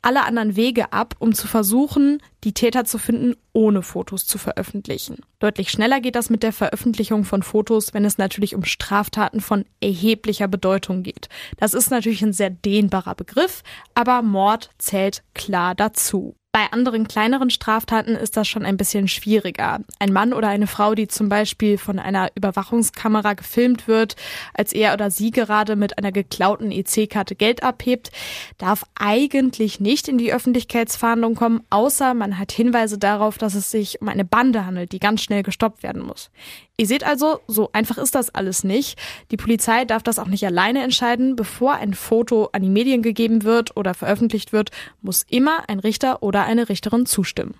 alle 0.00 0.24
anderen 0.24 0.56
Wege 0.56 0.92
ab, 0.92 1.14
um 1.20 1.32
zu 1.32 1.46
versuchen, 1.46 2.20
die 2.42 2.54
Täter 2.54 2.84
zu 2.84 2.98
finden, 2.98 3.36
ohne 3.52 3.82
Fotos 3.82 4.26
zu 4.26 4.36
veröffentlichen. 4.36 5.18
Deutlich 5.38 5.70
schneller 5.70 6.00
geht 6.00 6.16
das 6.16 6.28
mit 6.28 6.42
der 6.42 6.52
Veröffentlichung 6.52 7.24
von 7.24 7.42
Fotos, 7.42 7.94
wenn 7.94 8.04
es 8.04 8.18
natürlich 8.18 8.54
um 8.56 8.64
Straftaten 8.64 9.40
von 9.40 9.64
erheblicher 9.80 10.48
Bedeutung 10.48 11.04
geht. 11.04 11.28
Das 11.58 11.74
ist 11.74 11.90
natürlich 11.90 12.22
ein 12.22 12.32
sehr 12.32 12.50
dehnbarer 12.50 13.14
Begriff, 13.14 13.62
aber 13.94 14.22
Mord 14.22 14.70
zählt 14.78 15.22
klar 15.34 15.74
dazu. 15.76 16.34
Bei 16.54 16.70
anderen 16.70 17.08
kleineren 17.08 17.48
Straftaten 17.48 18.14
ist 18.14 18.36
das 18.36 18.46
schon 18.46 18.66
ein 18.66 18.76
bisschen 18.76 19.08
schwieriger. 19.08 19.80
Ein 19.98 20.12
Mann 20.12 20.34
oder 20.34 20.48
eine 20.48 20.66
Frau, 20.66 20.94
die 20.94 21.08
zum 21.08 21.30
Beispiel 21.30 21.78
von 21.78 21.98
einer 21.98 22.28
Überwachungskamera 22.34 23.32
gefilmt 23.32 23.88
wird, 23.88 24.16
als 24.52 24.74
er 24.74 24.92
oder 24.92 25.10
sie 25.10 25.30
gerade 25.30 25.76
mit 25.76 25.96
einer 25.96 26.12
geklauten 26.12 26.70
EC-Karte 26.70 27.36
Geld 27.36 27.62
abhebt, 27.62 28.10
darf 28.58 28.84
eigentlich 28.94 29.80
nicht 29.80 30.08
in 30.08 30.18
die 30.18 30.30
Öffentlichkeitsfahndung 30.30 31.36
kommen, 31.36 31.62
außer 31.70 32.12
man 32.12 32.38
hat 32.38 32.52
Hinweise 32.52 32.98
darauf, 32.98 33.38
dass 33.38 33.54
es 33.54 33.70
sich 33.70 34.02
um 34.02 34.08
eine 34.08 34.26
Bande 34.26 34.66
handelt, 34.66 34.92
die 34.92 35.00
ganz 35.00 35.22
schnell 35.22 35.42
gestoppt 35.42 35.82
werden 35.82 36.02
muss. 36.02 36.30
Ihr 36.78 36.86
seht 36.86 37.04
also, 37.04 37.40
so 37.46 37.70
einfach 37.72 37.98
ist 37.98 38.14
das 38.14 38.34
alles 38.34 38.64
nicht. 38.64 38.98
Die 39.30 39.36
Polizei 39.36 39.84
darf 39.84 40.02
das 40.02 40.18
auch 40.18 40.26
nicht 40.26 40.44
alleine 40.46 40.82
entscheiden. 40.82 41.36
Bevor 41.36 41.74
ein 41.74 41.94
Foto 41.94 42.48
an 42.52 42.62
die 42.62 42.70
Medien 42.70 43.02
gegeben 43.02 43.44
wird 43.44 43.76
oder 43.76 43.94
veröffentlicht 43.94 44.52
wird, 44.52 44.70
muss 45.02 45.24
immer 45.28 45.68
ein 45.68 45.78
Richter 45.78 46.22
oder 46.22 46.44
eine 46.44 46.68
Richterin 46.68 47.06
zustimmen. 47.06 47.54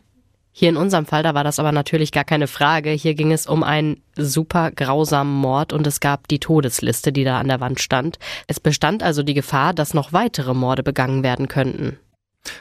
Hier 0.55 0.69
in 0.69 0.77
unserem 0.77 1.07
Fall, 1.07 1.23
da 1.23 1.35
war 1.35 1.45
das 1.45 1.59
aber 1.59 1.73
natürlich 1.73 2.13
gar 2.13 2.25
keine 2.25 2.47
Frage. 2.47 2.91
Hier 2.91 3.15
ging 3.15 3.33
es 3.33 3.47
um 3.47 3.63
einen 3.63 4.03
super 4.17 4.71
grausamen 4.71 5.33
Mord 5.33 5.73
und 5.73 5.87
es 5.87 6.01
gab 6.01 6.29
die 6.29 6.41
Todesliste, 6.41 7.11
die 7.11 7.25
da 7.25 7.39
an 7.39 7.49
der 7.49 7.61
Wand 7.61 7.81
stand. 7.81 8.19
Es 8.49 8.61
bestand 8.61 9.03
also 9.03 9.23
die 9.23 9.35
Gefahr, 9.35 9.73
dass 9.73 9.95
noch 9.95 10.13
weitere 10.13 10.53
Morde 10.53 10.83
begangen 10.83 11.23
werden 11.23 11.49
könnten. 11.49 11.99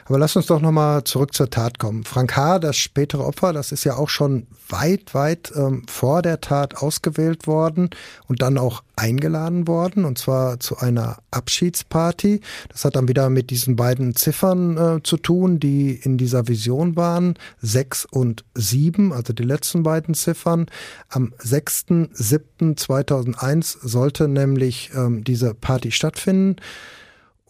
Aber 0.04 0.18
lass 0.18 0.36
uns 0.36 0.46
doch 0.46 0.60
nochmal 0.60 1.04
zurück 1.04 1.34
zur 1.34 1.50
Tat 1.50 1.78
kommen. 1.78 2.04
Frank 2.04 2.34
H., 2.36 2.60
das 2.60 2.76
spätere 2.76 3.24
Opfer, 3.24 3.52
das 3.52 3.72
ist 3.72 3.84
ja 3.84 3.96
auch 3.96 4.08
schon 4.08 4.46
weit, 4.68 5.14
weit 5.14 5.52
ähm, 5.56 5.82
vor 5.88 6.22
der 6.22 6.40
Tat 6.40 6.76
ausgewählt 6.76 7.46
worden 7.46 7.90
und 8.26 8.42
dann 8.42 8.58
auch 8.58 8.82
eingeladen 8.96 9.66
worden, 9.66 10.04
und 10.04 10.18
zwar 10.18 10.60
zu 10.60 10.76
einer 10.78 11.16
Abschiedsparty. 11.30 12.42
Das 12.68 12.84
hat 12.84 12.96
dann 12.96 13.08
wieder 13.08 13.30
mit 13.30 13.48
diesen 13.50 13.76
beiden 13.76 14.14
Ziffern 14.14 14.76
äh, 14.76 15.02
zu 15.02 15.16
tun, 15.16 15.58
die 15.60 15.94
in 15.94 16.18
dieser 16.18 16.48
Vision 16.48 16.96
waren, 16.96 17.38
sechs 17.60 18.04
und 18.04 18.44
sieben, 18.54 19.12
also 19.12 19.32
die 19.32 19.44
letzten 19.44 19.82
beiden 19.82 20.14
Ziffern. 20.14 20.66
Am 21.08 21.32
6.7.2001 21.38 23.78
sollte 23.82 24.28
nämlich 24.28 24.90
ähm, 24.94 25.24
diese 25.24 25.54
Party 25.54 25.90
stattfinden. 25.90 26.56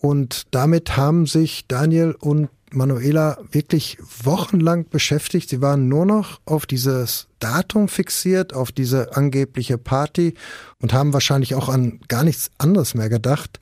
Und 0.02 0.48
damit 0.50 0.96
haben 0.96 1.26
sich 1.26 1.66
Daniel 1.68 2.16
und 2.18 2.48
Manuela 2.72 3.38
wirklich 3.52 3.98
wochenlang 4.24 4.88
beschäftigt. 4.88 5.48
Sie 5.48 5.62
waren 5.62 5.88
nur 5.88 6.04
noch 6.06 6.40
auf 6.44 6.66
dieses 6.66 7.28
Datum 7.38 7.86
fixiert, 7.86 8.52
auf 8.52 8.72
diese 8.72 9.16
angebliche 9.16 9.78
Party 9.78 10.34
und 10.80 10.92
haben 10.92 11.12
wahrscheinlich 11.12 11.54
auch 11.54 11.68
an 11.68 12.00
gar 12.08 12.24
nichts 12.24 12.50
anderes 12.58 12.94
mehr 12.94 13.08
gedacht. 13.08 13.60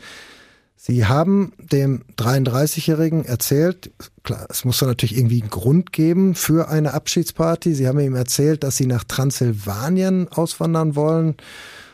Sie 0.76 1.04
haben 1.04 1.52
dem 1.58 2.04
33-Jährigen 2.16 3.26
erzählt, 3.26 3.90
klar, 4.22 4.46
es 4.48 4.64
muss 4.64 4.80
natürlich 4.80 5.18
irgendwie 5.18 5.42
einen 5.42 5.50
Grund 5.50 5.92
geben 5.92 6.34
für 6.34 6.70
eine 6.70 6.94
Abschiedsparty. 6.94 7.74
Sie 7.74 7.86
haben 7.86 8.00
ihm 8.00 8.14
erzählt, 8.14 8.64
dass 8.64 8.78
sie 8.78 8.86
nach 8.86 9.04
Transsilvanien 9.04 10.28
auswandern 10.28 10.96
wollen 10.96 11.34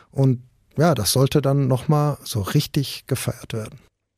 und 0.09 0.41
ja, 0.77 0.95
das 0.95 1.11
sollte 1.11 1.41
dann 1.41 1.67
nochmal 1.67 2.17
so 2.23 2.39
richtig 2.39 3.03
gefeiert 3.07 3.51
werden 3.51 3.77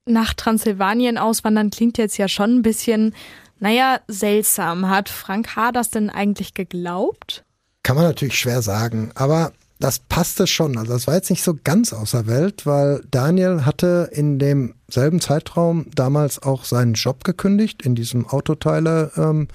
nach 0.10 0.34
Transsilvanien 0.34 1.18
auswandern 1.18 1.70
klingt 1.70 1.98
jetzt 1.98 2.18
ja 2.18 2.28
schon 2.28 2.58
ein 2.58 2.62
bisschen, 2.62 3.14
naja, 3.60 4.00
seltsam. 4.08 4.90
Hat 4.90 5.10
Frank 5.10 5.56
H. 5.56 5.72
das 5.72 5.90
denn 5.90 6.10
eigentlich 6.10 6.54
geglaubt? 6.54 7.44
Kann 7.84 7.96
man 7.96 8.06
natürlich 8.06 8.38
schwer 8.38 8.62
sagen, 8.62 9.12
aber 9.16 9.54
das 9.80 10.00
passte 10.00 10.46
schon. 10.46 10.78
Also 10.78 10.92
das 10.92 11.08
war 11.08 11.16
jetzt 11.16 11.30
nicht 11.30 11.44
so 11.44 11.56
ganz 11.64 11.94
außer 11.94 12.28
Welt, 12.28 12.66
weil 12.66 13.02
Daniel 13.10 13.66
hatte 13.66 14.10
in 14.12 14.38
demselben 14.38 15.22
Zeitraum 15.22 15.86
damals 15.96 16.44
auch 16.44 16.66
seinen 16.66 16.94
Job 16.94 17.24
gekündigt 17.24 17.82
in 17.84 17.96
diesem 17.96 18.28
Autoteile 18.28 19.12
ähm, 19.16 19.48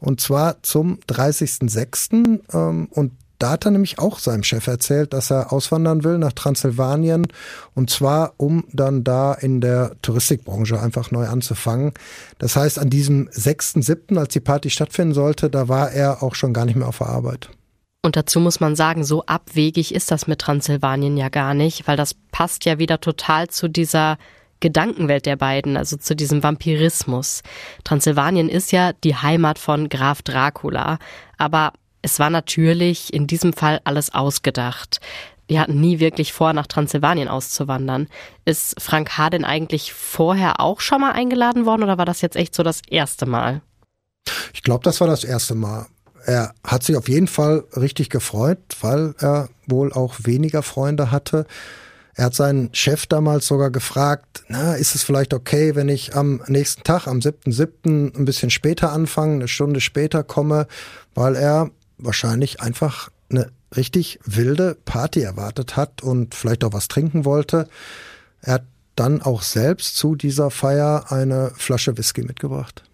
und 0.00 0.20
zwar 0.20 0.62
zum 0.62 0.98
30.06. 1.08 2.40
Ähm, 2.52 2.88
und 2.90 3.12
da 3.42 3.50
hat 3.50 3.64
er 3.64 3.72
nämlich 3.72 3.98
auch 3.98 4.20
seinem 4.20 4.44
Chef 4.44 4.68
erzählt, 4.68 5.12
dass 5.12 5.30
er 5.30 5.52
auswandern 5.52 6.04
will 6.04 6.18
nach 6.18 6.32
Transsilvanien 6.32 7.26
und 7.74 7.90
zwar, 7.90 8.34
um 8.36 8.64
dann 8.72 9.02
da 9.02 9.34
in 9.34 9.60
der 9.60 9.96
Touristikbranche 10.00 10.80
einfach 10.80 11.10
neu 11.10 11.26
anzufangen. 11.26 11.92
Das 12.38 12.54
heißt, 12.54 12.78
an 12.78 12.88
diesem 12.88 13.28
6.7., 13.28 14.16
als 14.16 14.32
die 14.32 14.40
Party 14.40 14.70
stattfinden 14.70 15.14
sollte, 15.14 15.50
da 15.50 15.68
war 15.68 15.90
er 15.90 16.22
auch 16.22 16.36
schon 16.36 16.52
gar 16.52 16.66
nicht 16.66 16.76
mehr 16.76 16.86
auf 16.86 16.98
der 16.98 17.08
Arbeit. 17.08 17.50
Und 18.04 18.16
dazu 18.16 18.38
muss 18.38 18.60
man 18.60 18.76
sagen, 18.76 19.04
so 19.04 19.24
abwegig 19.26 19.94
ist 19.94 20.12
das 20.12 20.28
mit 20.28 20.40
Transsilvanien 20.40 21.16
ja 21.16 21.28
gar 21.28 21.54
nicht, 21.54 21.88
weil 21.88 21.96
das 21.96 22.14
passt 22.30 22.64
ja 22.64 22.78
wieder 22.78 23.00
total 23.00 23.48
zu 23.48 23.66
dieser 23.66 24.18
Gedankenwelt 24.60 25.26
der 25.26 25.36
beiden, 25.36 25.76
also 25.76 25.96
zu 25.96 26.14
diesem 26.14 26.42
Vampirismus. 26.44 27.42
Transsilvanien 27.82 28.48
ist 28.48 28.70
ja 28.70 28.92
die 28.92 29.16
Heimat 29.16 29.58
von 29.58 29.88
Graf 29.88 30.22
Dracula, 30.22 30.98
aber 31.36 31.72
es 32.02 32.18
war 32.18 32.30
natürlich 32.30 33.12
in 33.14 33.26
diesem 33.26 33.52
Fall 33.52 33.80
alles 33.84 34.12
ausgedacht. 34.12 35.00
Die 35.48 35.58
hatten 35.58 35.80
nie 35.80 36.00
wirklich 36.00 36.32
vor, 36.32 36.52
nach 36.52 36.66
Transsilvanien 36.66 37.28
auszuwandern. 37.28 38.08
Ist 38.44 38.80
Frank 38.80 39.16
H. 39.18 39.30
denn 39.30 39.44
eigentlich 39.44 39.92
vorher 39.92 40.60
auch 40.60 40.80
schon 40.80 41.00
mal 41.00 41.12
eingeladen 41.12 41.66
worden 41.66 41.82
oder 41.82 41.98
war 41.98 42.04
das 42.04 42.20
jetzt 42.20 42.36
echt 42.36 42.54
so 42.54 42.62
das 42.62 42.80
erste 42.88 43.26
Mal? 43.26 43.60
Ich 44.54 44.62
glaube, 44.62 44.84
das 44.84 45.00
war 45.00 45.08
das 45.08 45.24
erste 45.24 45.54
Mal. 45.54 45.86
Er 46.24 46.54
hat 46.64 46.84
sich 46.84 46.96
auf 46.96 47.08
jeden 47.08 47.26
Fall 47.26 47.64
richtig 47.76 48.08
gefreut, 48.08 48.60
weil 48.80 49.14
er 49.18 49.48
wohl 49.66 49.92
auch 49.92 50.16
weniger 50.22 50.62
Freunde 50.62 51.10
hatte. 51.10 51.46
Er 52.14 52.26
hat 52.26 52.34
seinen 52.34 52.72
Chef 52.74 53.06
damals 53.06 53.46
sogar 53.46 53.70
gefragt, 53.70 54.44
na, 54.48 54.74
ist 54.74 54.94
es 54.94 55.02
vielleicht 55.02 55.34
okay, 55.34 55.74
wenn 55.74 55.88
ich 55.88 56.14
am 56.14 56.42
nächsten 56.46 56.82
Tag, 56.82 57.06
am 57.06 57.18
7.7. 57.18 58.16
ein 58.16 58.24
bisschen 58.24 58.50
später 58.50 58.92
anfange, 58.92 59.34
eine 59.34 59.48
Stunde 59.48 59.80
später 59.80 60.22
komme, 60.22 60.66
weil 61.14 61.36
er 61.36 61.70
wahrscheinlich 61.98 62.60
einfach 62.60 63.10
eine 63.30 63.50
richtig 63.76 64.18
wilde 64.24 64.76
Party 64.84 65.22
erwartet 65.22 65.76
hat 65.76 66.02
und 66.02 66.34
vielleicht 66.34 66.64
auch 66.64 66.72
was 66.72 66.88
trinken 66.88 67.24
wollte. 67.24 67.68
Er 68.40 68.54
hat 68.54 68.64
dann 68.96 69.22
auch 69.22 69.42
selbst 69.42 69.96
zu 69.96 70.14
dieser 70.14 70.50
Feier 70.50 71.06
eine 71.10 71.52
Flasche 71.56 71.96
Whisky 71.96 72.22
mitgebracht. 72.22 72.84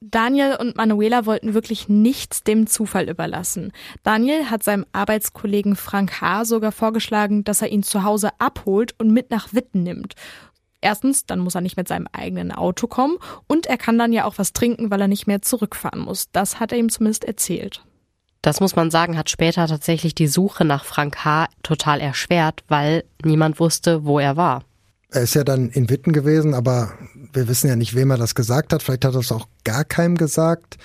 Daniel 0.00 0.56
und 0.60 0.76
Manuela 0.76 1.24
wollten 1.24 1.54
wirklich 1.54 1.88
nichts 1.88 2.44
dem 2.44 2.66
Zufall 2.66 3.08
überlassen. 3.08 3.72
Daniel 4.02 4.50
hat 4.50 4.62
seinem 4.62 4.84
Arbeitskollegen 4.92 5.74
Frank 5.74 6.20
H. 6.20 6.44
sogar 6.44 6.70
vorgeschlagen, 6.70 7.44
dass 7.44 7.62
er 7.62 7.68
ihn 7.68 7.82
zu 7.82 8.04
Hause 8.04 8.30
abholt 8.38 8.94
und 8.98 9.10
mit 9.10 9.30
nach 9.30 9.54
Witten 9.54 9.82
nimmt. 9.82 10.14
Erstens, 10.82 11.24
dann 11.24 11.40
muss 11.40 11.54
er 11.54 11.62
nicht 11.62 11.78
mit 11.78 11.88
seinem 11.88 12.06
eigenen 12.12 12.52
Auto 12.52 12.86
kommen 12.86 13.16
und 13.46 13.66
er 13.66 13.78
kann 13.78 13.98
dann 13.98 14.12
ja 14.12 14.26
auch 14.26 14.36
was 14.36 14.52
trinken, 14.52 14.90
weil 14.90 15.00
er 15.00 15.08
nicht 15.08 15.26
mehr 15.26 15.40
zurückfahren 15.40 16.00
muss. 16.00 16.30
Das 16.30 16.60
hat 16.60 16.72
er 16.72 16.78
ihm 16.78 16.90
zumindest 16.90 17.24
erzählt. 17.24 17.82
Das 18.46 18.60
muss 18.60 18.76
man 18.76 18.92
sagen, 18.92 19.18
hat 19.18 19.28
später 19.28 19.66
tatsächlich 19.66 20.14
die 20.14 20.28
Suche 20.28 20.64
nach 20.64 20.84
Frank 20.84 21.24
H. 21.24 21.48
total 21.64 22.00
erschwert, 22.00 22.62
weil 22.68 23.02
niemand 23.24 23.58
wusste, 23.58 24.04
wo 24.04 24.20
er 24.20 24.36
war. 24.36 24.62
Er 25.10 25.22
ist 25.22 25.34
ja 25.34 25.42
dann 25.42 25.68
in 25.70 25.90
Witten 25.90 26.12
gewesen, 26.12 26.54
aber 26.54 26.92
wir 27.32 27.48
wissen 27.48 27.66
ja 27.66 27.74
nicht, 27.74 27.96
wem 27.96 28.12
er 28.12 28.18
das 28.18 28.36
gesagt 28.36 28.72
hat. 28.72 28.84
Vielleicht 28.84 29.04
hat 29.04 29.14
er 29.14 29.18
es 29.18 29.32
auch 29.32 29.48
gar 29.64 29.82
keinem 29.82 30.16
gesagt. 30.16 30.76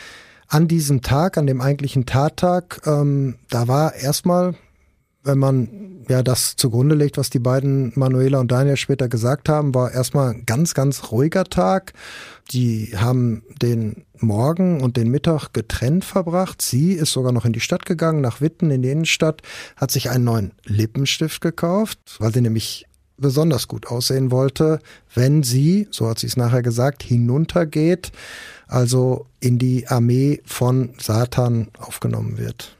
An 0.48 0.68
diesem 0.68 1.04
Tag, 1.04 1.38
an 1.38 1.46
dem 1.46 1.62
eigentlichen 1.62 2.08
Tattag, 2.08 2.82
ähm, 2.88 3.36
da 3.52 3.68
war 3.68 3.94
erstmal, 3.94 4.56
wenn 5.24 5.38
man 5.38 6.06
ja 6.10 6.24
das 6.24 6.56
zugrunde 6.56 6.96
legt, 6.96 7.18
was 7.18 7.30
die 7.30 7.40
beiden 7.40 7.94
Manuela 7.96 8.40
und 8.40 8.52
Daniel 8.52 8.78
später 8.78 9.08
gesagt 9.08 9.50
haben, 9.50 9.74
war 9.74 9.92
erstmal 9.92 10.32
ein 10.32 10.46
ganz, 10.46 10.74
ganz 10.74 11.12
ruhiger 11.12 11.44
Tag. 11.44 11.94
Die 12.52 12.94
haben 12.98 13.44
den 13.62 14.04
Morgen 14.20 14.82
und 14.82 14.98
den 14.98 15.10
Mittag 15.10 15.54
getrennt 15.54 16.04
verbracht. 16.06 16.62
Sie 16.62 16.94
ist 16.94 17.12
sogar 17.12 17.32
noch 17.32 17.46
in 17.46 17.54
die 17.54 17.60
Stadt 17.60 17.86
gegangen, 17.86 18.22
nach 18.22 18.42
Witten 18.42 18.72
in 18.72 18.82
die 18.82 18.90
Innenstadt, 18.90 19.42
hat 19.76 19.92
sich 19.92 20.10
einen 20.10 20.24
neuen 20.24 20.52
Lippenstift 20.66 21.42
gekauft, 21.42 22.00
weil 22.20 22.34
sie 22.34 22.42
nämlich 22.42 22.86
besonders 23.18 23.68
gut 23.68 23.88
aussehen 23.88 24.32
wollte, 24.32 24.80
wenn 25.14 25.44
sie, 25.44 25.88
so 25.92 26.10
hat 26.10 26.20
sie 26.20 26.28
es 26.28 26.38
nachher 26.38 26.64
gesagt, 26.64 27.04
hinuntergeht, 27.04 28.12
also 28.68 29.28
in 29.40 29.60
die 29.60 29.88
Armee 29.88 30.42
von 30.46 30.94
Satan 31.00 31.68
aufgenommen 31.78 32.38
wird. 32.38 32.76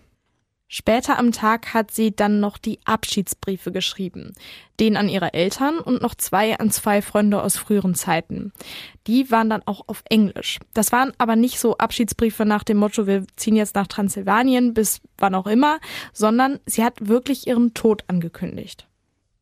Später 0.74 1.20
am 1.20 1.34
Tag 1.34 1.74
hat 1.74 1.92
sie 1.92 2.16
dann 2.16 2.40
noch 2.40 2.58
die 2.58 2.80
Abschiedsbriefe 2.86 3.74
geschrieben. 3.74 4.32
Den 4.80 4.96
an 4.96 5.10
ihre 5.10 5.34
Eltern 5.34 5.80
und 5.80 6.02
noch 6.02 6.16
zwei 6.16 6.58
an 6.58 6.72
zwei 6.72 7.02
Freunde 7.02 7.44
aus 7.44 7.58
früheren 7.58 7.94
Zeiten. 7.94 8.54
Die 9.06 9.30
waren 9.32 9.50
dann 9.50 9.64
auch 9.66 9.82
auf 9.88 10.02
Englisch. 10.10 10.60
Das 10.74 10.94
waren 10.94 11.12
aber 11.18 11.36
nicht 11.36 11.60
so 11.60 11.78
Abschiedsbriefe 11.78 12.46
nach 12.46 12.64
dem 12.64 12.78
Motto, 12.78 13.06
wir 13.06 13.26
ziehen 13.36 13.58
jetzt 13.58 13.76
nach 13.76 13.88
Transsilvanien 13.88 14.74
bis 14.74 15.02
wann 15.18 15.36
auch 15.36 15.46
immer, 15.46 15.80
sondern 16.14 16.62
sie 16.66 16.86
hat 16.86 17.06
wirklich 17.06 17.48
ihren 17.48 17.74
Tod 17.74 18.06
angekündigt. 18.08 18.88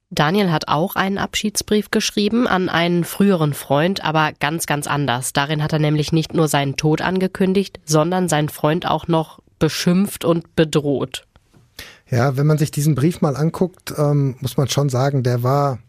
Daniel 0.09 0.51
hat 0.51 0.67
auch 0.67 0.95
einen 0.95 1.19
Abschiedsbrief 1.19 1.91
geschrieben 1.91 2.47
an 2.47 2.69
einen 2.69 3.03
früheren 3.03 3.53
Freund, 3.53 4.03
aber 4.03 4.31
ganz, 4.39 4.65
ganz 4.65 4.87
anders. 4.87 5.31
Darin 5.33 5.61
hat 5.61 5.73
er 5.73 5.79
nämlich 5.79 6.11
nicht 6.11 6.33
nur 6.33 6.47
seinen 6.47 6.75
Tod 6.75 7.01
angekündigt, 7.01 7.79
sondern 7.85 8.27
seinen 8.29 8.49
Freund 8.49 8.87
auch 8.87 9.07
noch 9.07 9.43
beschimpft 9.59 10.25
und 10.25 10.55
bedroht. 10.55 11.25
Ja, 12.09 12.37
wenn 12.37 12.47
man 12.47 12.57
sich 12.57 12.71
diesen 12.71 12.95
Brief 12.95 13.21
mal 13.21 13.35
anguckt, 13.35 13.93
ähm, 13.97 14.35
muss 14.39 14.57
man 14.57 14.67
schon 14.67 14.89
sagen, 14.89 15.23
der 15.23 15.43
war 15.43 15.79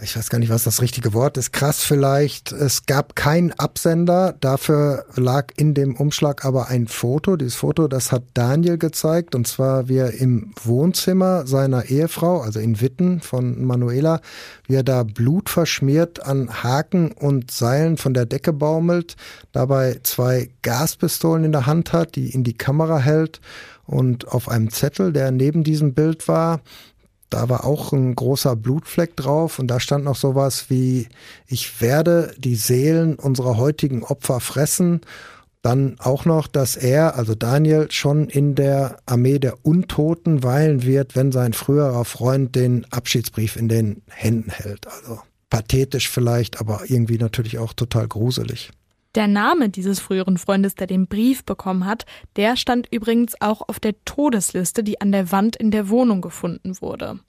ich 0.00 0.16
weiß 0.16 0.30
gar 0.30 0.38
nicht, 0.38 0.48
was 0.48 0.64
das 0.64 0.80
richtige 0.80 1.12
Wort 1.12 1.36
ist, 1.36 1.52
krass 1.52 1.84
vielleicht. 1.84 2.50
Es 2.50 2.86
gab 2.86 3.14
keinen 3.14 3.52
Absender, 3.52 4.34
dafür 4.40 5.04
lag 5.16 5.52
in 5.56 5.74
dem 5.74 5.94
Umschlag 5.94 6.44
aber 6.44 6.68
ein 6.68 6.88
Foto. 6.88 7.36
Dieses 7.36 7.56
Foto, 7.56 7.88
das 7.88 8.10
hat 8.10 8.24
Daniel 8.34 8.78
gezeigt, 8.78 9.34
und 9.34 9.46
zwar 9.46 9.88
wie 9.88 9.98
er 9.98 10.14
im 10.14 10.54
Wohnzimmer 10.62 11.46
seiner 11.46 11.84
Ehefrau, 11.84 12.40
also 12.40 12.58
in 12.58 12.80
Witten 12.80 13.20
von 13.20 13.64
Manuela, 13.64 14.20
wie 14.66 14.76
er 14.76 14.82
da 14.82 15.02
blutverschmiert 15.02 16.24
an 16.24 16.62
Haken 16.62 17.12
und 17.12 17.50
Seilen 17.50 17.96
von 17.98 18.14
der 18.14 18.24
Decke 18.24 18.52
baumelt, 18.52 19.16
dabei 19.52 20.00
zwei 20.02 20.48
Gaspistolen 20.62 21.44
in 21.44 21.52
der 21.52 21.66
Hand 21.66 21.92
hat, 21.92 22.16
die 22.16 22.30
in 22.30 22.44
die 22.44 22.56
Kamera 22.56 22.98
hält 22.98 23.40
und 23.84 24.28
auf 24.28 24.48
einem 24.48 24.70
Zettel, 24.70 25.12
der 25.12 25.30
neben 25.30 25.64
diesem 25.64 25.92
Bild 25.94 26.28
war, 26.28 26.60
da 27.32 27.48
war 27.48 27.64
auch 27.64 27.92
ein 27.92 28.14
großer 28.14 28.56
Blutfleck 28.56 29.16
drauf 29.16 29.58
und 29.58 29.68
da 29.68 29.80
stand 29.80 30.04
noch 30.04 30.16
sowas 30.16 30.66
wie, 30.68 31.08
ich 31.46 31.80
werde 31.80 32.34
die 32.36 32.56
Seelen 32.56 33.14
unserer 33.14 33.56
heutigen 33.56 34.04
Opfer 34.04 34.40
fressen. 34.40 35.00
Dann 35.62 35.96
auch 36.00 36.24
noch, 36.24 36.48
dass 36.48 36.76
er, 36.76 37.16
also 37.16 37.34
Daniel, 37.34 37.90
schon 37.90 38.28
in 38.28 38.54
der 38.54 38.98
Armee 39.06 39.38
der 39.38 39.64
Untoten 39.64 40.42
weilen 40.42 40.82
wird, 40.82 41.14
wenn 41.14 41.30
sein 41.30 41.52
früherer 41.52 42.04
Freund 42.04 42.56
den 42.56 42.84
Abschiedsbrief 42.90 43.56
in 43.56 43.68
den 43.68 44.02
Händen 44.10 44.50
hält. 44.50 44.86
Also 44.88 45.20
pathetisch 45.48 46.10
vielleicht, 46.10 46.60
aber 46.60 46.82
irgendwie 46.88 47.18
natürlich 47.18 47.58
auch 47.58 47.72
total 47.72 48.08
gruselig. 48.08 48.72
Der 49.14 49.26
Name 49.26 49.68
dieses 49.68 50.00
früheren 50.00 50.38
Freundes, 50.38 50.74
der 50.74 50.86
den 50.86 51.06
Brief 51.06 51.44
bekommen 51.44 51.84
hat, 51.84 52.06
der 52.36 52.56
stand 52.56 52.88
übrigens 52.90 53.34
auch 53.40 53.60
auf 53.68 53.78
der 53.78 53.94
Todesliste, 54.04 54.82
die 54.82 55.00
an 55.00 55.12
der 55.12 55.30
Wand 55.32 55.56
in 55.56 55.70
der 55.70 55.88
Wohnung 55.90 56.22
gefunden 56.22 56.80
wurde. 56.80 57.20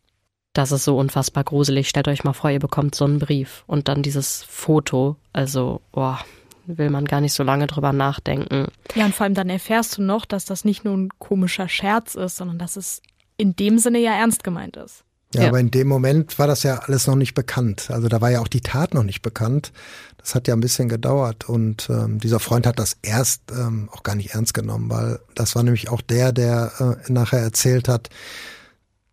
Das 0.54 0.72
ist 0.72 0.86
so 0.86 0.98
unfassbar 0.98 1.44
gruselig. 1.44 1.90
Stellt 1.90 2.08
euch 2.08 2.24
mal 2.24 2.34
vor, 2.34 2.52
ihr 2.52 2.60
bekommt 2.60 2.96
so 2.96 3.06
einen 3.06 3.20
Brief 3.20 3.64
und 3.68 3.88
dann 3.88 4.04
dieses 4.04 4.44
Foto. 4.44 5.18
Also, 5.34 5.82
boah, 5.92 6.20
will 6.66 6.90
man 6.90 7.06
gar 7.06 7.22
nicht 7.22 7.34
so 7.34 7.44
lange 7.44 7.68
drüber 7.68 7.92
nachdenken. 7.92 8.68
Ja, 8.96 9.06
und 9.06 9.16
vor 9.16 9.26
allem 9.26 9.34
dann 9.34 9.50
erfährst 9.50 9.98
du 9.98 10.04
noch, 10.04 10.26
dass 10.26 10.46
das 10.46 10.64
nicht 10.64 10.86
nur 10.86 10.96
ein 10.96 11.10
komischer 11.20 11.68
Scherz 11.68 12.16
ist, 12.16 12.38
sondern 12.38 12.60
dass 12.60 12.78
es 12.78 13.02
in 13.36 13.56
dem 13.56 13.80
Sinne 13.80 14.00
ja 14.00 14.14
ernst 14.14 14.44
gemeint 14.44 14.78
ist. 14.78 15.04
Ja, 15.34 15.44
ja, 15.44 15.48
aber 15.50 15.60
in 15.60 15.72
dem 15.72 15.88
Moment 15.88 16.38
war 16.40 16.48
das 16.48 16.64
ja 16.64 16.80
alles 16.80 17.08
noch 17.08 17.16
nicht 17.16 17.34
bekannt. 17.34 17.90
Also 17.90 18.08
da 18.08 18.22
war 18.22 18.32
ja 18.32 18.40
auch 18.40 18.48
die 18.48 18.62
Tat 18.62 18.94
noch 18.94 19.04
nicht 19.04 19.22
bekannt. 19.22 19.72
Das 20.18 20.36
hat 20.36 20.48
ja 20.48 20.54
ein 20.54 20.62
bisschen 20.62 20.88
gedauert 20.90 21.50
und 21.50 21.90
ähm, 21.90 22.20
dieser 22.20 22.40
Freund 22.40 22.66
hat 22.66 22.80
das 22.80 22.98
erst 23.02 23.52
ähm, 23.52 23.90
auch 23.92 24.04
gar 24.04 24.16
nicht 24.16 24.34
ernst 24.34 24.54
genommen, 24.54 24.90
weil 24.90 25.20
das 25.36 25.56
war 25.56 25.64
nämlich 25.64 25.90
auch 25.90 26.02
der, 26.02 26.32
der 26.32 26.72
äh, 27.08 27.12
nachher 27.12 27.40
erzählt 27.40 27.90
hat, 27.90 28.10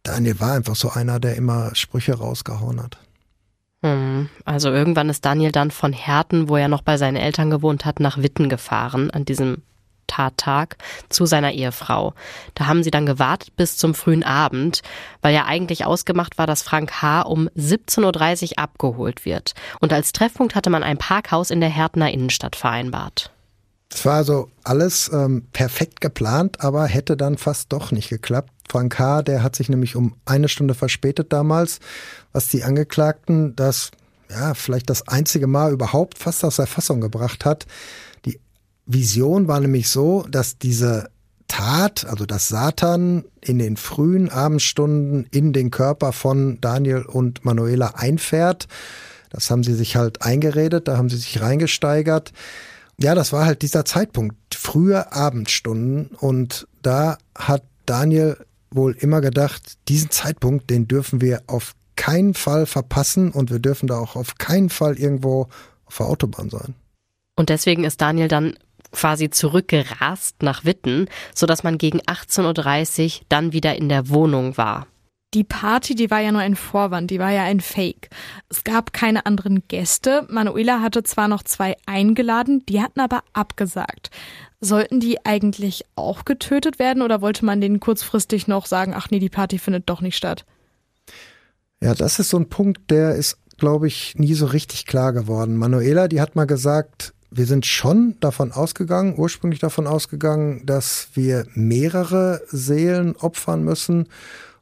Daniel 0.02 0.40
war 0.40 0.52
einfach 0.52 0.76
so 0.76 0.90
einer, 0.90 1.20
der 1.20 1.36
immer 1.36 1.74
Sprüche 1.74 2.14
rausgehauen 2.14 2.82
hat. 2.82 2.98
Hm, 3.82 4.28
also 4.44 4.70
irgendwann 4.70 5.08
ist 5.08 5.24
Daniel 5.24 5.52
dann 5.52 5.70
von 5.70 5.92
Herten, 5.92 6.48
wo 6.48 6.56
er 6.56 6.68
noch 6.68 6.82
bei 6.82 6.96
seinen 6.96 7.16
Eltern 7.16 7.50
gewohnt 7.50 7.84
hat, 7.84 8.00
nach 8.00 8.18
Witten 8.18 8.48
gefahren 8.48 9.10
an 9.10 9.24
diesem 9.24 9.62
Tattag 10.10 10.76
zu 11.08 11.24
seiner 11.24 11.52
Ehefrau. 11.52 12.14
Da 12.54 12.66
haben 12.66 12.82
sie 12.82 12.90
dann 12.90 13.06
gewartet 13.06 13.54
bis 13.56 13.76
zum 13.76 13.94
frühen 13.94 14.24
Abend, 14.24 14.82
weil 15.22 15.34
ja 15.34 15.44
eigentlich 15.44 15.84
ausgemacht 15.84 16.36
war, 16.36 16.46
dass 16.46 16.62
Frank 16.62 17.00
H. 17.00 17.22
um 17.22 17.48
17.30 17.56 18.42
Uhr 18.52 18.58
abgeholt 18.58 19.24
wird. 19.24 19.54
Und 19.80 19.92
als 19.92 20.12
Treffpunkt 20.12 20.54
hatte 20.54 20.70
man 20.70 20.82
ein 20.82 20.98
Parkhaus 20.98 21.50
in 21.50 21.60
der 21.60 21.70
Hertener 21.70 22.10
Innenstadt 22.10 22.56
vereinbart. 22.56 23.30
Es 23.92 24.04
war 24.04 24.16
also 24.16 24.48
alles 24.64 25.10
ähm, 25.12 25.46
perfekt 25.52 26.00
geplant, 26.00 26.60
aber 26.60 26.86
hätte 26.86 27.16
dann 27.16 27.38
fast 27.38 27.72
doch 27.72 27.92
nicht 27.92 28.08
geklappt. 28.08 28.50
Frank 28.68 28.98
H., 28.98 29.22
der 29.22 29.42
hat 29.42 29.56
sich 29.56 29.68
nämlich 29.68 29.96
um 29.96 30.14
eine 30.24 30.48
Stunde 30.48 30.74
verspätet 30.74 31.32
damals, 31.32 31.80
was 32.32 32.48
die 32.48 32.62
Angeklagten 32.62 33.56
das 33.56 33.90
ja 34.30 34.54
vielleicht 34.54 34.88
das 34.90 35.08
einzige 35.08 35.48
Mal 35.48 35.72
überhaupt 35.72 36.18
fast 36.18 36.44
aus 36.44 36.56
der 36.56 36.66
Fassung 36.66 37.00
gebracht 37.00 37.44
hat. 37.44 37.66
Vision 38.92 39.48
war 39.48 39.60
nämlich 39.60 39.88
so, 39.88 40.26
dass 40.28 40.58
diese 40.58 41.10
Tat, 41.48 42.06
also 42.06 42.26
dass 42.26 42.48
Satan 42.48 43.24
in 43.40 43.58
den 43.58 43.76
frühen 43.76 44.30
Abendstunden 44.30 45.26
in 45.30 45.52
den 45.52 45.70
Körper 45.70 46.12
von 46.12 46.60
Daniel 46.60 47.02
und 47.02 47.44
Manuela 47.44 47.94
einfährt. 47.96 48.68
Das 49.30 49.50
haben 49.50 49.62
sie 49.62 49.74
sich 49.74 49.96
halt 49.96 50.22
eingeredet, 50.22 50.88
da 50.88 50.96
haben 50.96 51.08
sie 51.08 51.16
sich 51.16 51.40
reingesteigert. 51.40 52.32
Ja, 52.98 53.14
das 53.14 53.32
war 53.32 53.46
halt 53.46 53.62
dieser 53.62 53.84
Zeitpunkt, 53.84 54.36
frühe 54.54 55.12
Abendstunden. 55.12 56.10
Und 56.18 56.68
da 56.82 57.18
hat 57.36 57.64
Daniel 57.86 58.36
wohl 58.70 58.96
immer 58.98 59.20
gedacht, 59.20 59.78
diesen 59.88 60.10
Zeitpunkt, 60.10 60.70
den 60.70 60.86
dürfen 60.86 61.20
wir 61.20 61.42
auf 61.46 61.74
keinen 61.96 62.34
Fall 62.34 62.66
verpassen 62.66 63.30
und 63.30 63.50
wir 63.50 63.58
dürfen 63.58 63.86
da 63.86 63.98
auch 63.98 64.16
auf 64.16 64.36
keinen 64.38 64.70
Fall 64.70 64.98
irgendwo 64.98 65.48
auf 65.86 65.96
der 65.96 66.06
Autobahn 66.06 66.50
sein. 66.50 66.74
Und 67.36 67.48
deswegen 67.48 67.84
ist 67.84 68.00
Daniel 68.00 68.28
dann 68.28 68.54
quasi 68.92 69.30
zurückgerast 69.30 70.42
nach 70.42 70.64
Witten, 70.64 71.08
sodass 71.34 71.62
man 71.62 71.78
gegen 71.78 72.00
18.30 72.00 73.04
Uhr 73.04 73.26
dann 73.28 73.52
wieder 73.52 73.76
in 73.76 73.88
der 73.88 74.08
Wohnung 74.08 74.56
war. 74.56 74.86
Die 75.32 75.44
Party, 75.44 75.94
die 75.94 76.10
war 76.10 76.20
ja 76.20 76.32
nur 76.32 76.40
ein 76.40 76.56
Vorwand, 76.56 77.10
die 77.10 77.20
war 77.20 77.30
ja 77.30 77.44
ein 77.44 77.60
Fake. 77.60 78.10
Es 78.48 78.64
gab 78.64 78.92
keine 78.92 79.26
anderen 79.26 79.62
Gäste. 79.68 80.26
Manuela 80.28 80.80
hatte 80.80 81.04
zwar 81.04 81.28
noch 81.28 81.44
zwei 81.44 81.76
eingeladen, 81.86 82.66
die 82.66 82.82
hatten 82.82 82.98
aber 82.98 83.22
abgesagt. 83.32 84.10
Sollten 84.60 84.98
die 84.98 85.24
eigentlich 85.24 85.84
auch 85.94 86.24
getötet 86.24 86.80
werden 86.80 87.00
oder 87.00 87.20
wollte 87.20 87.44
man 87.44 87.60
denen 87.60 87.78
kurzfristig 87.78 88.48
noch 88.48 88.66
sagen, 88.66 88.92
ach 88.94 89.10
nee, 89.10 89.20
die 89.20 89.28
Party 89.28 89.58
findet 89.58 89.88
doch 89.88 90.00
nicht 90.00 90.16
statt? 90.16 90.44
Ja, 91.80 91.94
das 91.94 92.18
ist 92.18 92.30
so 92.30 92.36
ein 92.36 92.48
Punkt, 92.48 92.90
der 92.90 93.14
ist, 93.14 93.38
glaube 93.56 93.86
ich, 93.86 94.16
nie 94.16 94.34
so 94.34 94.46
richtig 94.46 94.84
klar 94.84 95.12
geworden. 95.12 95.56
Manuela, 95.56 96.08
die 96.08 96.20
hat 96.20 96.34
mal 96.34 96.46
gesagt, 96.46 97.14
wir 97.30 97.46
sind 97.46 97.66
schon 97.66 98.16
davon 98.20 98.52
ausgegangen, 98.52 99.14
ursprünglich 99.16 99.60
davon 99.60 99.86
ausgegangen, 99.86 100.66
dass 100.66 101.08
wir 101.14 101.46
mehrere 101.54 102.42
Seelen 102.48 103.16
opfern 103.16 103.62
müssen 103.62 104.08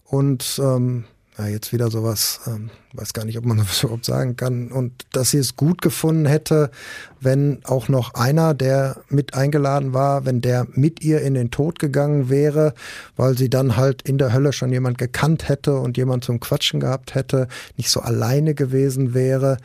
und 0.05 0.61
ähm, 0.62 1.05
ja, 1.39 1.47
jetzt 1.47 1.73
wieder 1.73 1.89
sowas, 1.89 2.41
ähm, 2.47 2.71
weiß 2.95 3.12
gar 3.12 3.25
nicht, 3.25 3.39
ob 3.39 3.45
man 3.45 3.59
das 3.69 3.83
überhaupt 3.83 4.05
sagen 4.05 4.37
kann. 4.37 4.73
Und 4.73 4.93
dass 5.12 5.31
sie 5.31 5.39
es 5.39 5.57
gut 5.57 5.81
gefunden 5.81 6.27
hätte, 6.27 6.71
wenn 7.21 7.61
auch 7.64 7.89
noch 7.89 8.14
einer, 8.14 8.55
der 8.55 8.97
mit 9.09 9.35
eingeladen 9.35 9.95
war, 9.95 10.27
wenn 10.27 10.41
der 10.41 10.66
mit 10.73 11.03
ihr 11.03 11.23
in 11.23 11.35
den 11.35 11.51
Tod 11.51 11.79
gegangen 11.79 12.29
wäre, 12.29 12.75
weil 13.16 13.39
sie 13.39 13.49
dann 13.49 13.77
halt 13.77 14.03
in 14.03 14.19
der 14.19 14.33
Hölle 14.33 14.53
schon 14.53 14.73
jemand 14.73 14.99
gekannt 14.99 15.49
hätte 15.49 15.77
und 15.77 15.97
jemand 15.97 16.25
zum 16.25 16.41
Quatschen 16.41 16.81
gehabt 16.81 17.14
hätte, 17.14 17.47
nicht 17.77 17.91
so 17.91 18.01
alleine 18.01 18.55
gewesen 18.55 19.14
wäre. 19.14 19.59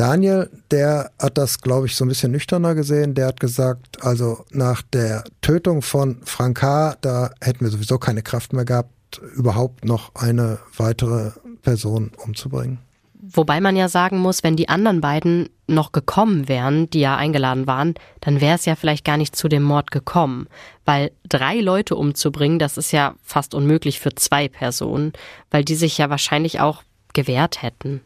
Daniel, 0.00 0.48
der 0.70 1.10
hat 1.18 1.36
das, 1.36 1.60
glaube 1.60 1.86
ich, 1.86 1.94
so 1.94 2.06
ein 2.06 2.08
bisschen 2.08 2.32
nüchterner 2.32 2.74
gesehen. 2.74 3.12
Der 3.12 3.26
hat 3.26 3.38
gesagt, 3.38 4.02
also 4.02 4.46
nach 4.50 4.80
der 4.80 5.24
Tötung 5.42 5.82
von 5.82 6.22
Frank 6.24 6.62
H., 6.62 6.96
da 7.02 7.32
hätten 7.42 7.66
wir 7.66 7.70
sowieso 7.70 7.98
keine 7.98 8.22
Kraft 8.22 8.54
mehr 8.54 8.64
gehabt 8.64 8.88
überhaupt 9.34 9.84
noch 9.84 10.14
eine 10.14 10.58
weitere 10.74 11.32
Person 11.60 12.12
umzubringen. 12.24 12.78
Wobei 13.20 13.60
man 13.60 13.76
ja 13.76 13.90
sagen 13.90 14.18
muss, 14.20 14.42
wenn 14.42 14.56
die 14.56 14.70
anderen 14.70 15.02
beiden 15.02 15.50
noch 15.66 15.92
gekommen 15.92 16.48
wären, 16.48 16.88
die 16.88 17.00
ja 17.00 17.16
eingeladen 17.16 17.66
waren, 17.66 17.92
dann 18.22 18.40
wäre 18.40 18.54
es 18.54 18.64
ja 18.64 18.76
vielleicht 18.76 19.04
gar 19.04 19.18
nicht 19.18 19.36
zu 19.36 19.48
dem 19.48 19.64
Mord 19.64 19.90
gekommen. 19.90 20.46
Weil 20.86 21.10
drei 21.28 21.60
Leute 21.60 21.94
umzubringen, 21.94 22.58
das 22.58 22.78
ist 22.78 22.92
ja 22.92 23.16
fast 23.22 23.54
unmöglich 23.54 24.00
für 24.00 24.14
zwei 24.14 24.48
Personen, 24.48 25.12
weil 25.50 25.62
die 25.62 25.74
sich 25.74 25.98
ja 25.98 26.08
wahrscheinlich 26.08 26.60
auch 26.60 26.84
gewehrt 27.12 27.60
hätten. 27.60 28.00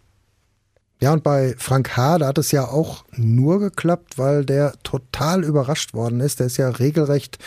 Ja, 1.01 1.13
und 1.13 1.23
bei 1.23 1.55
Frank 1.59 1.97
H., 1.97 2.19
da 2.19 2.29
hat 2.29 2.39
es 2.39 2.53
ja 2.53 2.67
auch 2.67 3.05
nur 3.13 3.59
geklappt, 3.59 4.17
weil 4.17 4.45
der 4.45 4.75
total 4.83 5.45
überrascht 5.45 5.93
worden 5.93 6.21
ist. 6.21 6.41
Der 6.41 6.47
ist 6.47 6.57
ja 6.57 6.69
regelrecht 6.69 7.39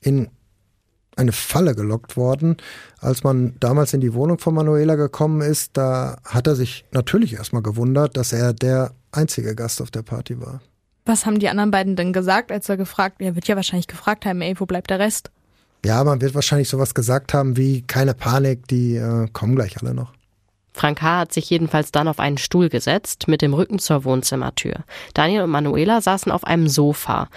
in 0.00 0.28
eine 1.16 1.32
Falle 1.32 1.74
gelockt 1.74 2.16
worden. 2.16 2.56
Als 2.98 3.24
man 3.24 3.54
damals 3.60 3.92
in 3.94 4.00
die 4.00 4.14
Wohnung 4.14 4.38
von 4.38 4.54
Manuela 4.54 4.96
gekommen 4.96 5.40
ist, 5.40 5.76
da 5.76 6.18
hat 6.24 6.46
er 6.46 6.54
sich 6.54 6.84
natürlich 6.92 7.34
erstmal 7.34 7.62
gewundert, 7.62 8.16
dass 8.16 8.32
er 8.32 8.52
der 8.52 8.92
einzige 9.12 9.54
Gast 9.54 9.80
auf 9.80 9.90
der 9.90 10.02
Party 10.02 10.40
war. 10.40 10.60
Was 11.06 11.24
haben 11.24 11.38
die 11.38 11.48
anderen 11.48 11.70
beiden 11.70 11.96
denn 11.96 12.12
gesagt, 12.12 12.52
als 12.52 12.68
er 12.68 12.76
gefragt, 12.76 13.16
er 13.20 13.34
wird 13.34 13.48
ja 13.48 13.56
wahrscheinlich 13.56 13.86
gefragt 13.86 14.26
haben, 14.26 14.40
ey, 14.42 14.58
wo 14.58 14.66
bleibt 14.66 14.90
der 14.90 14.98
Rest? 14.98 15.30
Ja, 15.84 16.02
man 16.02 16.20
wird 16.20 16.34
wahrscheinlich 16.34 16.68
sowas 16.68 16.94
gesagt 16.94 17.32
haben 17.32 17.56
wie, 17.56 17.82
keine 17.82 18.12
Panik, 18.12 18.66
die 18.66 18.96
äh, 18.96 19.28
kommen 19.32 19.54
gleich 19.54 19.80
alle 19.80 19.94
noch. 19.94 20.12
Frank 20.76 21.00
H. 21.00 21.20
hat 21.20 21.32
sich 21.32 21.48
jedenfalls 21.48 21.90
dann 21.90 22.06
auf 22.06 22.20
einen 22.20 22.36
Stuhl 22.36 22.68
gesetzt, 22.68 23.28
mit 23.28 23.40
dem 23.40 23.54
Rücken 23.54 23.78
zur 23.78 24.04
Wohnzimmertür. 24.04 24.84
Daniel 25.14 25.42
und 25.42 25.50
Manuela 25.50 26.02
saßen 26.02 26.30
auf 26.30 26.44
einem 26.44 26.68
Sofa. 26.68 27.28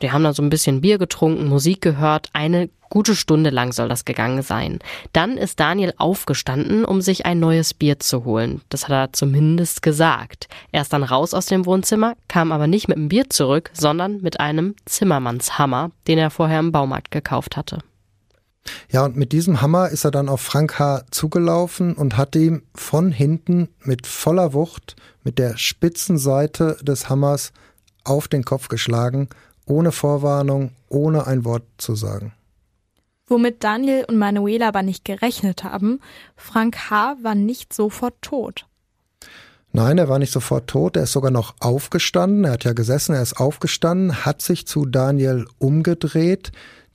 Die 0.00 0.12
haben 0.12 0.24
dann 0.24 0.32
so 0.32 0.42
ein 0.42 0.48
bisschen 0.48 0.80
Bier 0.80 0.96
getrunken, 0.96 1.46
Musik 1.46 1.82
gehört. 1.82 2.30
Eine 2.32 2.70
gute 2.88 3.14
Stunde 3.14 3.50
lang 3.50 3.72
soll 3.72 3.90
das 3.90 4.06
gegangen 4.06 4.40
sein. 4.40 4.78
Dann 5.12 5.36
ist 5.36 5.60
Daniel 5.60 5.92
aufgestanden, 5.98 6.86
um 6.86 7.02
sich 7.02 7.26
ein 7.26 7.38
neues 7.38 7.74
Bier 7.74 8.00
zu 8.00 8.24
holen. 8.24 8.62
Das 8.70 8.84
hat 8.84 8.92
er 8.92 9.12
zumindest 9.12 9.82
gesagt. 9.82 10.48
Er 10.72 10.80
ist 10.80 10.94
dann 10.94 11.02
raus 11.02 11.34
aus 11.34 11.44
dem 11.44 11.66
Wohnzimmer, 11.66 12.14
kam 12.28 12.50
aber 12.50 12.66
nicht 12.66 12.88
mit 12.88 12.96
dem 12.96 13.10
Bier 13.10 13.28
zurück, 13.28 13.70
sondern 13.74 14.22
mit 14.22 14.40
einem 14.40 14.74
Zimmermannshammer, 14.86 15.90
den 16.08 16.16
er 16.16 16.30
vorher 16.30 16.60
im 16.60 16.72
Baumarkt 16.72 17.10
gekauft 17.10 17.58
hatte. 17.58 17.80
Ja, 18.90 19.04
und 19.04 19.16
mit 19.16 19.32
diesem 19.32 19.60
Hammer 19.60 19.88
ist 19.88 20.04
er 20.04 20.10
dann 20.10 20.28
auf 20.28 20.40
Frank 20.40 20.78
H. 20.78 21.04
zugelaufen 21.10 21.94
und 21.94 22.16
hat 22.16 22.36
ihm 22.36 22.62
von 22.74 23.12
hinten 23.12 23.68
mit 23.84 24.06
voller 24.06 24.52
Wucht 24.52 24.96
mit 25.22 25.38
der 25.38 25.56
spitzen 25.56 26.18
Seite 26.18 26.76
des 26.82 27.08
Hammers 27.08 27.52
auf 28.04 28.28
den 28.28 28.44
Kopf 28.44 28.68
geschlagen 28.68 29.28
ohne 29.70 29.92
Vorwarnung, 29.92 30.72
ohne 30.88 31.26
ein 31.26 31.44
Wort 31.44 31.62
zu 31.78 31.94
sagen. 31.94 32.32
Womit 33.28 33.62
Daniel 33.62 34.04
und 34.08 34.18
Manuela 34.18 34.68
aber 34.68 34.82
nicht 34.82 35.04
gerechnet 35.04 35.62
haben, 35.62 36.00
Frank 36.36 36.90
H. 36.90 37.16
war 37.22 37.36
nicht 37.36 37.72
sofort 37.72 38.20
tot. 38.20 38.66
Nein, 39.72 39.98
er 39.98 40.08
war 40.08 40.18
nicht 40.18 40.32
sofort 40.32 40.66
tot, 40.66 40.96
er 40.96 41.04
ist 41.04 41.12
sogar 41.12 41.30
noch 41.30 41.54
aufgestanden, 41.60 42.44
er 42.44 42.52
hat 42.52 42.64
ja 42.64 42.72
gesessen, 42.72 43.14
er 43.14 43.22
ist 43.22 43.38
aufgestanden, 43.38 44.24
hat 44.24 44.42
sich 44.42 44.66
zu 44.66 44.84
Daniel 44.84 45.46
umgedreht, 45.58 46.50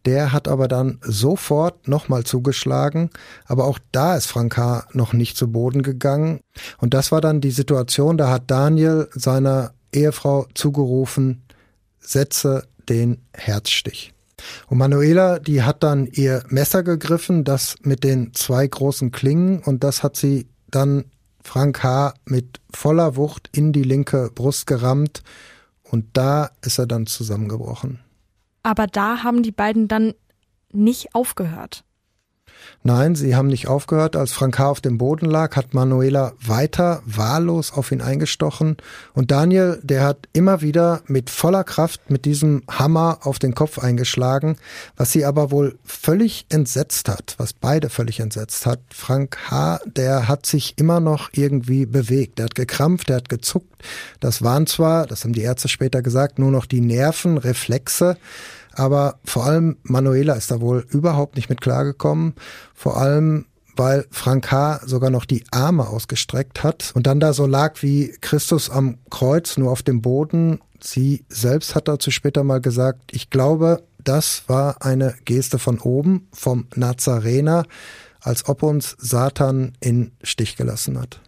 der 0.06 0.32
hat 0.32 0.48
aber 0.48 0.68
dann 0.68 1.00
sofort 1.02 1.88
nochmal 1.88 2.24
zugeschlagen, 2.24 3.10
aber 3.46 3.66
auch 3.66 3.80
da 3.92 4.16
ist 4.16 4.28
Frank 4.28 4.58
H. 4.58 4.88
noch 4.94 5.14
nicht 5.14 5.38
zu 5.38 5.52
Boden 5.52 5.82
gegangen. 5.82 6.40
Und 6.78 6.94
das 6.94 7.12
war 7.12 7.22
dann 7.22 7.42
die 7.42 7.52
Situation, 7.52 8.18
da 8.18 8.30
hat 8.30 8.52
Daniel 8.52 9.10
seiner 9.14 9.74
Ehefrau 9.92 10.48
zugerufen, 10.54 11.44
setze 12.00 12.68
den 12.88 13.22
Herzstich. 13.34 14.14
Und 14.68 14.78
Manuela, 14.78 15.40
die 15.40 15.64
hat 15.64 15.82
dann 15.84 16.08
ihr 16.08 16.44
Messer 16.50 16.84
gegriffen, 16.84 17.44
das 17.44 17.76
mit 17.82 18.04
den 18.04 18.34
zwei 18.34 18.68
großen 18.68 19.12
Klingen, 19.12 19.60
und 19.60 19.84
das 19.84 20.04
hat 20.04 20.18
sie 20.18 20.48
dann 20.70 21.06
Frank 21.44 21.84
H. 21.84 22.14
mit 22.26 22.60
voller 22.74 23.16
Wucht 23.16 23.50
in 23.54 23.72
die 23.72 23.84
linke 23.84 24.30
Brust 24.34 24.68
gerammt, 24.68 25.24
und 25.84 26.06
da 26.14 26.52
ist 26.62 26.80
er 26.80 26.88
dann 26.88 27.06
zusammengebrochen. 27.06 28.00
Aber 28.66 28.88
da 28.88 29.22
haben 29.22 29.44
die 29.44 29.52
beiden 29.52 29.88
dann 29.88 30.16
nicht 30.72 31.14
aufgehört. 31.14 31.84
Nein, 32.88 33.16
sie 33.16 33.36
haben 33.36 33.48
nicht 33.48 33.68
aufgehört. 33.68 34.16
Als 34.16 34.32
Frank 34.32 34.60
H. 34.60 34.70
auf 34.70 34.80
dem 34.80 35.00
Boden 35.00 35.26
lag, 35.26 35.56
hat 35.56 35.74
Manuela 35.74 36.34
weiter 36.40 37.02
wahllos 37.04 37.74
auf 37.74 37.92
ihn 37.92 38.00
eingestochen. 38.00 38.78
Und 39.14 39.32
Daniel, 39.32 39.80
der 39.82 40.04
hat 40.04 40.28
immer 40.34 40.62
wieder 40.62 41.02
mit 41.08 41.32
voller 41.32 41.64
Kraft 41.64 42.12
mit 42.12 42.26
diesem 42.26 42.62
Hammer 42.70 43.22
auf 43.24 43.40
den 43.40 43.56
Kopf 43.56 43.80
eingeschlagen, 43.80 44.58
was 44.98 45.12
sie 45.12 45.26
aber 45.26 45.50
wohl 45.50 45.80
völlig 45.84 46.46
entsetzt 46.50 47.10
hat, 47.10 47.34
was 47.40 47.54
beide 47.54 47.90
völlig 47.90 48.20
entsetzt 48.20 48.68
hat. 48.68 48.82
Frank 48.94 49.36
H., 49.50 49.80
der 49.88 50.28
hat 50.28 50.46
sich 50.46 50.78
immer 50.78 51.00
noch 51.00 51.30
irgendwie 51.32 51.88
bewegt. 51.88 52.38
Er 52.38 52.46
hat 52.46 52.54
gekrampft, 52.54 53.10
er 53.10 53.16
hat 53.16 53.30
gezuckt. 53.30 53.84
Das 54.20 54.44
waren 54.44 54.68
zwar, 54.68 55.08
das 55.08 55.24
haben 55.24 55.34
die 55.34 55.42
Ärzte 55.42 55.70
später 55.70 56.04
gesagt, 56.04 56.38
nur 56.38 56.52
noch 56.52 56.68
die 56.68 56.82
Nerven, 56.82 57.40
Reflexe. 57.40 58.18
Aber 58.76 59.20
vor 59.24 59.46
allem 59.46 59.78
Manuela 59.84 60.34
ist 60.34 60.52
da 60.52 60.62
wohl 60.62 60.86
überhaupt 60.90 61.36
nicht 61.36 61.50
mit 61.50 61.62
klargekommen. 61.62 62.34
Vor 62.74 62.98
allem, 62.98 63.46
weil 63.76 64.06
Frank 64.12 64.52
H. 64.52 64.82
sogar 64.86 65.10
noch 65.10 65.26
die 65.26 65.44
Arme 65.52 65.88
ausgestreckt 65.88 66.64
hat 66.64 66.92
und 66.94 67.08
dann 67.08 67.20
da 67.20 67.34
so 67.34 67.46
lag 67.46 67.82
wie 67.82 68.16
Christus 68.22 68.70
am 68.70 68.98
Kreuz, 69.10 69.58
nur 69.58 69.72
auf 69.72 69.84
dem 69.84 70.02
Boden. 70.02 70.60
Sie 70.80 71.26
selbst 71.30 71.76
hat 71.76 71.88
dazu 71.88 72.12
später 72.12 72.44
mal 72.44 72.62
gesagt, 72.62 73.12
ich 73.12 73.30
glaube, 73.30 73.84
das 74.04 74.44
war 74.48 74.86
eine 74.86 75.16
Geste 75.26 75.58
von 75.58 75.80
oben, 75.80 76.28
vom 76.32 76.68
Nazarener, 76.76 77.66
als 78.22 78.48
ob 78.48 78.64
uns 78.64 78.96
Satan 79.00 79.74
in 79.80 80.12
Stich 80.22 80.58
gelassen 80.58 81.00
hat. 81.00 81.22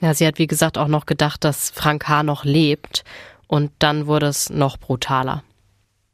Ja, 0.00 0.14
sie 0.14 0.26
hat 0.26 0.38
wie 0.38 0.46
gesagt 0.46 0.78
auch 0.78 0.88
noch 0.88 1.06
gedacht, 1.06 1.44
dass 1.44 1.70
Frank 1.70 2.08
H. 2.08 2.22
noch 2.22 2.44
lebt 2.44 3.04
und 3.46 3.70
dann 3.78 4.06
wurde 4.06 4.26
es 4.26 4.50
noch 4.50 4.78
brutaler. 4.78 5.42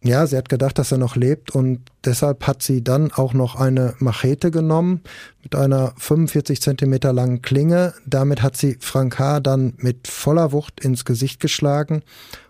Ja, 0.02 0.26
sie 0.26 0.38
hat 0.38 0.48
gedacht, 0.48 0.78
dass 0.78 0.92
er 0.92 0.98
noch 0.98 1.14
lebt 1.14 1.50
und 1.50 1.80
deshalb 2.06 2.46
hat 2.46 2.62
sie 2.62 2.82
dann 2.82 3.12
auch 3.12 3.34
noch 3.34 3.56
eine 3.56 3.94
Machete 3.98 4.50
genommen 4.50 5.02
mit 5.42 5.54
einer 5.54 5.92
45 5.98 6.62
Zentimeter 6.62 7.12
langen 7.12 7.42
Klinge. 7.42 7.92
Damit 8.06 8.40
hat 8.42 8.56
sie 8.56 8.78
Frank 8.80 9.18
H. 9.18 9.40
dann 9.40 9.74
mit 9.76 10.08
voller 10.08 10.52
Wucht 10.52 10.82
ins 10.82 11.04
Gesicht 11.04 11.38
geschlagen 11.38 12.02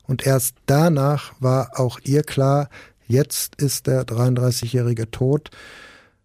und 0.07 0.25
erst 0.25 0.55
danach 0.67 1.33
war 1.41 1.73
auch 1.81 1.99
ihr 2.05 2.23
klar, 2.23 2.69
Jetzt 3.11 3.57
ist 3.57 3.89
der 3.89 4.05
33-Jährige 4.05 5.11
tot. 5.11 5.51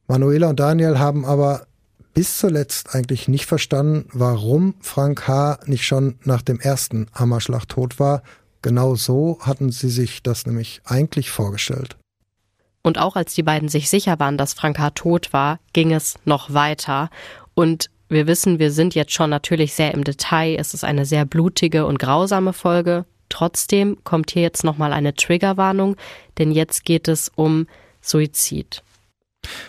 Manuela 0.07 0.49
und 0.51 0.59
Daniel 0.59 0.99
haben 0.99 1.25
aber 1.25 1.65
bis 2.13 2.37
zuletzt 2.37 2.93
eigentlich 2.93 3.27
nicht 3.27 3.47
verstanden, 3.47 4.07
warum 4.13 4.75
Frank 4.81 5.27
H. 5.27 5.57
nicht 5.65 5.87
schon 5.87 6.19
nach 6.25 6.43
dem 6.43 6.59
ersten 6.59 7.07
Hammerschlag 7.15 7.67
tot 7.67 7.99
war. 7.99 8.21
Genau 8.65 8.95
so 8.95 9.37
hatten 9.41 9.69
sie 9.69 9.91
sich 9.91 10.23
das 10.23 10.47
nämlich 10.47 10.81
eigentlich 10.85 11.29
vorgestellt. 11.29 11.97
Und 12.81 12.97
auch 12.97 13.15
als 13.15 13.35
die 13.35 13.43
beiden 13.43 13.69
sich 13.69 13.91
sicher 13.91 14.17
waren, 14.17 14.39
dass 14.39 14.53
Frank 14.53 14.79
H. 14.79 14.89
tot 14.89 15.33
war, 15.33 15.59
ging 15.73 15.93
es 15.93 16.15
noch 16.25 16.51
weiter. 16.51 17.11
Und 17.53 17.91
wir 18.09 18.25
wissen, 18.25 18.57
wir 18.57 18.71
sind 18.71 18.95
jetzt 18.95 19.11
schon 19.11 19.29
natürlich 19.29 19.75
sehr 19.75 19.93
im 19.93 20.03
Detail. 20.03 20.55
Es 20.57 20.73
ist 20.73 20.83
eine 20.83 21.05
sehr 21.05 21.25
blutige 21.25 21.85
und 21.85 21.99
grausame 21.99 22.53
Folge. 22.53 23.05
Trotzdem 23.29 24.03
kommt 24.03 24.31
hier 24.31 24.41
jetzt 24.41 24.63
nochmal 24.63 24.93
eine 24.93 25.13
Triggerwarnung, 25.13 25.95
denn 26.39 26.51
jetzt 26.51 26.85
geht 26.85 27.07
es 27.07 27.31
um 27.35 27.67
Suizid. 28.01 28.81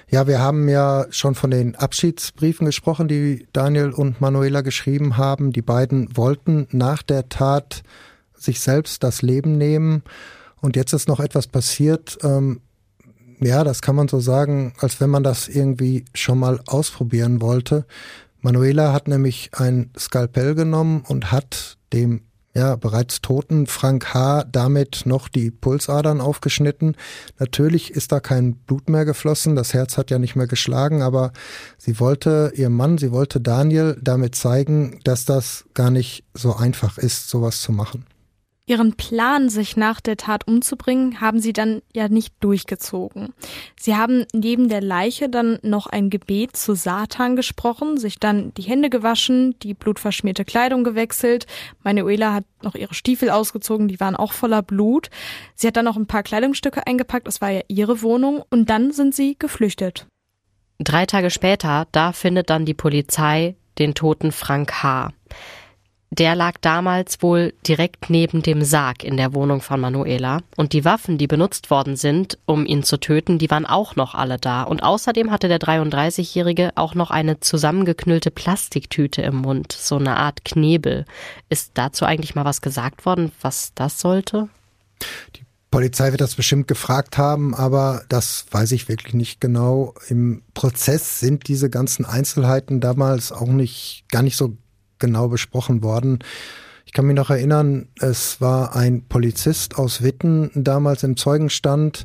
Ja, 0.09 0.27
wir 0.27 0.41
haben 0.41 0.71
ja 0.71 1.05
schon 1.11 1.35
von 1.35 1.51
den 1.51 1.77
Abschiedsbriefen 1.77 2.65
gesprochen, 2.65 3.09
die 3.09 3.47
Daniel 3.53 3.91
und 3.91 4.23
Manuela 4.23 4.63
geschrieben 4.63 5.19
haben. 5.19 5.53
Die 5.53 5.61
beiden 5.61 6.17
wollten 6.17 6.67
nach 6.71 7.03
der 7.03 7.29
Tat 7.29 7.83
sich 8.37 8.61
selbst 8.61 9.03
das 9.03 9.23
Leben 9.23 9.59
nehmen. 9.59 10.03
Und 10.61 10.77
jetzt 10.77 10.93
ist 10.93 11.09
noch 11.09 11.21
etwas 11.21 11.47
passiert. 11.47 12.19
Ähm, 12.23 12.61
ja, 13.41 13.65
das 13.65 13.83
kann 13.83 13.97
man 13.97 14.09
so 14.09 14.21
sagen, 14.21 14.73
als 14.79 15.01
wenn 15.01 15.11
man 15.11 15.23
das 15.23 15.49
irgendwie 15.49 16.05
schon 16.15 16.39
mal 16.39 16.61
ausprobieren 16.67 17.41
wollte. 17.41 17.87
Manuela 18.41 18.93
hat 18.93 19.09
nämlich 19.09 19.51
ein 19.53 19.91
Skalpell 19.99 20.55
genommen 20.55 21.03
und 21.07 21.33
hat 21.33 21.77
dem 21.93 22.23
ja, 22.57 22.75
bereits 22.75 23.21
toten 23.21 23.67
Frank 23.67 24.15
H. 24.15 24.45
damit 24.51 25.03
noch 25.05 25.29
die 25.29 25.51
Pulsadern 25.51 26.23
aufgeschnitten. 26.23 26.97
Natürlich 27.39 27.91
ist 27.91 28.13
da 28.13 28.21
kein 28.21 28.55
Blut 28.55 28.89
mehr 28.89 29.05
geflossen, 29.05 29.57
das 29.57 29.75
Herz 29.75 29.99
hat 29.99 30.11
ja 30.11 30.19
nicht 30.19 30.37
mehr 30.37 30.47
geschlagen, 30.47 31.03
aber 31.03 31.33
sie 31.77 32.01
wollte 32.01 32.53
ihr 32.55 32.71
Mann, 32.71 32.97
sie 32.97 33.13
wollte 33.13 33.43
Daniel 33.43 33.99
damit 34.01 34.37
zeigen, 34.37 35.01
dass 35.05 35.27
das 35.27 35.67
gar 35.75 35.91
nicht 35.91 36.25
so 36.33 36.57
einfach 36.57 36.97
ist, 36.97 37.29
sowas 37.29 37.61
zu 37.61 37.73
machen. 37.73 38.07
Ihren 38.69 38.95
Plan, 38.95 39.49
sich 39.49 39.77
nach 39.77 40.01
der 40.01 40.17
Tat 40.17 40.49
umzubringen, 40.49 41.21
haben 41.21 41.39
sie 41.39 41.53
dann 41.53 41.83
ja 41.95 42.09
nicht 42.09 42.35
durchgezogen. 42.41 43.33
Sie 43.79 43.95
haben 43.95 44.27
neben 44.33 44.69
der 44.69 44.81
Leiche 44.81 45.29
dann 45.29 45.61
noch 45.63 45.87
ein 45.87 46.11
Gebet 46.11 46.57
zu 46.57 46.75
Satan 46.75 47.37
gesprochen, 47.37 47.97
sich 47.97 48.19
dann 48.19 48.53
die 48.55 48.63
Hände 48.63 48.91
gewaschen, 48.91 49.57
die 49.61 49.73
blutverschmierte 49.73 50.45
Kleidung 50.45 50.83
gewechselt. 50.83 51.47
Manuela 51.85 52.35
hat 52.35 52.45
noch 52.61 52.75
ihre 52.75 52.95
Stiefel 52.95 53.31
ausgezogen, 53.31 53.87
die 53.87 54.01
waren 54.01 54.17
auch 54.17 54.33
voller 54.33 54.63
Blut. 54.63 55.11
Sie 55.55 55.69
hat 55.69 55.77
dann 55.77 55.85
noch 55.85 55.97
ein 55.97 56.09
paar 56.09 56.25
Kleidungsstücke 56.25 56.89
eingepackt, 56.89 57.29
das 57.29 57.41
war 57.41 57.51
ja 57.51 57.61
ihre 57.69 58.03
Wohnung, 58.03 58.43
und 58.51 58.69
dann 58.69 58.91
sind 58.91 59.15
sie 59.15 59.39
geflüchtet. 59.39 60.09
Drei 60.81 61.07
Tage 61.07 61.31
später, 61.31 61.87
da 61.93 62.11
findet 62.11 62.51
dann 62.51 62.65
die 62.65 62.75
Polizei 62.75 63.55
den 63.79 63.95
toten 63.95 64.33
Frank 64.33 64.83
H 64.83 65.13
der 66.11 66.37
lag 66.37 66.55
damals 66.61 67.21
wohl 67.21 67.53
direkt 67.67 68.11
neben 68.11 68.43
dem 68.43 68.63
Sarg 68.63 69.03
in 69.03 69.17
der 69.17 69.35
Wohnung 69.35 69.61
von 69.61 69.81
Manuela. 69.81 70.41
Und 70.57 70.73
die 70.73 70.85
Waffen, 70.85 71.19
die 71.19 71.27
benutzt 71.27 71.71
worden 71.71 71.97
sind, 71.97 72.39
um 72.47 72.65
ihn 72.65 72.85
zu 72.85 72.99
töten, 72.99 73.39
die 73.39 73.51
waren 73.51 73.67
auch 73.67 73.97
noch 73.97 74.15
alle 74.15 74.39
da. 74.39 74.63
Und 74.63 74.83
außerdem 74.83 75.31
hatte 75.31 75.49
der 75.49 75.59
33-Jährige 75.59 76.71
auch 76.77 76.95
noch 76.95 77.11
eine 77.11 77.41
zusammengeknüllte 77.41 78.31
Plastiktüte 78.31 79.23
im 79.23 79.37
Mund, 79.37 79.73
so 79.73 79.97
eine 79.97 80.17
Art 80.17 80.45
Knebel. 80.45 81.07
Ist 81.49 81.73
dazu 81.75 82.05
eigentlich 82.05 82.35
mal 82.35 82.45
was 82.45 82.61
gesagt 82.61 83.05
worden, 83.05 83.33
was 83.41 83.73
das 83.75 83.99
sollte? 84.01 84.49
Die 85.35 85.45
Polizei 85.73 86.13
wird 86.13 86.21
das 86.21 86.37
bestimmt 86.37 86.69
gefragt 86.69 87.19
haben, 87.19 87.55
aber 87.55 88.03
das 88.09 88.47
weiß 88.51 88.73
ich 88.73 88.89
wirklich 88.89 89.15
nicht 89.15 89.41
genau. 89.41 89.95
Im 90.09 90.43
Prozess 90.55 91.19
sind 91.19 91.49
diese 91.49 91.69
ganzen 91.69 92.07
Einzelheiten 92.07 92.81
damals 92.81 93.33
auch 93.33 93.49
nicht, 93.49 94.05
gar 94.09 94.23
nicht 94.23 94.37
so 94.37 94.57
genau 94.99 95.29
besprochen 95.29 95.83
worden. 95.83 96.19
Ich 96.87 96.93
kann 96.93 97.07
mich 97.07 97.17
noch 97.17 97.31
erinnern, 97.31 97.89
es 97.99 98.41
war 98.41 98.77
ein 98.77 99.03
Polizist 99.09 99.77
aus 99.77 100.03
Witten 100.03 100.51
damals 100.55 101.03
im 101.03 101.17
Zeugenstand, 101.17 102.05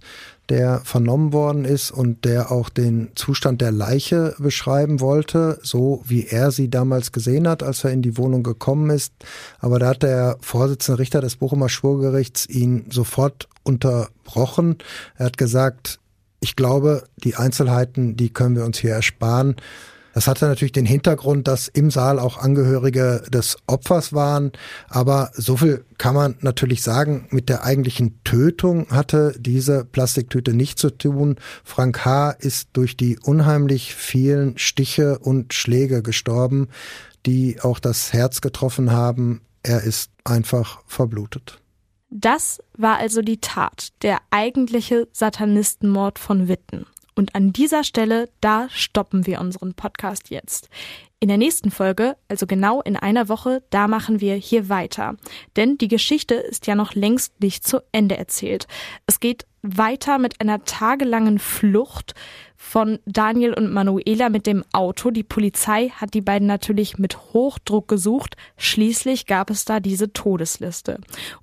der 0.49 0.81
vernommen 0.83 1.31
worden 1.31 1.65
ist 1.65 1.91
und 1.91 2.25
der 2.25 2.51
auch 2.51 2.67
den 2.67 3.11
Zustand 3.15 3.61
der 3.61 3.71
Leiche 3.71 4.35
beschreiben 4.39 4.99
wollte, 4.99 5.59
so 5.61 6.01
wie 6.05 6.25
er 6.25 6.51
sie 6.51 6.69
damals 6.69 7.11
gesehen 7.11 7.47
hat, 7.47 7.63
als 7.63 7.83
er 7.83 7.91
in 7.91 8.01
die 8.01 8.17
Wohnung 8.17 8.43
gekommen 8.43 8.89
ist. 8.89 9.13
Aber 9.59 9.79
da 9.79 9.89
hat 9.89 10.03
der 10.03 10.37
Vorsitzende 10.41 10.99
Richter 10.99 11.21
des 11.21 11.37
Bochumer 11.37 11.69
Schwurgerichts 11.69 12.49
ihn 12.49 12.85
sofort 12.89 13.47
unterbrochen. 13.63 14.77
Er 15.15 15.27
hat 15.27 15.37
gesagt, 15.37 15.99
ich 16.41 16.55
glaube, 16.55 17.03
die 17.23 17.35
Einzelheiten, 17.35 18.17
die 18.17 18.33
können 18.33 18.55
wir 18.55 18.65
uns 18.65 18.79
hier 18.79 18.91
ersparen. 18.91 19.55
Das 20.13 20.27
hatte 20.27 20.45
natürlich 20.45 20.71
den 20.71 20.85
Hintergrund, 20.85 21.47
dass 21.47 21.67
im 21.67 21.89
Saal 21.91 22.19
auch 22.19 22.37
Angehörige 22.37 23.23
des 23.29 23.57
Opfers 23.67 24.13
waren. 24.13 24.51
Aber 24.89 25.31
so 25.33 25.57
viel 25.57 25.85
kann 25.97 26.15
man 26.15 26.35
natürlich 26.41 26.83
sagen, 26.83 27.27
mit 27.29 27.49
der 27.49 27.63
eigentlichen 27.63 28.21
Tötung 28.23 28.87
hatte 28.89 29.33
diese 29.39 29.85
Plastiktüte 29.85 30.53
nichts 30.53 30.81
zu 30.81 30.89
tun. 30.89 31.37
Frank 31.63 32.05
H. 32.05 32.31
ist 32.31 32.69
durch 32.73 32.97
die 32.97 33.19
unheimlich 33.19 33.95
vielen 33.95 34.57
Stiche 34.57 35.19
und 35.19 35.53
Schläge 35.53 36.01
gestorben, 36.03 36.67
die 37.25 37.61
auch 37.61 37.79
das 37.79 38.13
Herz 38.13 38.41
getroffen 38.41 38.91
haben. 38.91 39.41
Er 39.63 39.83
ist 39.83 40.11
einfach 40.23 40.81
verblutet. 40.87 41.59
Das 42.09 42.59
war 42.77 42.97
also 42.97 43.21
die 43.21 43.39
Tat, 43.39 43.89
der 44.01 44.17
eigentliche 44.31 45.07
Satanistenmord 45.13 46.19
von 46.19 46.49
Witten. 46.49 46.85
Und 47.15 47.35
an 47.35 47.53
dieser 47.53 47.83
Stelle, 47.83 48.29
da 48.39 48.67
stoppen 48.69 49.25
wir 49.25 49.41
unseren 49.41 49.73
Podcast 49.73 50.29
jetzt. 50.29 50.69
In 51.19 51.27
der 51.27 51.37
nächsten 51.37 51.69
Folge, 51.69 52.17
also 52.29 52.47
genau 52.47 52.81
in 52.81 52.95
einer 52.95 53.29
Woche, 53.29 53.61
da 53.69 53.87
machen 53.87 54.21
wir 54.21 54.33
hier 54.35 54.69
weiter. 54.69 55.17
Denn 55.55 55.77
die 55.77 55.87
Geschichte 55.87 56.33
ist 56.33 56.65
ja 56.65 56.73
noch 56.73 56.95
längst 56.95 57.39
nicht 57.41 57.67
zu 57.67 57.81
Ende 57.91 58.17
erzählt. 58.17 58.65
Es 59.05 59.19
geht 59.19 59.45
weiter 59.61 60.17
mit 60.17 60.41
einer 60.41 60.63
tagelangen 60.65 61.37
Flucht 61.37 62.15
von 62.63 62.99
Daniel 63.05 63.55
und 63.55 63.73
Manuela 63.73 64.29
mit 64.29 64.45
dem 64.45 64.63
Auto. 64.71 65.09
Die 65.09 65.23
Polizei 65.23 65.89
hat 65.89 66.13
die 66.13 66.21
beiden 66.21 66.47
natürlich 66.47 66.99
mit 66.99 67.17
Hochdruck 67.33 67.87
gesucht. 67.87 68.37
Schließlich 68.55 69.25
gab 69.25 69.49
es 69.49 69.65
da 69.65 69.79
diese 69.79 70.13
Todesliste. 70.13 70.99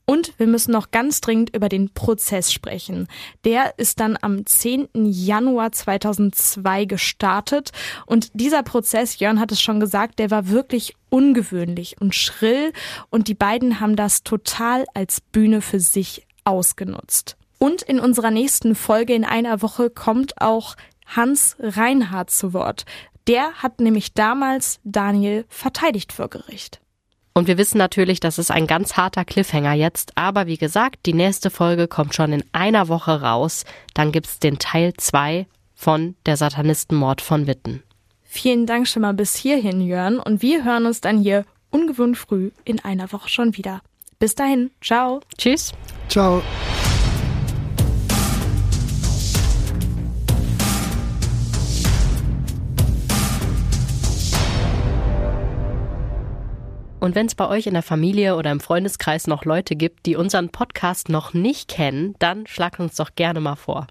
Und 0.07 0.33
wir 0.39 0.47
müssen 0.47 0.71
noch 0.71 0.93
ganz 0.93 1.21
dringend 1.21 1.55
über 1.55 1.69
den 1.69 1.91
Prozess 1.91 2.53
sprechen. 2.53 3.09
Der 3.45 3.77
ist 3.79 3.99
dann 3.99 4.17
am 4.23 4.47
10. 4.47 4.91
Januar 4.95 5.73
2002 5.73 6.85
gestartet. 6.85 7.73
Und 8.07 8.31
dieser 8.33 8.63
Prozess, 8.63 9.19
Jörn 9.19 9.41
hat 9.41 9.51
es 9.51 9.61
schon 9.61 9.81
gesagt, 9.81 10.21
der 10.21 10.31
war 10.31 10.49
wirklich 10.49 10.95
ungewöhnlich 11.11 11.97
und 12.01 12.15
schrill. 12.15 12.73
Und 13.11 13.27
die 13.27 13.35
beiden 13.35 13.81
haben 13.81 13.97
das 13.97 14.23
total 14.23 14.87
als 14.95 15.21
Bühne 15.21 15.63
für 15.63 15.81
sich 15.81 16.27
ausgenutzt. 16.45 17.37
Und 17.59 17.83
in 17.83 17.99
unserer 17.99 18.31
nächsten 18.31 18.77
Folge 18.77 19.15
in 19.15 19.25
einer 19.25 19.63
Woche 19.63 19.91
kommt 19.91 20.41
auch 20.41 20.77
Hans 21.09 21.57
Reinhardt 21.59 22.31
zu 22.31 22.53
Wort. 22.53 22.85
Der 23.27 23.53
hat 23.55 23.81
nämlich 23.81 24.15
damals 24.15 24.81
Daniel 24.85 25.45
verteidigt 25.49 26.13
vor 26.13 26.29
Gericht. 26.29 26.81
Und 27.35 27.47
wir 27.47 27.59
wissen 27.59 27.79
natürlich, 27.79 28.19
das 28.19 28.39
ist 28.39 28.51
ein 28.51 28.67
ganz 28.67 28.97
harter 28.97 29.25
Cliffhanger 29.25 29.75
jetzt, 29.75 30.13
aber 30.17 30.47
wie 30.47 30.57
gesagt, 30.57 31.07
die 31.07 31.13
nächste 31.13 31.51
Folge 31.51 31.87
kommt 31.87 32.15
schon 32.15 32.33
in 32.33 32.43
einer 32.53 32.89
Woche 32.89 33.23
raus. 33.23 33.65
Dann 33.95 34.11
gibt's 34.11 34.41
den 34.41 34.59
Teil 34.59 34.95
2 34.97 35.47
von 35.75 36.17
Der 36.27 36.37
Satanistenmord 36.37 37.21
von 37.21 37.47
Witten. 37.47 37.85
Vielen 38.25 38.67
Dank 38.67 38.89
schon 38.89 39.03
mal 39.03 39.15
bis 39.15 39.37
hierhin, 39.37 39.81
Jörn, 39.81 40.19
und 40.19 40.43
wir 40.43 40.65
hören 40.65 40.87
uns 40.87 41.01
dann 41.01 41.19
hier 41.19 41.45
ungewohnt 41.71 42.19
früh 42.19 42.51
in 42.65 42.81
einer 42.81 43.13
Woche 43.13 43.29
schon 43.29 43.57
wieder. 43.57 43.83
Bis 44.19 44.35
dahin, 44.35 44.71
ciao. 44.81 45.21
Tschüss. 45.37 45.73
Ciao. 46.09 46.43
Und 57.01 57.15
wenn 57.15 57.27
es 57.27 57.35
bei 57.35 57.49
euch 57.49 57.67
in 57.67 57.75
der 57.75 57.83
Familie 57.83 58.35
oder 58.37 58.51
im 58.51 58.61
Freundeskreis 58.61 59.27
noch 59.29 59.45
Leute 59.45 59.77
gibt, 59.77 60.07
die 60.07 60.17
unseren 60.17 60.49
Podcast 60.49 61.09
noch 61.09 61.33
nicht 61.33 61.69
kennen, 61.69 62.15
dann 62.19 62.47
schlagt 62.47 62.81
uns 62.81 62.97
doch 62.97 63.11
gerne 63.15 63.41
mal 63.41 63.57
vor. 63.57 63.87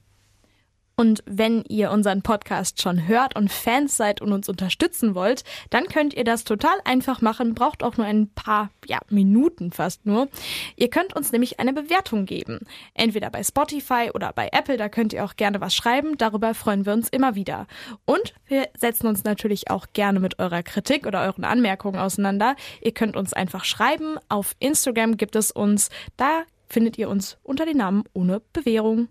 Und 1.00 1.24
wenn 1.28 1.64
ihr 1.70 1.91
unseren 1.91 2.24
Podcast 2.24 2.82
schon 2.82 3.08
hört 3.08 3.36
und 3.36 3.52
Fans 3.52 3.98
seid 3.98 4.20
und 4.20 4.34
uns 4.34 4.50
unterstützen 4.50 5.14
wollt, 5.14 5.43
dann 5.70 5.86
könnt 5.86 6.16
ihr 6.16 6.24
das 6.24 6.43
total 6.43 6.74
einfach 6.86 7.22
machen, 7.22 7.54
braucht 7.54 7.84
auch 7.84 7.98
nur 7.98 8.08
ein 8.08 8.30
paar 8.30 8.72
ja, 8.88 8.98
Minuten 9.08 9.72
fast 9.72 10.08
nur. 10.08 10.28
Ihr 10.76 10.89
könnt 10.89 11.16
uns 11.16 11.32
nämlich 11.32 11.60
eine 11.60 11.72
Bewertung 11.72 12.26
geben. 12.26 12.62
Entweder 12.95 13.30
bei 13.30 13.43
Spotify 13.43 14.10
oder 14.12 14.34
bei 14.34 14.50
Apple, 14.52 14.78
da 14.78 14.89
könnt 14.89 15.14
ihr 15.14 15.24
auch 15.24 15.36
gerne 15.36 15.62
was 15.62 15.76
schreiben, 15.76 16.18
darüber 16.18 16.56
freuen 16.56 16.88
wir 16.88 16.93
uns 16.93 17.10
immer 17.10 17.36
wieder. 17.36 17.68
Und 18.06 18.34
wir 18.48 18.68
setzen 18.76 19.06
uns 19.06 19.24
natürlich 19.24 19.70
auch 19.70 19.86
gerne 19.93 20.20
mit 20.20 20.39
eurer 20.39 20.64
Kritik 20.64 21.06
oder 21.06 21.22
euren 21.22 21.43
Anmerkungen 21.43 22.00
auseinander. 22.00 22.56
Ihr 22.82 22.91
könnt 22.91 23.16
uns 23.16 23.34
einfach 23.34 23.66
schreiben. 23.66 24.18
Auf 24.30 24.56
Instagram 24.58 25.18
gibt 25.18 25.36
es 25.36 25.52
uns, 25.52 25.91
da 26.18 26.41
findet 26.68 26.98
ihr 26.98 27.08
uns 27.08 27.38
unter 27.43 27.68
den 27.68 27.78
Namen 27.78 28.04
ohne 28.14 28.41
Bewährung. 28.52 29.10